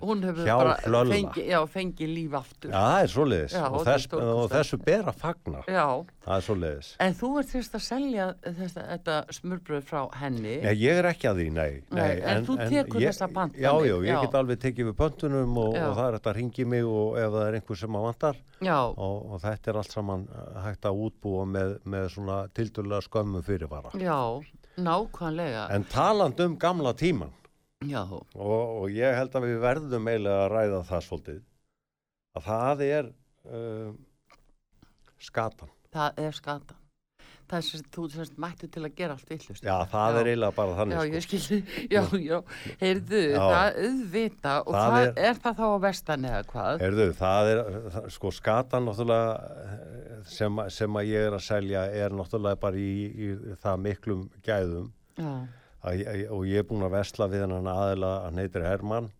Hún 0.00 0.24
hefur 0.24 0.48
bara 0.48 0.76
Hlölla. 0.86 1.66
fengi, 1.74 2.08
líf 2.08 2.38
aftur. 2.40 2.72
Já, 2.72 2.78
það 2.80 3.02
er 3.02 3.12
svoleiðis. 3.16 3.56
Já, 3.58 3.66
og, 3.68 3.84
þess, 3.84 4.08
og 4.24 4.48
þessu 4.54 4.80
ber 4.88 5.10
að 5.12 5.20
fagna. 5.20 5.64
Já, 5.68 5.86
Það 6.24 6.34
er 6.38 6.44
svoleiðis. 6.46 6.86
en 7.04 7.14
þú 7.18 7.28
ert 7.40 7.50
sérst 7.52 7.74
að 7.76 7.82
selja 7.84 8.26
þessa, 8.46 8.82
þetta 8.94 9.16
smurbröð 9.36 9.82
frá 9.84 9.98
henni. 10.22 10.54
Nei, 10.64 10.72
ég 10.80 11.00
er 11.02 11.08
ekki 11.10 11.28
að 11.28 11.40
því, 11.42 11.46
nei. 11.52 11.72
Nei, 11.92 12.14
en 12.32 12.46
þú 12.46 12.56
tekur 12.62 13.02
ég- 13.02 13.10
þessar 13.12 13.32
pantanir, 13.34 13.60
Já, 13.66 13.72
já, 13.84 13.96
ég 14.00 14.08
já. 14.08 14.20
get 14.22 14.38
alveg 14.40 14.58
tekið 14.62 14.88
við 14.88 14.96
pöntunum 15.02 15.58
og, 15.60 15.76
og 15.76 15.92
það 15.98 16.06
er 16.08 16.16
þetta 16.18 16.32
að 16.32 16.38
ringi 16.38 16.64
mig 16.72 16.84
og 16.88 17.18
ef 17.20 17.28
það 17.36 17.44
er 17.50 17.58
einhver 17.60 17.80
sem 17.82 17.98
að 18.00 18.06
vantar. 18.08 18.40
Já, 18.64 18.78
og, 18.88 19.18
og 19.34 19.42
þetta 19.44 19.70
er 19.74 19.80
allt 19.82 19.92
saman 19.98 20.24
hægt 20.64 20.88
að 20.88 21.02
útbúa 21.10 21.44
með, 21.52 21.76
með 21.84 22.08
svona 22.16 22.38
tildurlega 22.56 23.04
skömmu 23.10 23.44
fyrirvara. 23.44 23.92
já, 24.00 24.18
nákvæmlega. 24.80 25.68
En 25.76 25.84
taland 25.84 26.40
um 26.40 26.56
gamla 26.56 26.94
tíman 26.96 27.32
Já, 27.84 28.00
og, 28.08 28.32
og 28.80 28.88
ég 28.88 29.12
held 29.14 29.34
að 29.36 29.44
við 29.50 29.58
verðum 29.60 30.08
eiginlega 30.08 30.46
að 30.46 30.52
ræða 30.56 30.80
það 30.88 31.02
svolítið 31.04 31.40
að 32.38 32.46
það 32.48 32.84
er 32.88 33.10
uh, 33.44 33.90
skatan. 35.20 35.68
Það 35.94 36.24
er 36.26 36.34
skatan. 36.40 36.80
Það 37.44 37.58
er 37.58 37.64
sérst, 37.66 37.88
þú 37.92 38.02
sérst 38.08 38.36
mættu 38.40 38.66
til 38.72 38.80
að 38.86 38.94
gera 38.96 39.14
allt 39.18 39.28
villust. 39.28 39.66
Já, 39.66 39.74
það 39.92 40.16
er 40.22 40.28
eiginlega 40.30 40.54
bara 40.56 40.76
þannig. 40.78 40.94
Já, 40.94 41.00
sko. 41.04 41.14
ég 41.14 41.24
skildi, 41.24 41.58
já, 41.92 42.00
já, 42.24 42.38
heyrðu, 42.80 43.18
Já. 43.34 43.40
það 43.44 43.80
auðvita 43.84 44.54
og 44.62 44.70
Það 44.74 44.86
það 44.94 45.00
er- 45.04 45.18
er, 45.28 45.40
það 45.44 45.58
þá 45.58 45.64
á 45.68 45.76
vestan 45.84 46.24
eða 46.30 46.38
hvað? 46.54 46.84
Heyrðu, 46.84 47.06
það 47.18 47.50
er, 47.52 47.60
sko, 48.16 48.30
skatan 48.38 48.88
náttúrulega 48.88 49.34
eh, 49.60 50.14
sem, 50.38 50.62
sem 50.78 50.96
að 51.02 51.10
ég 51.12 51.26
er 51.28 51.36
að 51.36 51.44
selja 51.44 51.82
er 52.00 52.16
náttúrulega 52.16 52.60
bara 52.64 52.80
í, 52.80 52.94
í 53.12 53.28
það 53.60 53.82
miklum 53.84 54.22
gæðum 54.48 54.88
Já, 55.20 55.32
að, 55.84 56.02
og 56.32 56.46
ég 56.48 56.62
er 56.64 56.68
búinn 56.70 56.86
að 56.88 56.96
vesla 56.96 57.28
við 57.28 57.44
hennan 57.44 57.68
aðila, 57.74 58.14
hann 58.24 58.40
heitir 58.40 58.64
Hermann, 58.64 59.10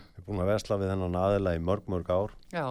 ég 0.00 0.16
er 0.22 0.24
búinn 0.30 0.40
að 0.46 0.54
vesla 0.54 0.80
við 0.80 0.94
hennan 0.94 1.20
aðila 1.20 1.52
í 1.52 1.60
mörg, 1.60 1.84
mörg 1.92 2.08
ár 2.08 2.32
já, 2.56 2.64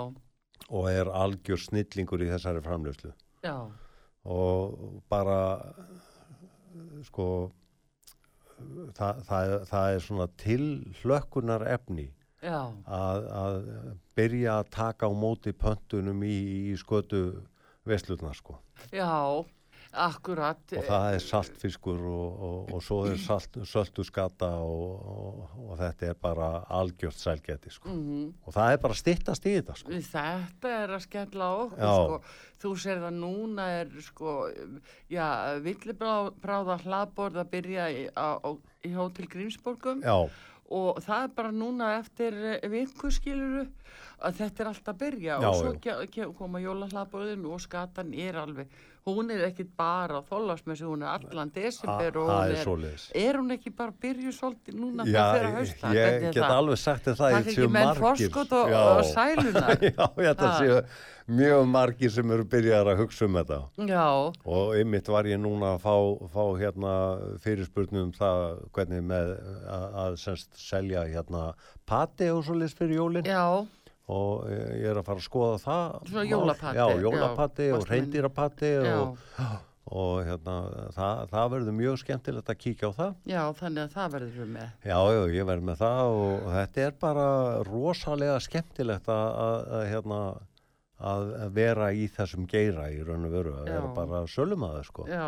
og 0.65 0.89
er 0.89 1.13
algjör 1.13 1.61
snillingur 1.61 2.25
í 2.25 2.31
þessari 2.33 2.65
framlöslu 2.65 3.13
já, 3.45 3.57
og 4.25 5.01
bara 5.11 5.39
sko 7.05 7.27
það, 8.97 9.23
það, 9.27 9.55
það 9.69 9.89
er 9.93 10.05
svona 10.05 10.27
tilhlökkunar 10.41 11.65
efni 11.75 12.07
já, 12.41 12.61
að, 12.85 13.27
að 13.41 13.59
byrja 14.17 14.59
að 14.59 14.71
taka 14.75 15.09
á 15.09 15.13
móti 15.13 15.53
pöntunum 15.53 16.23
í, 16.25 16.37
í 16.71 16.77
skötu 16.79 17.25
veslutna 17.85 18.33
sko. 18.33 18.57
Já, 18.93 19.45
akkurat. 19.95 20.59
og 20.77 20.83
það 20.87 21.05
er 21.15 21.23
saltfiskur 21.23 22.01
og, 22.09 22.39
og, 22.47 22.73
og 22.75 22.83
svo 22.83 22.97
er 23.09 23.17
salt, 23.21 23.57
söltu 23.69 24.03
skata 24.05 24.49
og, 24.61 25.45
og, 25.57 25.75
þetta 25.79 26.09
er 26.11 26.17
bara 26.21 26.49
algjört 26.69 27.17
sælgæti 27.19 27.71
sko 27.71 27.89
Mhm. 27.89 28.33
og 28.45 28.53
það 28.53 28.71
er 28.73 28.77
bara 28.83 28.93
stittast 28.93 29.45
í 29.45 29.55
þetta 29.59 29.75
sko 29.79 29.91
Þetta 29.91 30.73
er 30.83 30.89
að 30.97 31.05
skella 31.07 31.49
okkur, 31.65 31.79
Já. 31.79 31.93
sko. 31.95 32.21
Þú 32.65 32.73
sér 32.81 33.01
það 33.03 33.15
núna 33.19 33.65
er, 33.81 33.89
sko, 34.01 34.49
já, 35.11 35.27
villibráða 35.61 36.79
hlaðborð 36.83 37.39
að 37.43 37.49
byrja 37.51 37.87
í, 37.91 38.03
á, 38.15 38.39
á, 38.41 38.49
í 38.85 38.91
Hótel 38.95 39.27
Grímsborgum 39.29 40.01
já, 40.01 40.29
og 40.71 40.97
það 41.05 41.23
er 41.27 41.33
bara 41.37 41.51
núna 41.53 41.91
eftir 41.99 42.33
eh, 42.55 42.69
viku 42.71 43.11
skiluru 43.13 43.67
að 44.25 44.39
þetta 44.39 44.63
er 44.63 44.69
alltaf 44.71 44.93
að 44.95 44.99
byrja 45.03 45.35
Já, 45.43 45.49
og 45.49 45.55
svo 45.59 46.33
koma 46.39 46.61
jólahlaðborðin 46.63 47.45
og 47.51 47.61
skatan 47.61 48.13
er 48.17 48.39
alveg, 48.41 48.67
hún 49.05 49.29
er 49.29 49.43
ekkit 49.45 49.67
bara 49.77 50.17
á 50.17 50.21
þólasmessu, 50.25 50.87
hún 50.89 51.03
er 51.05 51.11
allan 51.13 51.51
desember 51.53 52.15
og 52.17 52.29
það 52.31 52.53
hún 52.65 52.85
er 52.85 52.93
er, 52.95 53.03
er 53.21 53.37
hún 53.37 53.53
ekki 53.53 53.71
bara 53.77 53.93
að 53.93 53.99
byrja 54.01 54.31
svolítið 54.33 54.79
núna 54.81 55.05
Já, 55.05 55.25
fyrir 55.35 55.49
að 55.49 55.57
hausta? 55.59 55.91
ég 55.93 56.05
er 56.05 56.23
get 56.25 56.39
það? 56.39 56.53
alveg 56.55 56.79
sagt 56.81 57.05
þér 57.05 57.19
það 57.19 57.35
Takk 57.35 57.49
ekki 57.51 57.67
menn 57.75 57.91
forskot 57.99 58.55
og, 58.57 58.71
Já. 58.73 58.79
og 58.81 59.03
sælunar. 59.11 59.85
Já, 59.91 60.07
að 60.31 60.41
Ha. 60.45 60.49
séu 60.57 60.79
mjög 61.37 61.67
margir 61.69 62.11
sem 62.13 62.31
eru 62.33 62.45
byrjar 62.49 62.89
að 62.89 62.99
hugsa 63.03 63.25
um 63.29 63.37
þetta 63.37 63.59
Já, 63.89 64.07
og 64.57 64.73
einmitt 64.77 65.07
var 65.13 65.29
ég 65.29 65.39
núna 65.41 65.75
að 65.75 65.85
fá, 65.85 65.95
fá 66.33 66.43
hérna 66.59 66.93
fyrirspurnum 67.45 68.07
um 68.09 68.11
það 68.17 68.43
hvernig 68.73 69.05
með 69.05 69.31
að, 69.69 69.87
að 70.05 70.19
semst 70.21 70.57
selja 70.57 71.05
hérna 71.13 71.47
pati 71.85 72.29
og 72.33 72.41
svo 72.45 72.57
list 72.57 72.77
fyrir 72.81 72.97
jólin 73.03 73.25
já, 73.29 73.41
og 74.07 74.49
ég 74.51 74.85
er 74.91 74.99
að 74.99 75.05
fara 75.07 75.21
að 75.21 75.25
skoða 75.25 75.61
það 75.63 75.95
Svona 76.09 76.23
mál. 76.23 76.31
jólapati, 76.33 76.77
Já, 76.77 76.85
jólapati 77.05 77.69
og 77.73 77.87
já. 78.85 78.97
og, 79.01 79.17
og 79.85 80.23
hérna, 80.25 80.55
það, 80.95 81.23
það 81.31 81.51
verður 81.55 81.75
mjög 81.79 81.99
skemmtilegt 82.01 82.49
að 82.49 82.59
kíkja 82.63 82.89
á 82.89 82.91
það. 82.99 83.15
Já, 83.29 83.41
þannig 83.59 83.83
að 83.83 83.93
það 83.95 84.13
verður 84.15 84.35
við 84.41 84.51
með. 84.55 84.69
Já, 84.85 84.97
já, 85.15 85.21
ég 85.39 85.47
verð 85.49 85.67
með 85.69 85.79
það 85.83 86.15
og 86.21 86.47
þetta 86.55 86.85
er 86.87 86.95
bara 87.05 87.27
rosalega 87.69 88.39
skemmtilegt 88.45 89.09
að, 89.13 89.27
að, 89.45 89.57
að, 89.79 89.85
hérna, 89.93 90.19
að 91.05 91.25
vera 91.57 91.89
í 91.91 92.05
þessum 92.15 92.45
geira 92.49 92.87
í 92.93 93.01
raun 93.03 93.25
og 93.27 93.33
veru, 93.35 93.53
að 93.59 93.69
vera 93.73 93.89
Já. 93.89 93.93
bara 93.97 94.21
sölumæður, 94.31 94.85
sko. 94.87 95.05
Já, 95.11 95.25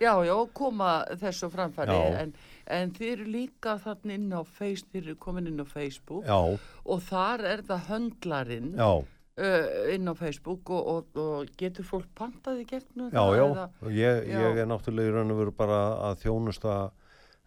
já, 0.00 0.12
já, 0.30 0.34
koma 0.56 0.92
þessu 1.20 1.50
framfæri, 1.52 1.98
en, 2.22 2.32
en 2.66 2.90
þið 2.96 3.10
eru 3.12 3.24
líka 3.32 3.74
þannig 3.82 4.14
inn 4.18 4.30
á 4.32 4.42
Facebook, 4.44 4.92
þið 4.94 5.02
eru 5.08 5.16
komin 5.20 5.46
inn 5.50 5.60
á 5.60 5.66
Facebook. 5.68 6.24
Já, 6.24 6.38
og 6.84 7.02
þar 7.08 7.44
er 7.50 7.62
það 7.68 7.82
höndlarinn 7.90 8.70
já, 8.78 8.88
uh, 9.04 9.94
inn 9.94 10.08
á 10.08 10.14
Facebook 10.16 10.70
og, 10.70 10.86
og, 10.94 11.20
og 11.20 11.54
getur 11.60 11.84
fólk 11.84 12.08
pantað 12.16 12.62
í 12.62 12.66
gegnum 12.70 13.10
já, 13.12 13.24
já, 13.36 13.44
eða- 13.44 13.68
ég, 13.92 14.28
Já. 14.30 14.38
ég 14.48 14.60
er 14.64 14.66
náttúrulega 14.70 15.10
í 15.10 15.14
raun 15.18 15.30
og 15.34 15.40
veru 15.42 15.52
bara 15.58 15.80
að 16.10 16.22
þjónusta 16.24 16.76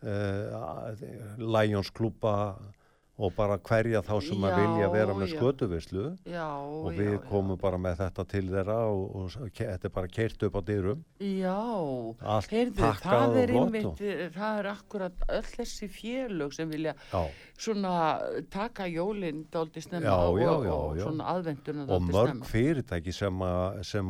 uh, 0.03 0.95
Lions 1.38 1.89
klúpa 1.95 2.34
og 3.18 3.32
bara 3.36 3.57
hverja 3.57 4.03
þá 4.05 4.13
sem 4.22 4.43
að 4.45 4.51
Já, 4.53 4.57
vilja 4.61 4.88
vera 4.93 5.13
með 5.18 5.32
já. 5.32 5.39
skötuvislu 5.39 6.03
Já, 6.30 6.47
og 6.61 6.91
já, 6.93 6.97
við 6.99 7.13
já. 7.15 7.22
komum 7.30 7.57
bara 7.57 7.78
með 7.82 7.95
þetta 8.03 8.26
til 8.30 8.43
þeirra 8.51 8.76
og, 8.91 9.15
og 9.15 9.49
ke- 9.57 9.65
þetta 9.72 9.89
er 9.89 9.93
bara 9.95 10.07
keirt 10.07 10.43
upp 10.45 10.53
á 10.53 10.61
dyrum 10.68 11.01
Já, 11.18 11.55
heyrðu, 12.51 12.91
það 13.01 13.26
og 13.32 13.38
er 13.41 13.53
einmitt, 13.57 13.86
og, 13.89 14.01
eh, 14.05 14.30
það 14.36 14.59
er 14.61 14.70
akkurat 14.72 15.26
öll 15.34 15.49
þessi 15.55 15.89
félög 15.89 16.53
sem 16.53 16.70
vilja 16.70 16.93
já, 17.11 17.24
svona 17.57 17.95
taka 18.53 18.86
jólinn 18.91 19.45
dálítið 19.51 19.88
snemma 19.88 20.05
Já, 20.07 20.18
og, 20.30 20.38
já, 20.39 20.49
og, 20.53 20.65
já, 20.65 20.74
og 20.78 20.97
já. 20.97 21.03
svona 21.07 21.32
aðvenduna 21.34 21.88
og 21.89 22.01
mörg 22.05 22.30
snemma. 22.30 22.45
fyrirtæki 22.53 23.13
sem 23.18 23.41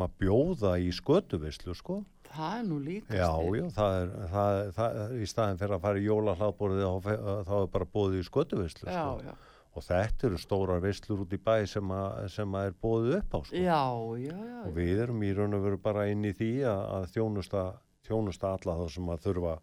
að 0.04 0.12
bjóða 0.20 0.76
í 0.84 0.92
skötuvislu 0.92 1.76
sko 1.80 2.02
Það 2.34 2.56
er 2.60 2.64
nú 2.68 2.78
líka 2.84 3.18
já, 3.18 3.28
já, 3.58 3.68
það 3.76 3.98
er, 4.00 4.16
það, 4.34 4.62
það, 4.78 5.14
í 5.18 5.28
staðin 5.32 5.60
fyrir 5.62 5.76
að 5.78 5.86
fara 5.86 6.02
í 6.02 6.08
jólahlaðborðið 6.08 7.08
þá, 7.48 7.54
er 7.60 7.70
bara 7.76 7.90
bóðið 7.94 8.20
í 8.20 8.26
skötuvislu 8.28 8.90
já, 8.90 8.98
sko. 8.98 9.28
já, 9.28 9.34
og 9.78 9.86
þetta 9.88 10.28
eru 10.30 10.42
stórar 10.42 10.84
vislur 10.84 11.24
út 11.26 11.34
í 11.34 11.40
bæ 11.48 11.56
sem, 11.70 11.94
a, 11.94 12.04
sem 12.34 12.60
að 12.60 12.70
er 12.70 12.78
bóðið 12.84 13.18
upp 13.20 13.38
á 13.38 13.40
sko. 13.48 13.64
já, 13.64 13.82
já, 14.24 14.38
já, 14.52 14.60
og 14.64 14.78
við 14.78 15.04
erum 15.06 15.24
í 15.24 15.34
raun 15.38 15.58
og 15.58 15.66
veru 15.68 15.82
bara 15.88 16.08
inn 16.12 16.26
í 16.28 16.34
því 16.38 16.52
að, 16.70 16.84
að 16.98 17.10
þjónusta, 17.16 17.66
þjónusta 18.10 18.54
alla 18.58 18.78
þá 18.82 18.86
sem 18.98 19.12
að 19.14 19.26
þurfa, 19.28 19.58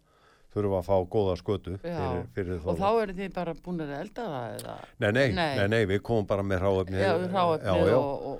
þurfa 0.55 0.79
að 0.81 0.87
fá 0.87 0.95
góða 1.15 1.35
skötu 1.41 1.75
fyrir, 1.83 2.23
fyrir 2.35 2.65
og 2.65 2.79
þá 2.79 2.87
eru 3.03 3.15
þið 3.19 3.33
bara 3.35 3.55
búin 3.65 3.83
að 3.85 3.93
elda 3.99 4.27
það 4.31 4.55
eða? 4.55 4.75
Nei, 5.03 5.09
nei, 5.11 5.27
Nei. 5.35 5.51
nei, 5.59 5.67
nei, 5.75 5.81
við 5.91 6.01
komum 6.07 6.27
bara 6.29 6.45
með 6.47 6.65
já, 6.95 7.99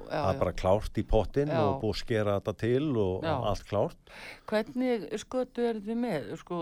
það 0.10 0.30
er 0.30 0.40
bara 0.42 0.56
klárt 0.56 1.00
í 1.00 1.04
pottin 1.08 1.52
Já. 1.52 1.62
og 1.62 1.82
búið 1.84 1.96
að 1.96 2.02
skera 2.02 2.38
þetta 2.40 2.56
til 2.64 2.90
og 2.98 3.26
Já. 3.26 3.34
allt 3.52 3.66
klárt 3.70 4.14
Hvernig 4.50 5.08
skötu 5.22 5.66
eru 5.70 5.82
þið 5.86 6.00
með? 6.02 6.28
Sko, 6.42 6.60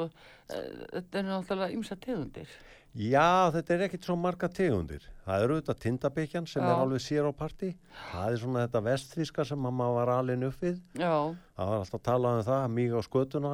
eh, 0.50 0.70
þetta 0.94 1.20
er 1.20 1.28
náttúrulega 1.28 1.76
ymsa 1.78 1.98
tegundir. 2.00 2.50
Já, 2.94 3.50
þetta 3.50 3.74
er 3.74 3.84
ekkit 3.88 4.06
svo 4.06 4.16
marga 4.22 4.48
tegundir. 4.54 5.06
Það 5.26 5.44
eru 5.44 5.56
auðvitað 5.56 5.78
tindabikjan 5.82 6.48
sem 6.50 6.62
Já. 6.62 6.68
er 6.70 6.82
alveg 6.84 7.02
sér 7.02 7.26
á 7.26 7.34
parti. 7.34 7.70
Það 8.12 8.26
er 8.28 8.42
svona 8.44 8.66
þetta 8.68 8.82
vestfíska 8.86 9.46
sem 9.50 9.66
að 9.66 9.74
maður 9.80 9.96
var 9.98 10.12
alin 10.14 10.46
upp 10.50 10.60
við. 10.62 10.76
Já, 11.00 11.14
það 11.58 11.72
var 11.72 11.80
alltaf 11.80 12.04
talað 12.06 12.38
um 12.38 12.44
það, 12.50 12.68
mýg 12.76 12.94
á 12.94 13.02
skötuna 13.08 13.54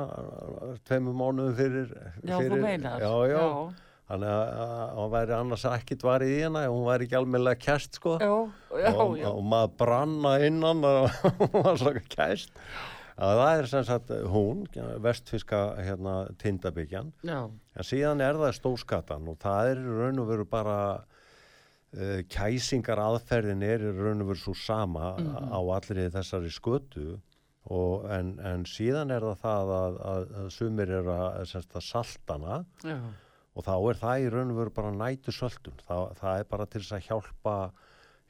tveimur 0.89 1.15
mánuðum 1.21 1.55
fyrir, 1.55 1.93
já, 2.19 2.35
fyrir 2.35 2.57
þú 2.57 2.59
meinar. 2.65 3.05
já, 3.05 3.13
já, 3.31 3.45
Þannig 4.09 4.31
að 4.33 4.59
að 4.59 4.93
hún 4.97 5.09
væri 5.13 5.33
annars 5.37 5.63
ekkit 5.69 6.03
varið 6.03 6.31
í 6.33 6.37
ef 6.41 6.55
hún 6.73 6.87
væri 6.87 7.05
ekki 7.05 7.17
almennilega 7.19 7.61
kæst 7.61 7.99
sko. 7.99 8.15
Já, 8.17 8.31
já, 8.81 8.89
og, 8.95 9.11
já, 9.21 9.27
og 9.29 9.43
maður 9.45 9.75
branna 9.77 10.31
innan 10.47 10.81
og 10.89 11.11
hún 11.39 11.61
var 11.63 11.77
svo 11.77 11.93
kæst 12.09 12.49
að 13.20 13.39
það 13.41 13.59
er 13.59 13.67
sem 13.67 13.84
sagt 13.88 14.11
hún 14.32 14.65
vestfiska 15.03 15.59
hérna 15.84 16.13
tindabyggjan 16.39 17.09
já, 17.28 17.39
en 17.76 17.84
síðan 17.88 18.22
er 18.24 18.39
það 18.39 18.53
stóskatan 18.57 19.28
og 19.28 19.38
það 19.43 19.72
er 19.74 19.82
raun 19.99 20.22
og 20.24 20.30
veru 20.32 20.45
bara 20.47 20.78
uh, 21.03 22.20
kæsingar 22.32 23.01
aðferðin 23.03 23.63
er 23.67 23.84
raun 23.97 24.24
og 24.24 24.32
veru 24.34 24.39
svo 24.43 24.53
sama 24.55 25.15
Mhm. 25.20 25.49
á 25.51 25.59
allri 25.59 26.09
þessari 26.13 26.51
skötu. 26.53 27.20
Og 27.70 28.05
en, 28.09 28.39
en 28.39 28.63
síðan 28.65 29.11
er 29.13 29.22
það 29.22 29.41
það 29.43 29.72
að, 29.76 29.97
að, 30.11 30.24
að 30.39 30.47
sumir 30.55 30.89
er 30.89 31.09
að, 31.13 31.43
sagt, 31.51 31.76
að 31.76 31.84
saltana 31.86 32.55
já, 32.88 32.95
og 33.53 33.65
þá 33.67 33.74
er 33.91 33.99
það 33.99 34.24
í 34.24 34.30
raun 34.34 34.53
og 34.55 34.57
veru 34.63 34.74
bara 34.80 34.91
nætu 34.95 35.34
söldun 35.36 35.76
það, 35.86 36.05
það 36.17 36.39
er 36.39 36.47
bara 36.49 36.65
til 36.65 36.82
þess 36.82 36.95
að 36.97 37.03
hjálpa 37.09 37.57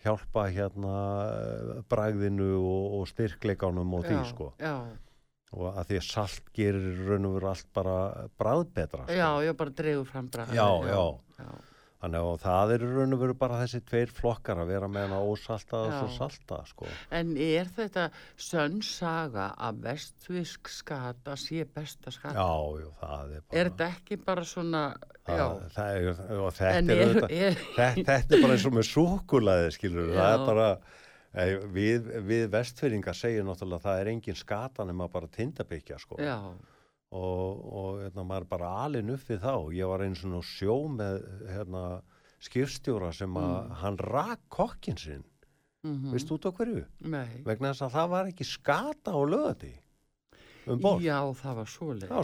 hjálpa 0.04 0.47
hérna 0.54 0.95
eh, 1.28 1.72
bragðinu 1.91 2.52
og, 2.60 3.00
og 3.00 3.08
styrkleikanum 3.12 3.97
og 3.97 4.06
því 4.08 4.18
já, 4.18 4.26
sko 4.32 4.52
já, 4.60 4.76
og 5.56 5.66
að 5.74 5.89
því 5.89 6.00
að 6.00 6.06
salt 6.06 6.52
gerir 6.56 7.02
raun 7.08 7.28
og 7.30 7.36
veru 7.39 7.50
allt 7.52 7.70
bara 7.74 7.97
bragðbetra 8.39 9.08
sko. 9.08 9.18
já, 9.18 9.30
já, 9.47 9.54
bara 9.58 9.76
dregur 9.82 10.06
fram 10.06 10.30
bara. 10.30 10.45
Já, 10.54 10.70
já. 10.86 11.02
já, 11.39 11.50
þannig 12.00 12.26
að 12.30 12.38
það 12.45 12.72
er 12.76 12.84
í 12.86 12.89
raun 12.93 13.16
og 13.18 13.22
veru 13.24 13.34
bara 13.41 13.58
þessi 13.60 13.82
tveir 13.89 14.12
flokkar 14.16 14.62
að 14.64 14.70
vera 14.72 14.88
með 14.91 15.08
hana 15.10 15.20
ósalta 15.28 15.82
og 15.84 15.89
Já. 15.91 15.97
svo 16.00 16.10
salta 16.16 16.60
sko 16.70 16.88
En 17.20 17.34
er 17.43 17.68
þetta 17.76 18.06
sönn 18.39 18.80
saga 18.86 19.50
að 19.58 19.82
vestfisk 19.89 20.72
skata 20.72 21.36
sé 21.39 21.66
besta 21.68 22.14
skata? 22.16 22.39
já, 22.39 22.80
já, 22.84 22.89
það 23.02 23.36
er 23.36 23.43
bara 23.50 23.60
Er 23.60 23.72
þetta 23.74 23.89
ekki 23.97 24.20
bara 24.30 24.45
svona, 24.47 24.84
já, 25.28 25.36
það, 25.36 25.68
það 25.76 26.00
er, 26.00 26.24
og 26.39 26.50
þetta 26.62 26.95
er, 26.95 27.04
er, 27.04 27.30
er, 27.50 27.62
þetta, 27.76 28.08
þetta 28.14 28.36
er 28.39 28.43
bara 28.47 28.56
eins 28.58 28.68
og 28.72 28.78
með 28.80 28.89
súkulaði 28.93 29.76
skilur, 29.76 30.12
það 30.16 30.32
Já. 30.32 30.34
er 30.39 30.47
bara 30.47 30.70
við, 31.76 32.08
við 32.26 32.47
vestfyrringar 32.56 33.14
segjum 33.18 33.52
náttúrulega 33.52 33.78
að 33.84 33.84
það 33.89 34.00
er 34.02 34.08
engin 34.16 34.38
skata 34.39 34.86
nema 34.88 35.06
bara 35.14 35.28
tindabyggja 35.36 36.00
sko 36.02 36.18
já, 36.24 36.38
og, 37.12 37.66
og 37.74 37.99
hérna, 38.03 38.24
maður 38.28 38.45
er 38.45 38.49
bara 38.51 38.70
alin 38.86 39.10
upp 39.16 39.24
við 39.30 39.39
þá. 39.41 39.53
Ég 39.74 39.88
var 39.89 40.03
eins 40.05 40.24
og 40.26 40.43
sjó 40.45 40.76
með 40.93 41.24
hérna, 41.49 41.84
skipstjóra 42.39 43.12
sem 43.14 43.34
að 43.36 43.55
Mm. 43.66 43.72
hann 43.82 43.97
rak 43.97 44.39
kokkin 44.49 44.97
sinn. 44.97 45.24
Mm 45.84 46.12
veistu 46.12 46.36
út 46.36 46.43
á 46.45 46.51
hverju? 46.51 46.86
nei, 47.07 47.41
vegna 47.45 47.70
þess 47.72 47.82
að 47.88 47.93
það 47.95 48.10
var 48.10 48.26
ekki 48.28 48.43
skata 48.45 49.12
á 49.16 49.20
lögati 49.24 49.74
um 50.68 50.80
borð. 50.84 51.01
Já, 51.01 51.20
það 51.34 51.55
var 51.55 51.66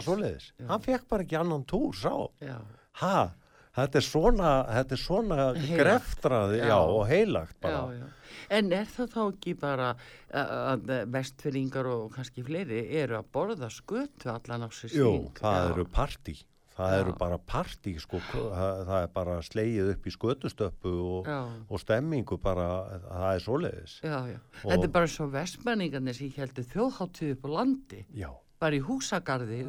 svoleiðis, 0.04 0.52
Já. 0.60 0.66
hann 0.68 0.80
fekk 0.84 1.08
bara 1.08 1.22
ekki 1.24 1.38
annan 1.40 1.64
túr 1.64 1.94
sá. 1.96 2.12
Já, 2.40 2.58
ha, 3.00 3.32
þetta 3.76 4.00
er 4.00 4.06
svona 4.06 4.50
þetta 4.72 4.96
er 4.96 5.02
svona 5.02 5.38
Heilagt. 5.54 5.78
greftrað 5.80 6.56
já. 6.58 6.66
Já. 6.70 6.78
og 6.80 7.06
heilagt 7.10 7.60
bara 7.62 7.82
já. 7.96 8.06
En 8.50 8.68
er 8.72 8.84
það 8.86 9.08
þá 9.10 9.20
ekki 9.32 9.52
bara 9.58 9.86
að 10.30 10.90
vestfyrringar 11.10 11.86
og 11.90 12.12
kannski 12.14 12.44
fleiri 12.46 12.82
eru 13.00 13.16
að 13.18 13.30
borða 13.34 13.70
skötu 13.72 14.28
allan 14.30 14.66
á 14.66 14.70
sér 14.70 14.92
jú, 14.94 15.08
það 15.38 15.70
eru 15.72 15.86
partí 15.90 16.36
það 16.76 16.90
Já. 16.92 16.98
eru 17.00 17.12
bara 17.16 17.38
partí 17.40 17.94
sko, 17.98 18.18
það, 18.30 18.80
það 18.86 18.98
er 19.02 19.10
bara 19.16 19.36
slegið 19.42 19.90
upp 19.94 20.06
í 20.06 20.12
skötustöppu 20.12 20.90
og, 21.16 21.30
og 21.72 21.80
stemmingu 21.80 22.36
bara, 22.44 22.66
það 23.06 23.28
er 23.30 23.44
svoleiðis 23.46 23.94
já, 24.04 24.18
já. 24.34 24.38
Og- 24.62 24.66
Þetta 24.74 24.84
er 24.90 24.92
bara 24.98 25.08
svo 25.14 25.28
vestmenningarnir 25.32 26.18
sem 26.18 26.34
heldur 26.36 26.68
þjóðháttuð 26.74 27.32
upp 27.38 27.48
á 27.48 27.50
landi, 27.56 28.02
já, 28.12 28.28
bara 28.60 28.76
í 28.76 28.82
húsagarði. 28.84 29.62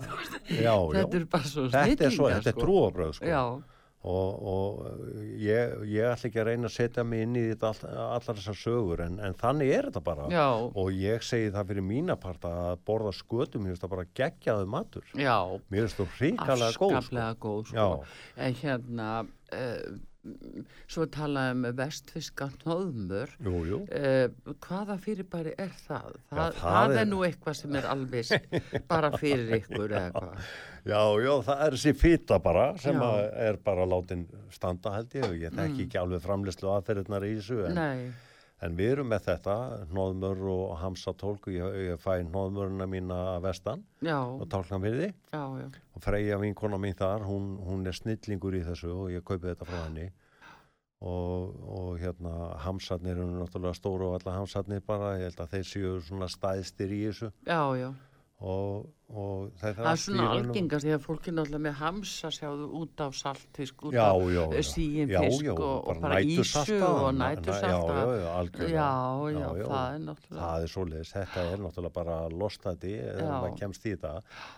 já, 0.52 0.60
já 0.68 0.76
Þetta 1.00 1.22
er 1.22 1.26
bara 1.32 1.48
svo 1.54 1.66
þetta 1.72 1.96
er, 1.96 2.12
svo, 2.12 2.28
snillingar, 2.28 2.44
þetta 2.44 2.54
er 2.54 2.62
trúabröð 2.68 3.16
sko. 3.22 3.32
Já, 3.32 3.44
og, 4.06 4.44
og 4.48 4.82
ég, 5.42 5.74
ég 5.90 6.06
ætla 6.12 6.30
ekki 6.30 6.42
að 6.42 6.50
reyna 6.52 6.70
að 6.70 6.76
setja 6.76 7.06
mig 7.08 7.24
inn 7.26 7.38
í 7.40 7.46
þetta 7.50 7.72
all, 7.72 7.94
allar 8.18 8.38
þessar 8.40 8.60
sögur 8.60 9.02
en, 9.08 9.18
en 9.24 9.38
þannig 9.38 9.72
er 9.74 9.88
þetta 9.90 10.04
bara 10.06 10.28
já, 10.32 10.46
og 10.54 10.92
ég 10.94 11.26
segi 11.26 11.50
það 11.56 11.72
fyrir 11.72 11.88
mína 11.88 12.18
part 12.22 12.46
að 12.48 12.84
borða 12.88 13.16
skötum, 13.18 13.66
mér 13.66 13.74
finnst 13.74 13.86
það 13.88 13.96
bara 13.96 14.10
geggjaðu 14.22 14.70
matur 14.76 15.10
já. 15.18 15.38
mér 15.74 15.88
finnst 15.88 16.04
það 16.04 16.14
hrikalega 16.20 16.70
góð 16.70 16.78
sko. 16.78 16.92
afskaplega 17.02 17.42
góð 17.48 17.64
sko. 17.72 17.80
Já. 17.82 18.46
en 18.46 18.62
hérna 18.62 19.10
uh, 19.26 19.98
svo 20.92 21.06
talaði 21.12 21.56
um 21.56 21.68
vestfiska 21.78 22.50
nóðmur 22.68 23.34
jú, 23.44 23.60
jú. 23.72 23.82
uh, 23.98 24.56
hvaða 24.68 24.98
fyrirbæri 25.02 25.54
er 25.58 25.74
það? 25.88 26.18
Það, 26.30 26.40
það 26.40 26.64
það 26.64 26.96
er... 26.96 27.02
er- 27.02 27.12
nú 27.12 27.22
eitthvað 27.28 27.60
sem 27.62 27.78
er 27.80 27.92
alveg 27.92 28.82
bara 28.90 29.14
fyrir 29.18 29.56
ykkur 29.62 29.96
eða 30.04 30.10
hvað 30.22 30.50
já, 30.88 31.02
já, 31.24 31.34
það 31.48 31.64
er 31.66 31.76
þessi 31.78 31.94
fýta 32.00 32.38
bara 32.44 32.68
sem 32.82 32.98
er 33.48 33.60
bara 33.64 33.86
látin 33.88 34.28
standa 34.54 34.94
held 34.96 35.14
ég. 35.18 35.26
Og 35.28 35.36
ég 35.42 35.54
þekki 35.58 35.86
ekki 35.88 36.00
alveg 36.02 36.24
framlislu 36.24 36.72
aðferðirnar 36.74 37.26
í 37.28 37.34
þessu 37.38 37.60
en, 37.68 37.82
en 38.66 38.78
við 38.80 38.94
erum 38.96 39.10
með 39.12 39.26
þetta 39.30 39.56
hnóðmör 39.92 40.46
og 40.54 40.76
hamsa 40.82 41.14
tólku 41.14 41.52
ég, 41.54 41.76
ég 41.92 42.00
fæ 42.02 42.24
hnóðmöruna 42.24 42.88
mína 42.90 43.18
að 43.36 43.50
vestan 43.50 43.84
já, 44.02 44.18
og 44.24 44.48
tálkna 44.50 44.80
við 44.86 44.96
því 45.02 45.10
já, 45.12 45.44
já. 45.62 45.68
Og 45.98 46.06
Freyja 46.06 46.40
vinkona 46.42 46.80
mín 46.82 46.96
þar, 46.98 47.26
hún, 47.28 47.52
hún 47.68 47.86
er 47.90 47.98
snillingur 47.98 48.56
í 48.58 48.64
þessu 48.66 48.94
og 48.94 49.12
ég 49.14 49.24
kaupi 49.28 49.52
þetta 49.52 49.68
frá 49.70 49.84
henni. 49.84 50.08
Og, 50.98 51.52
og 51.70 51.90
hérna 52.02 52.56
hamsarnir 52.64 53.20
eru 53.20 53.36
náttúrulega 53.38 53.78
stóru 53.78 54.08
og 54.08 54.16
alla 54.18 54.40
hamsarnir 54.40 54.82
bara, 54.82 55.12
ég 55.20 55.28
held 55.30 55.44
að 55.44 55.52
þeir 55.52 55.68
séu 55.70 55.92
svona 56.08 56.26
stæðstir 56.34 56.90
í 56.96 57.04
þessu. 57.04 57.30
Og, 58.42 58.88
Það 59.08 59.78
er 59.88 60.00
svona 60.02 60.26
algengast 60.34 60.84
því 60.84 60.92
að 60.98 61.04
fólk 61.06 61.28
er 61.30 61.36
náttúrulega 61.38 61.64
með 61.64 61.76
hamsa 61.80 62.32
sjáðu 62.36 62.66
út 62.76 63.00
á 63.00 63.08
saltfisk, 63.16 63.86
út 63.88 63.96
á 63.96 64.12
já, 64.20 64.42
já. 64.52 64.64
síin 64.68 65.14
Já, 65.14 65.20
fisk 65.24 65.46
já, 65.48 65.54
og, 65.56 66.02
bara 66.04 66.18
ísu 66.20 66.80
og 66.84 67.14
nætursalta. 67.16 67.94
já, 67.96 68.04
já, 68.04 68.18
já, 68.20 68.28
algjörlega. 68.42 68.74
Já, 68.76 68.90
já, 69.32 69.40
Já, 69.40 69.48
já. 69.62 69.68
það 69.72 69.96
er 69.96 70.04
náttúrulega. 70.10 70.42
Það 70.44 70.66
er 70.68 70.74
svoleiðis, 70.74 71.14
þetta 71.16 71.46
er 71.54 71.64
náttúrulega 71.64 71.94
bara 71.96 72.18
lostandi 72.36 72.94
ef 73.00 73.22
Já. 73.24 73.32
maður 73.32 73.56
kemst 73.64 73.88
í 73.88 73.96
þetta. 73.96 74.14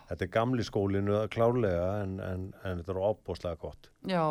Þetta 0.09 0.25
er 0.25 0.33
gamli 0.39 0.65
skólinu 0.65 1.21
klárlega 1.29 1.87
en, 2.01 2.17
en, 2.19 2.49
en 2.65 2.81
þetta 2.81 2.95
er 2.97 3.01
opbóðslega 3.13 3.61
gott, 3.61 3.91
Já, 4.07 4.23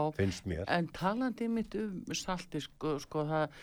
en 0.73 0.87
talandi 0.97 1.49
mitt 1.53 1.75
um 1.77 2.14
saltfisk, 2.16 2.71
sko, 2.73 2.95
sko 3.03 3.25
það, 3.29 3.59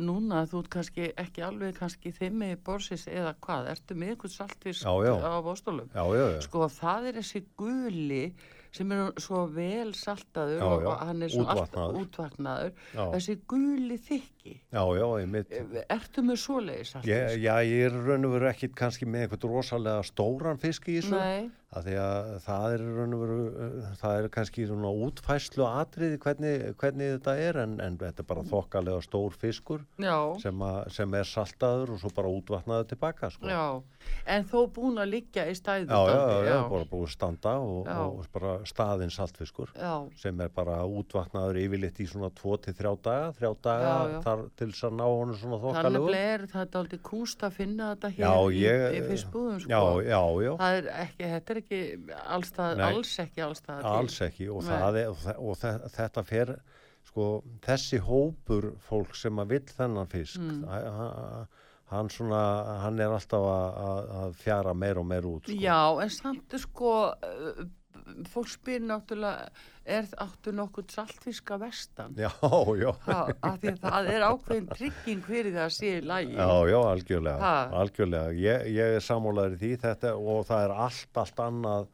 núna 0.00 0.46
þú 0.48 0.62
ert 0.62 0.70
kannski 0.72 1.10
ekki 1.20 1.44
alveg 1.44 1.76
kannski 1.76 2.12
þimmi 2.16 2.54
borsis 2.64 3.04
eða 3.10 3.34
hvað, 3.44 3.68
ertu 3.74 3.98
með 4.00 4.14
eitthvað 4.14 4.32
saltfisk 4.38 4.88
á 4.88 5.36
bóstólum? 5.44 5.90
Já, 5.92 6.04
já, 6.16 6.24
já. 6.32 6.40
Sko 6.46 6.68
það 6.72 7.10
er 7.10 7.20
þessi 7.20 7.44
guli 7.60 8.24
sem 8.72 8.92
er 8.96 9.10
svo 9.20 9.42
vel 9.52 9.92
saltaður 9.92 10.56
Já, 10.56 10.64
já, 10.64 10.88
og 10.88 11.02
hann 11.04 11.22
er 11.26 11.32
svo 11.34 11.44
útvatnaður. 11.44 11.82
allt 11.84 12.00
útvatnaður. 12.06 12.72
Já. 12.96 13.02
Þessi 13.12 13.34
guli 13.52 13.98
þykki, 14.08 14.41
Já, 14.44 14.82
já, 14.98 15.06
ég 15.22 15.28
mitt. 15.30 15.56
ertu 15.88 16.26
með 16.26 16.38
svoleiði 16.42 16.84
saltfisk? 16.90 17.10
Ég, 17.12 17.40
já, 17.44 17.54
ég 17.68 17.88
er 17.88 17.98
raun 18.06 18.28
og 18.28 18.36
veru 18.38 18.50
ekkit 18.50 18.74
kannski 18.78 19.06
með 19.08 19.26
eitthvað 19.28 19.50
rosalega 19.54 20.06
stóran 20.08 20.58
fisk 20.62 20.88
í 20.92 21.00
þessu. 21.00 21.50
Að 21.72 21.86
því 21.86 21.92
að 21.96 22.26
það 22.44 22.64
er 22.74 22.82
raun 22.98 23.14
og 23.16 23.20
veru, 23.22 23.36
uh, 23.48 23.84
það 23.96 24.16
er 24.18 24.26
kannski 24.34 24.64
svona 24.68 24.90
útfæslu 25.06 25.64
atriði 25.64 26.18
hvernig, 26.20 26.64
hvernig 26.82 27.14
þetta 27.14 27.34
er 27.46 27.58
en, 27.62 27.78
en 27.80 27.94
þetta 27.96 28.20
er 28.20 28.26
bara 28.28 28.42
þokkalega 28.50 28.98
stór 29.06 29.38
fiskur 29.40 29.86
já, 29.96 30.16
sem, 30.42 30.60
að, 30.68 30.80
sem 30.92 31.16
er 31.16 31.30
saltaður 31.30 31.94
og 31.94 32.02
svo 32.02 32.10
bara 32.12 32.28
útvatnaður 32.28 32.90
tilbaka 32.90 33.30
sko. 33.32 33.48
já, 33.48 33.64
en 34.36 34.44
þó 34.50 34.58
búin 34.76 35.00
að 35.00 35.14
liggja 35.14 35.46
í 35.48 35.56
stæðu 35.56 35.88
já, 35.88 36.12
já, 36.12 36.50
já, 36.50 36.58
bara 36.74 36.90
búið 36.92 37.06
að 37.08 37.14
standa 37.14 37.54
og, 37.64 37.88
Já. 37.88 37.96
og 38.04 38.28
bara 38.36 38.52
staðinn 38.68 39.14
saltfiskur 39.16 39.72
já, 39.72 39.94
sem 40.20 40.44
er 40.44 40.52
bara 40.52 40.82
útvatnaður 40.84 41.62
yfirleitt 41.62 42.04
í 42.04 42.10
svona 42.12 42.28
2-3 42.36 42.92
daga, 43.08 43.32
3 43.40 43.54
daga 43.64 43.88
Já, 43.88 44.12
já. 44.12 44.20
Þar 44.32 44.42
til 44.56 44.68
þess 44.72 44.84
að 44.88 44.94
ná 44.98 45.04
honum 45.06 45.36
svona 45.38 45.58
Þannig 45.62 45.76
þokkalegu 45.76 46.12
er 46.18 46.44
þetta 46.52 46.78
aldrei 46.82 46.98
kúst 47.08 47.44
að 47.46 47.56
finna 47.60 47.88
þetta 47.94 48.10
hér 48.16 48.26
Já, 48.26 48.34
í, 48.50 48.60
ég, 48.62 48.84
í 48.98 49.02
fiskbúðum 49.12 49.60
sko. 49.62 49.70
já, 49.70 49.80
já, 50.08 50.20
já 50.46 50.52
Það 50.62 50.76
er 50.82 50.90
ekki, 51.06 51.30
þetta 51.32 51.54
er 51.56 51.60
ekki 51.62 51.80
allstað, 52.36 52.76
Nei. 52.76 52.86
alls 52.90 53.12
ekki 53.26 53.44
allstað 53.46 53.90
alls 53.92 54.20
ekki 54.28 54.48
og, 54.50 54.62
er, 54.72 55.08
og, 55.08 55.18
þe- 55.26 55.36
og 55.38 55.60
þe- 55.62 55.90
þetta 55.96 56.24
fer 56.32 56.54
sko, 57.12 57.26
þessi 57.66 57.98
hópur 58.06 58.70
fólk 58.88 59.14
sem 59.18 59.36
að 59.42 59.46
vill 59.56 59.66
þennan 59.76 60.08
fisk 60.08 60.40
Mm. 60.40 60.64
hann 61.92 62.08
svona 62.08 62.38
hann 62.80 62.98
er 63.04 63.10
alltaf 63.12 63.42
að, 63.44 64.34
fjara 64.40 64.72
meir 64.74 64.96
og 64.98 65.04
meir 65.06 65.26
út 65.28 65.44
sko. 65.44 65.58
Já, 65.60 66.00
en 66.00 66.08
samt 66.08 66.54
sko 66.62 66.92
fólk 68.32 68.50
spyr 68.52 68.82
náttúrulega 68.84 69.48
er 69.82 70.06
áttu 70.22 70.52
nokkuð 70.54 70.92
saltfiska 70.94 71.58
vestan? 71.58 72.14
Já, 72.18 72.30
já, 72.78 72.90
ha, 73.06 73.18
af 73.42 73.58
því 73.62 73.72
að 73.72 73.80
það 73.82 74.10
er 74.14 74.26
ákveðin 74.28 74.68
trygging 74.70 75.24
fyrir 75.26 75.56
það 75.56 75.64
að 75.64 75.74
sé 75.78 75.90
í 75.96 76.04
lagi. 76.06 76.36
Já, 76.36 76.52
já, 76.70 76.78
algjörlega 76.92 77.52
algjörlega, 77.82 78.36
ég, 78.38 78.68
ég 78.76 78.96
er 78.98 79.04
sammálaður 79.08 79.56
í 79.56 79.60
því 79.64 79.72
þetta 79.86 80.14
og 80.18 80.46
það 80.50 80.66
er 80.68 80.76
allt, 80.86 81.10
allt 81.24 81.44
annað 81.46 81.90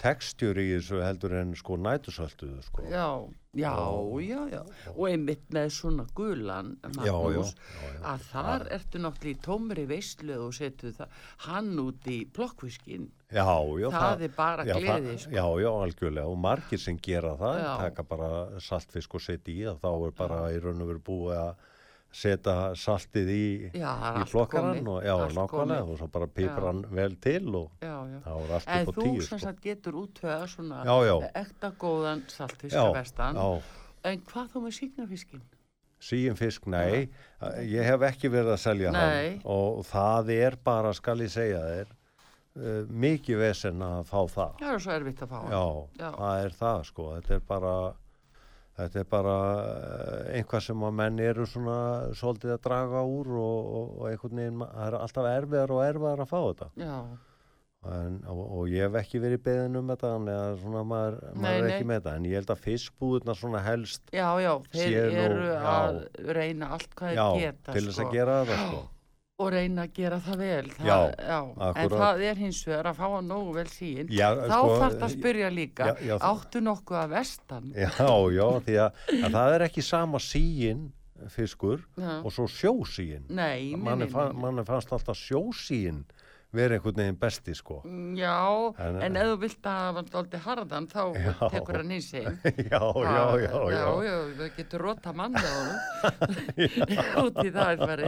tekstjur 0.00 0.56
í 0.60 0.66
þessu 0.78 1.02
heldur 1.04 1.34
en 1.40 1.50
sko 1.58 1.76
nætusölduðu 1.76 2.62
sko 2.64 2.84
Já, 2.88 3.06
já, 3.60 3.72
já, 4.24 4.40
já, 4.54 4.60
og 4.94 5.02
einmitt 5.10 5.42
með 5.52 5.68
svona 5.76 6.06
gulan, 6.16 6.70
Magnús, 6.96 7.52
já, 7.52 7.90
já. 7.92 8.00
að 8.14 8.24
þar 8.30 8.64
ertu 8.78 9.02
náttúrulega 9.04 9.36
í 9.36 9.40
tómri 9.44 9.84
veislu 9.90 10.38
og 10.46 10.54
setur 10.56 10.94
það, 10.96 11.16
hann 11.46 11.72
út 11.84 12.08
í 12.10 12.20
plokkviskin, 12.36 13.10
Já, 13.30 13.44
já, 13.78 13.86
Það 13.94 14.22
er 14.26 14.32
bara 14.34 14.64
já, 14.66 14.74
gleði, 14.74 15.10
það- 15.12 15.20
sko. 15.22 15.30
Já, 15.36 15.44
já, 15.62 15.68
algjörlega 15.84 16.26
og 16.32 16.38
margir 16.42 16.80
sem 16.82 16.96
gera 16.98 17.36
það, 17.38 17.60
Já. 17.62 17.76
taka 17.84 18.02
bara 18.02 18.30
saltfisk 18.58 19.14
og 19.14 19.20
setja 19.22 19.54
í 19.54 19.68
og 19.70 19.78
þá 19.84 19.90
er 20.08 20.16
bara 20.18 20.40
í 20.50 20.58
raun 20.64 20.82
og 20.82 20.88
veru 20.90 21.04
búið 21.06 21.36
að 21.38 21.54
setja 22.12 22.54
saltið 22.74 23.28
í, 23.30 23.44
Já, 23.78 23.90
það 24.00 24.16
í 24.18 24.24
flokkaran 24.32 24.88
og 24.90 25.04
já, 25.06 25.14
og 25.14 25.92
svo 26.00 26.08
bara 26.10 26.26
pipra 26.26 26.66
hann 26.72 26.80
vel 26.90 27.14
til 27.22 27.44
og 27.54 27.70
já, 27.84 27.94
já. 28.10 28.18
þá 28.24 28.32
er 28.34 28.54
allt 28.56 28.66
En 28.74 28.82
upp 28.82 28.90
á 28.90 28.96
þú 28.96 29.04
tíu 29.04 29.20
sem 29.22 29.38
sko. 29.38 29.38
sagt 29.44 29.62
getur 29.62 29.98
útvöða 30.00 30.48
svona 30.50 30.80
Já, 30.88 30.96
já. 31.06 31.14
ekta 31.44 31.70
góðan 31.78 32.24
saltfisk 32.28 32.74
Já, 32.74 32.82
að 32.88 32.98
vestan, 32.98 33.38
já, 33.38 33.62
en 34.10 34.20
hvað 34.26 34.50
þú 34.56 34.64
með 34.66 34.76
síknarfiskin? 34.80 35.42
síum 36.00 36.34
fisk, 36.34 36.64
nei, 36.72 37.10
ég 37.68 37.84
hef 37.84 38.00
ekki 38.08 38.30
verið 38.32 38.54
að 38.54 38.60
selja 38.62 38.90
Nei. 38.90 39.00
hann 39.04 39.40
og 39.44 39.82
það 39.84 40.30
er 40.32 40.54
bara, 40.64 40.94
skal 40.96 41.18
ég 41.20 41.28
segja 41.28 41.58
þér, 41.60 41.90
uh, 42.56 42.78
mikið 42.88 43.36
vesen 43.42 43.82
að 43.84 44.06
fá 44.08 44.22
það. 44.32 44.54
Það 44.62 44.72
er 44.72 44.80
svo 44.86 44.94
erfitt 44.94 45.20
að 45.26 45.28
fá. 45.34 45.40
Já, 45.52 45.64
Já. 46.00 46.08
það 46.16 46.44
er 46.46 46.56
það 46.62 46.86
sko, 46.88 47.08
þetta 47.18 47.34
er 47.36 47.44
bara 47.52 47.74
þetta 48.80 49.00
er 49.04 49.08
bara 49.12 49.36
eh, 49.62 50.36
einhvað 50.40 50.64
sem 50.66 50.84
að 50.88 50.94
menn 51.00 51.18
eru 51.24 51.46
svona 51.48 51.78
svolítið 52.18 52.54
að 52.56 52.62
draga 52.68 53.02
úr 53.06 53.32
og, 53.40 53.72
og, 53.80 53.90
og 54.00 54.06
einhvern 54.12 54.40
veginn, 54.42 54.62
það 54.68 54.86
er 54.90 54.98
alltaf 55.00 55.28
erfiðar 55.34 55.74
og 55.76 55.82
erfiðar 55.88 56.22
að 56.24 56.30
fá 56.34 56.38
þetta 56.50 56.70
Já, 56.84 56.94
en, 57.96 58.16
og, 58.28 58.40
og 58.60 58.68
ég 58.68 58.84
hef 58.84 58.96
ekki 59.00 59.22
verið 59.24 59.42
beðin 59.46 59.78
um 59.80 59.92
þetta 59.94 60.12
að 60.18 60.58
svona 60.60 60.82
maður, 60.84 61.18
Nei, 61.30 61.40
maður 61.46 61.56
er 61.56 61.66
nei. 61.66 61.74
ekki 61.78 61.88
með 61.90 62.00
þetta 62.02 62.14
en 62.20 62.28
ég 62.28 62.36
held 62.40 62.50
að 62.54 62.64
fiskbúðurna 62.66 63.36
svona 63.40 63.62
helst 63.64 64.12
já, 64.12 64.26
já, 64.44 64.50
þeir 64.74 64.86
Séu 64.94 65.04
nú- 65.14 65.20
eru 65.24 65.44
já. 65.48 65.60
að 65.74 66.00
reyna 66.36 66.72
allt 66.76 66.90
hvað 67.00 67.14
þeir 67.16 67.44
geta, 67.46 67.72
til 67.78 67.84
þess 67.86 67.96
sko. 68.00 68.08
að 68.10 68.18
gera 68.18 68.40
þetta 68.44 68.64
sko 68.66 68.82
og 69.40 69.50
reyna 69.54 69.86
að 69.86 69.96
gera 69.96 70.20
það 70.20 70.40
vel 70.44 70.70
það, 70.74 70.86
Já, 70.90 70.98
en 71.00 71.66
akkúrat. 71.70 71.96
það 72.02 72.22
er 72.28 72.40
hins 72.44 72.60
vegar 72.68 72.88
að 72.90 73.00
fá 73.00 73.06
að 73.08 73.26
nógu 73.30 73.56
vel 73.56 73.66
sín 73.72 74.12
Já, 74.12 74.28
þá 74.36 74.54
sko, 74.54 74.78
þarf 74.82 75.04
að 75.06 75.14
spyrja 75.16 75.50
líka 75.54 75.90
já, 75.90 75.94
já, 76.10 76.14
áttu 76.30 76.62
nokkuð 76.64 77.00
að 77.00 77.12
vestan 77.16 77.70
Já, 77.74 77.90
já, 78.36 78.46
því 78.66 78.80
að, 78.84 79.04
að 79.20 79.36
það 79.38 79.56
er 79.56 79.66
ekki 79.70 79.86
sama 79.86 80.22
síin 80.22 80.88
fiskur 81.28 81.82
Já. 82.00 82.20
og 82.24 82.32
svo 82.32 82.46
fa 82.48 83.12
nei. 83.28 83.76
manni 83.76 84.64
fannst 84.64 84.92
alltaf 84.92 85.18
sjósíin 85.18 86.04
vera 86.52 86.74
einhvern 86.76 86.96
veginn 86.98 87.18
besti 87.20 87.54
sko. 87.54 87.76
Já, 88.18 88.74
En- 88.82 89.00
en, 89.06 89.16
ef 89.20 89.28
þú 89.30 89.36
vilt 89.44 89.68
að 89.70 89.78
hafa 89.80 90.02
alltaf 90.20 90.44
harðan 90.48 90.88
þá 90.90 91.02
Já. 91.14 91.34
tekur 91.54 91.76
hann 91.80 91.92
í 91.94 92.00
sig. 92.02 92.26
Já, 92.72 92.80
já, 92.80 93.22
já, 93.38 93.54
já, 93.54 93.70
já, 93.70 93.86
já, 94.08 94.16
það 94.40 94.50
getur 94.56 94.84
rota 94.88 95.12
manni 95.12 95.38
á 95.38 95.52
honum. 95.54 95.78
Út 97.24 97.40
í 97.44 97.52
það 97.54 97.84
er 97.86 98.04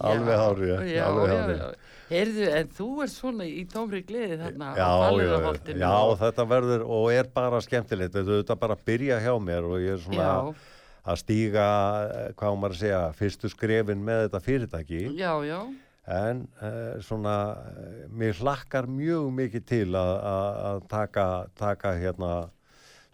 Alveg 0.00 0.36
hárrétt, 0.40 0.88
já, 0.94 1.04
alveg 1.06 1.32
já, 1.36 1.56
já. 1.60 1.70
Heyrðu, 2.10 2.46
en 2.58 2.70
þú 2.74 2.86
ert 3.04 3.12
svona 3.14 3.44
í 3.46 3.60
tómri 3.70 4.00
gleði 4.08 4.40
þarna 4.40 4.72
á 4.72 4.74
já, 4.80 4.88
Baleraholtinu 5.04 5.78
já, 5.84 5.90
og- 6.08 6.16
þetta 6.24 6.46
verður 6.50 6.82
og 6.96 7.04
er 7.14 7.28
bara 7.36 7.60
skemmtilegt, 7.62 8.16
þetta 8.16 8.56
er 8.56 8.58
bara 8.64 8.74
að 8.74 8.82
byrja 8.88 9.20
hjá 9.22 9.34
mér 9.38 9.68
og 9.68 9.76
ég 9.84 9.94
er 9.94 10.02
svona 10.02 10.24
já, 10.26 10.54
að 11.12 11.20
stíga, 11.22 11.68
eh, 12.08 12.32
hvað 12.40 12.58
maður 12.60 12.74
að 12.74 12.80
segja 12.82 13.04
fyrstu 13.20 13.48
skrefin 13.52 14.02
með 14.04 14.24
þetta 14.26 14.40
fyrirtæki. 14.48 15.04
Já, 15.20 15.30
já, 15.46 15.60
en 16.10 16.46
uh, 16.60 17.00
svona 17.04 17.36
uh, 17.54 18.06
mér 18.10 18.38
hlakkar 18.40 18.88
mjög 18.90 19.28
mikið 19.36 19.68
til 19.70 19.90
að, 19.98 20.82
taka, 20.90 21.26
taka 21.58 21.94
hérna 21.98 22.32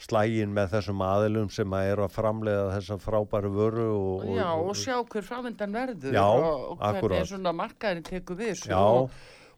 slægin 0.03 0.53
með 0.53 0.75
þessum 0.75 1.03
aðilum 1.05 1.49
sem 1.53 1.73
að 1.73 1.91
eru 1.93 2.05
að 2.05 2.17
framleiða 2.19 2.67
þessa 2.75 2.99
frábæru 3.01 3.53
vöru 3.55 3.87
og, 3.97 4.27
já, 4.37 4.49
og 4.53 4.75
sjá 4.77 4.97
hver 5.01 5.25
framvindan 5.25 5.73
verður 5.73 6.17
Já, 6.17 6.27
og, 6.27 6.77
og 6.77 6.99
hvernig 7.01 7.55
markaðurinn 7.63 8.05
tekur 8.11 8.41
við 8.43 8.67
og, 8.77 9.09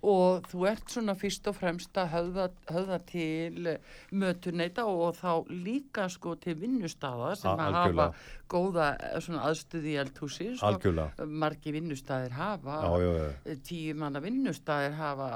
og 0.07 0.47
þú 0.47 0.65
ert 0.71 0.93
svona 0.93 1.15
fyrst 1.19 1.49
og 1.51 1.57
fremst 1.59 1.99
að 1.99 2.13
höfða, 2.13 2.45
höfða 2.71 2.99
til 3.09 3.71
mötuneita 4.15 4.85
og 4.87 5.17
þá 5.19 5.49
líka 5.51 6.07
sko 6.13 6.37
til 6.39 6.55
vinnustada 6.61 7.33
sem 7.39 7.59
að 7.59 7.79
hafa 7.79 8.07
góða 8.51 8.89
eh, 8.95 9.17
svona 9.25 9.43
aðstöði 9.49 9.95
í 9.95 9.97
eldhúsi 10.05 10.49
Algjörlega. 10.69 11.27
margi 11.27 11.75
vinnustæðir 11.75 12.37
hafa 12.39 12.79
já, 12.85 12.93
já, 13.03 13.11
já. 13.19 13.59
tíu 13.67 13.97
manna 13.99 14.23
vinnustæðir 14.23 14.95
hafa 15.01 15.31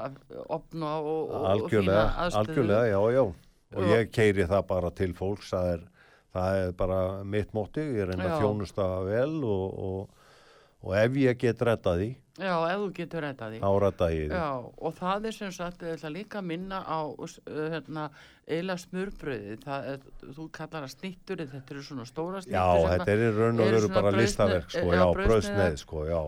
opna 0.46 0.94
og, 1.00 1.34
og, 1.34 1.48
og 1.64 1.70
fína 1.72 1.98
aðstöðu. 2.06 2.44
algjörlega, 2.44 2.86
já, 2.92 3.00
já. 3.18 3.24
Og 3.72 3.88
ég 3.88 4.10
keiri 4.12 4.44
það 4.46 4.66
bara 4.68 4.90
til 4.94 5.12
fólks 5.16 5.50
það 5.54 5.70
er, 5.74 5.86
það 6.36 6.62
er 6.62 6.74
bara 6.76 6.98
mitt 7.24 7.54
móti 7.56 7.82
ég 7.82 8.10
reyna 8.12 8.28
að 8.30 8.42
þjónusta 8.44 8.90
vel 9.08 9.38
og, 9.42 9.78
og, 9.90 10.18
og 10.82 10.96
ef 10.98 11.16
ég 11.22 11.38
get 11.40 11.62
retta 11.62 11.96
því 11.98 12.10
já, 12.40 12.54
ef 12.72 12.80
þú 12.80 12.86
getur 12.96 13.26
því. 13.28 13.58
þá 13.60 13.70
retta 13.84 14.08
ég 14.12 14.30
því. 14.30 14.38
Já, 14.38 14.46
og 14.86 14.94
það 14.98 15.26
er 15.28 15.36
sem 15.36 15.52
sagt, 15.52 15.82
ég 15.84 15.98
ætla 15.98 16.12
líka 16.14 16.40
að 16.40 16.48
minna 16.48 16.80
á 16.82 17.00
hérna, 17.46 18.06
eila 18.48 18.76
smurbröði, 18.80 19.58
það 19.62 20.08
þú 20.38 20.48
kallar 20.56 20.86
það 20.86 20.94
snittur, 20.96 21.44
þetta 21.52 21.74
eru 21.76 21.84
svona 21.86 22.08
stóra 22.08 22.40
já, 22.40 22.42
snittur 22.46 22.80
sem 22.80 22.90
þetta 22.96 23.12
er 23.14 23.22
í 23.22 23.30
raun 23.36 23.60
og 23.60 23.66
eru 23.68 23.78
veru 23.78 23.92
bara 23.94 24.14
listaverk 24.16 24.72
sko, 24.72 24.88
já, 24.88 24.98
já, 24.98 25.06
bröðsneið 25.20 25.78
sko, 25.84 26.04
já, 26.08 26.20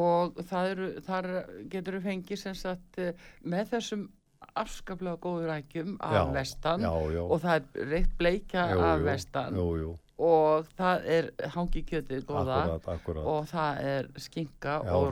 og 0.00 0.42
það 0.50 0.74
eru, 0.74 0.90
þar 1.08 1.30
getur 1.76 1.98
við 2.00 2.10
fengið 2.10 2.44
sem 2.46 2.60
sagt 2.64 3.02
með 3.44 3.74
þessum 3.76 4.08
afskaplega 4.54 5.18
góður 5.22 5.48
rækjum 5.50 5.94
af 6.04 6.14
Já, 6.14 6.22
vestan 6.34 6.84
já, 6.84 6.92
já. 7.14 7.22
og 7.24 7.40
það 7.42 7.54
er 7.56 7.88
reykt 7.90 8.16
bleikja 8.20 8.64
jú, 8.70 8.80
af 8.84 8.98
jú, 9.00 9.06
vestan. 9.08 9.56
jú, 9.58 9.68
jú, 9.80 9.92
og 10.18 10.66
það 10.78 11.06
er 11.10 11.28
hangi 11.56 11.82
kjötið 11.88 12.24
góða 12.28 12.58
akkurat, 12.62 12.88
akkurat 12.94 13.30
og 13.32 13.46
það 13.50 13.80
er 13.90 14.10
skinka 14.22 14.74
já, 14.86 14.94
og 14.94 15.08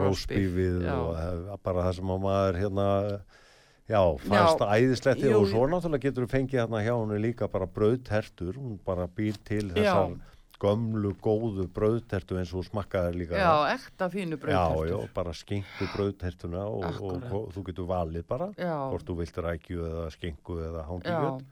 Já. 0.86 0.96
og 0.98 1.14
hef, 1.18 1.62
bara 1.66 1.86
það 1.88 1.96
sem 1.98 2.12
að 2.14 2.26
maður 2.26 2.60
hérna 2.62 2.88
Já, 3.90 3.98
fannst 4.22 4.62
Já, 4.62 4.68
æðislegt 4.78 5.24
jú, 5.26 5.32
og 5.40 5.48
svo 5.50 5.64
náttúrulega 5.68 6.06
getur 6.06 6.24
þú 6.24 6.30
fengið 6.30 6.60
hérna 6.62 6.82
hjá 6.84 6.92
henni 6.94 7.18
líka 7.18 7.48
bara 7.50 7.66
brauðtertur, 7.66 8.54
hún 8.56 8.76
bara 8.86 9.08
býr 9.10 9.40
til 9.44 9.66
þessar 9.74 10.14
gömlu 10.62 11.10
góðu 11.18 11.66
brauðtertu 11.74 12.38
eins 12.38 12.52
og 12.54 12.62
þú 12.62 12.68
smakkaðir 12.70 13.16
líka. 13.18 13.40
Já, 13.40 13.74
ekta 13.74 14.08
fínu 14.12 14.38
já, 14.38 14.44
já, 14.46 14.60
brauðtertur. 14.78 15.10
bara 15.16 15.34
skengu 15.34 15.88
brauðtertuna 15.96 16.62
og, 16.70 17.00
og, 17.02 17.26
og 17.26 17.48
þú 17.56 17.64
getur 17.68 17.88
valið 17.90 18.28
bara, 18.30 18.48
Já. 18.54 18.76
hvort 18.92 19.08
þú 19.08 19.18
vilt 19.18 19.40
rækju 19.48 19.88
eða 19.90 20.06
skengu 20.14 20.58
eða 20.62 20.84
Já, 20.84 20.88
hangikjöld. 20.92 21.44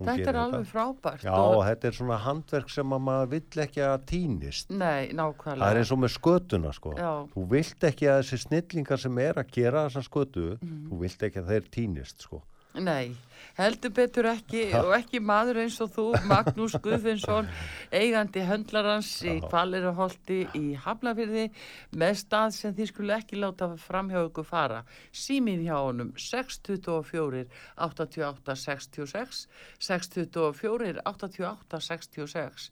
Þetta 0.00 0.28
er 0.28 0.38
alveg 0.40 0.66
frábært. 0.66 1.22
Já, 1.22 1.32
og- 1.34 1.64
þetta 1.64 1.84
er 1.84 1.92
svona 1.92 2.18
handverk 2.18 2.70
sem 2.70 2.90
að 2.90 3.02
maður 3.06 3.28
vill 3.30 3.62
ekki 3.66 3.80
að 3.84 4.04
týnist. 4.10 4.70
Nei, 4.70 5.08
nákvæmlega. 5.12 5.60
Það 5.62 5.70
er 5.70 5.78
eins 5.82 5.92
og 5.92 5.98
með 5.98 6.12
skötuna, 6.18 6.72
sko. 6.74 6.94
Já. 6.98 7.12
Þú 7.34 7.48
vilt 7.48 7.78
ekki 7.90 8.06
að 8.10 8.18
þessi 8.24 8.38
snillingar 8.48 8.98
sem 8.98 9.18
er 9.18 9.34
að 9.34 9.50
gera 9.52 9.86
þessa 9.88 10.02
skötu, 10.08 10.58
Mhm. 10.58 10.88
þú 10.90 10.98
vilt 10.98 11.18
ekki 11.18 11.38
að 11.42 11.48
þeir 11.48 11.70
týnist, 11.70 12.18
sko. 12.22 12.42
Nei, 12.74 13.12
heldur 13.58 13.92
betur 13.94 14.28
ekki 14.30 14.64
og 14.78 14.92
ekki 14.96 15.20
maður 15.22 15.62
eins 15.64 15.78
og 15.84 15.92
þú, 15.94 16.06
Magnús 16.30 16.76
Guðfinnsson, 16.84 17.48
eigandi 17.94 18.44
höndlarans 18.48 19.10
í 19.26 19.36
Kvaleraholti 19.44 20.40
í 20.58 20.64
Hafnafyrði 20.84 21.46
með 21.94 22.18
stað 22.22 22.56
sem 22.58 22.76
þið 22.76 22.90
skulle 22.92 23.18
ekki 23.20 23.40
láta 23.40 23.70
fram 23.80 24.10
hjá 24.12 24.20
ykkur 24.24 24.48
fara. 24.48 24.82
Símin 25.12 25.64
hjá 25.66 25.76
honum 25.78 26.14
624 26.18 27.46
88 27.88 28.58
66 28.64 29.44
624 29.78 31.02
88 31.04 31.82
66 31.88 32.70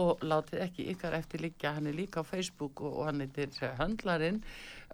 og 0.00 0.22
látið 0.22 0.64
ekki 0.66 0.86
ykkar 0.92 1.16
eftir 1.18 1.42
líka, 1.42 1.74
hann 1.74 1.88
er 1.90 1.96
líka 1.96 2.22
á 2.22 2.24
Facebook 2.26 2.82
og, 2.84 3.02
hann 3.08 3.24
er 3.24 3.56
höndlarinn 3.78 4.38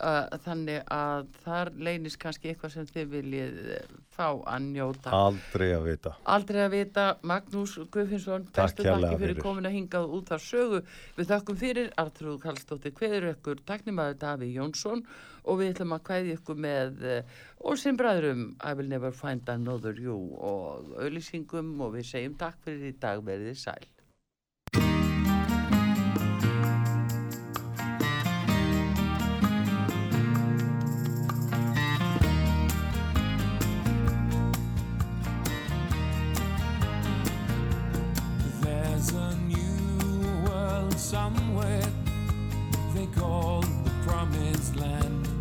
uh, 0.01 0.27
þannig 0.45 0.83
að 0.93 1.29
þar 1.45 1.72
leynist 1.77 2.20
kannski 2.22 2.53
eitthvað 2.53 2.74
sem 2.77 2.89
þið 2.91 3.11
viljið 3.12 3.59
eh, 3.77 3.95
fá 4.16 4.29
að 4.29 4.68
njóta. 4.70 5.12
Aldrei 5.16 5.68
að 5.74 5.86
vita. 5.86 6.12
Aldrei 6.34 6.60
að 6.64 6.74
vita, 6.74 7.04
Magnús 7.26 7.76
Guðfinnsson, 7.94 8.46
Takk 8.56 8.82
þakki 8.82 9.18
fyrir 9.22 9.40
komin 9.40 9.68
að 9.68 9.76
hingað 9.78 10.12
út 10.18 10.32
af 10.36 10.44
sögu. 10.44 10.82
Við 11.16 11.30
þakkum 11.32 11.58
fyrir, 11.60 11.90
Artrúð 12.02 12.38
Kallstóttir, 12.44 12.94
hveður 12.98 13.30
ykkur, 13.32 13.62
taknimaður 13.68 14.20
Daví 14.22 14.52
Jónsson. 14.54 15.04
Og 15.46 15.60
við 15.60 15.74
ætlum 15.74 15.96
að 15.96 16.06
hveði 16.10 16.32
ykkur 16.36 16.62
með 16.68 17.04
uh, 17.06 17.36
Olsinn 17.70 17.98
bræðrum, 18.00 18.46
I 18.60 18.74
will 18.74 18.90
never 18.90 19.14
find 19.14 19.48
another 19.52 19.94
you 19.94 20.16
og 20.36 20.96
auðlýsingum 20.98 21.76
og 21.86 21.94
við 21.98 22.10
segjum 22.10 22.40
takk 22.40 22.58
fyrir 22.66 22.90
í 22.90 22.96
dag. 23.00 23.22
Verðið 23.26 23.62
sæl. 23.62 23.95
somewhere 41.27 41.83
they 42.95 43.07
call 43.07 43.61
the 43.61 43.91
promised 44.05 44.77
land. 44.77 45.36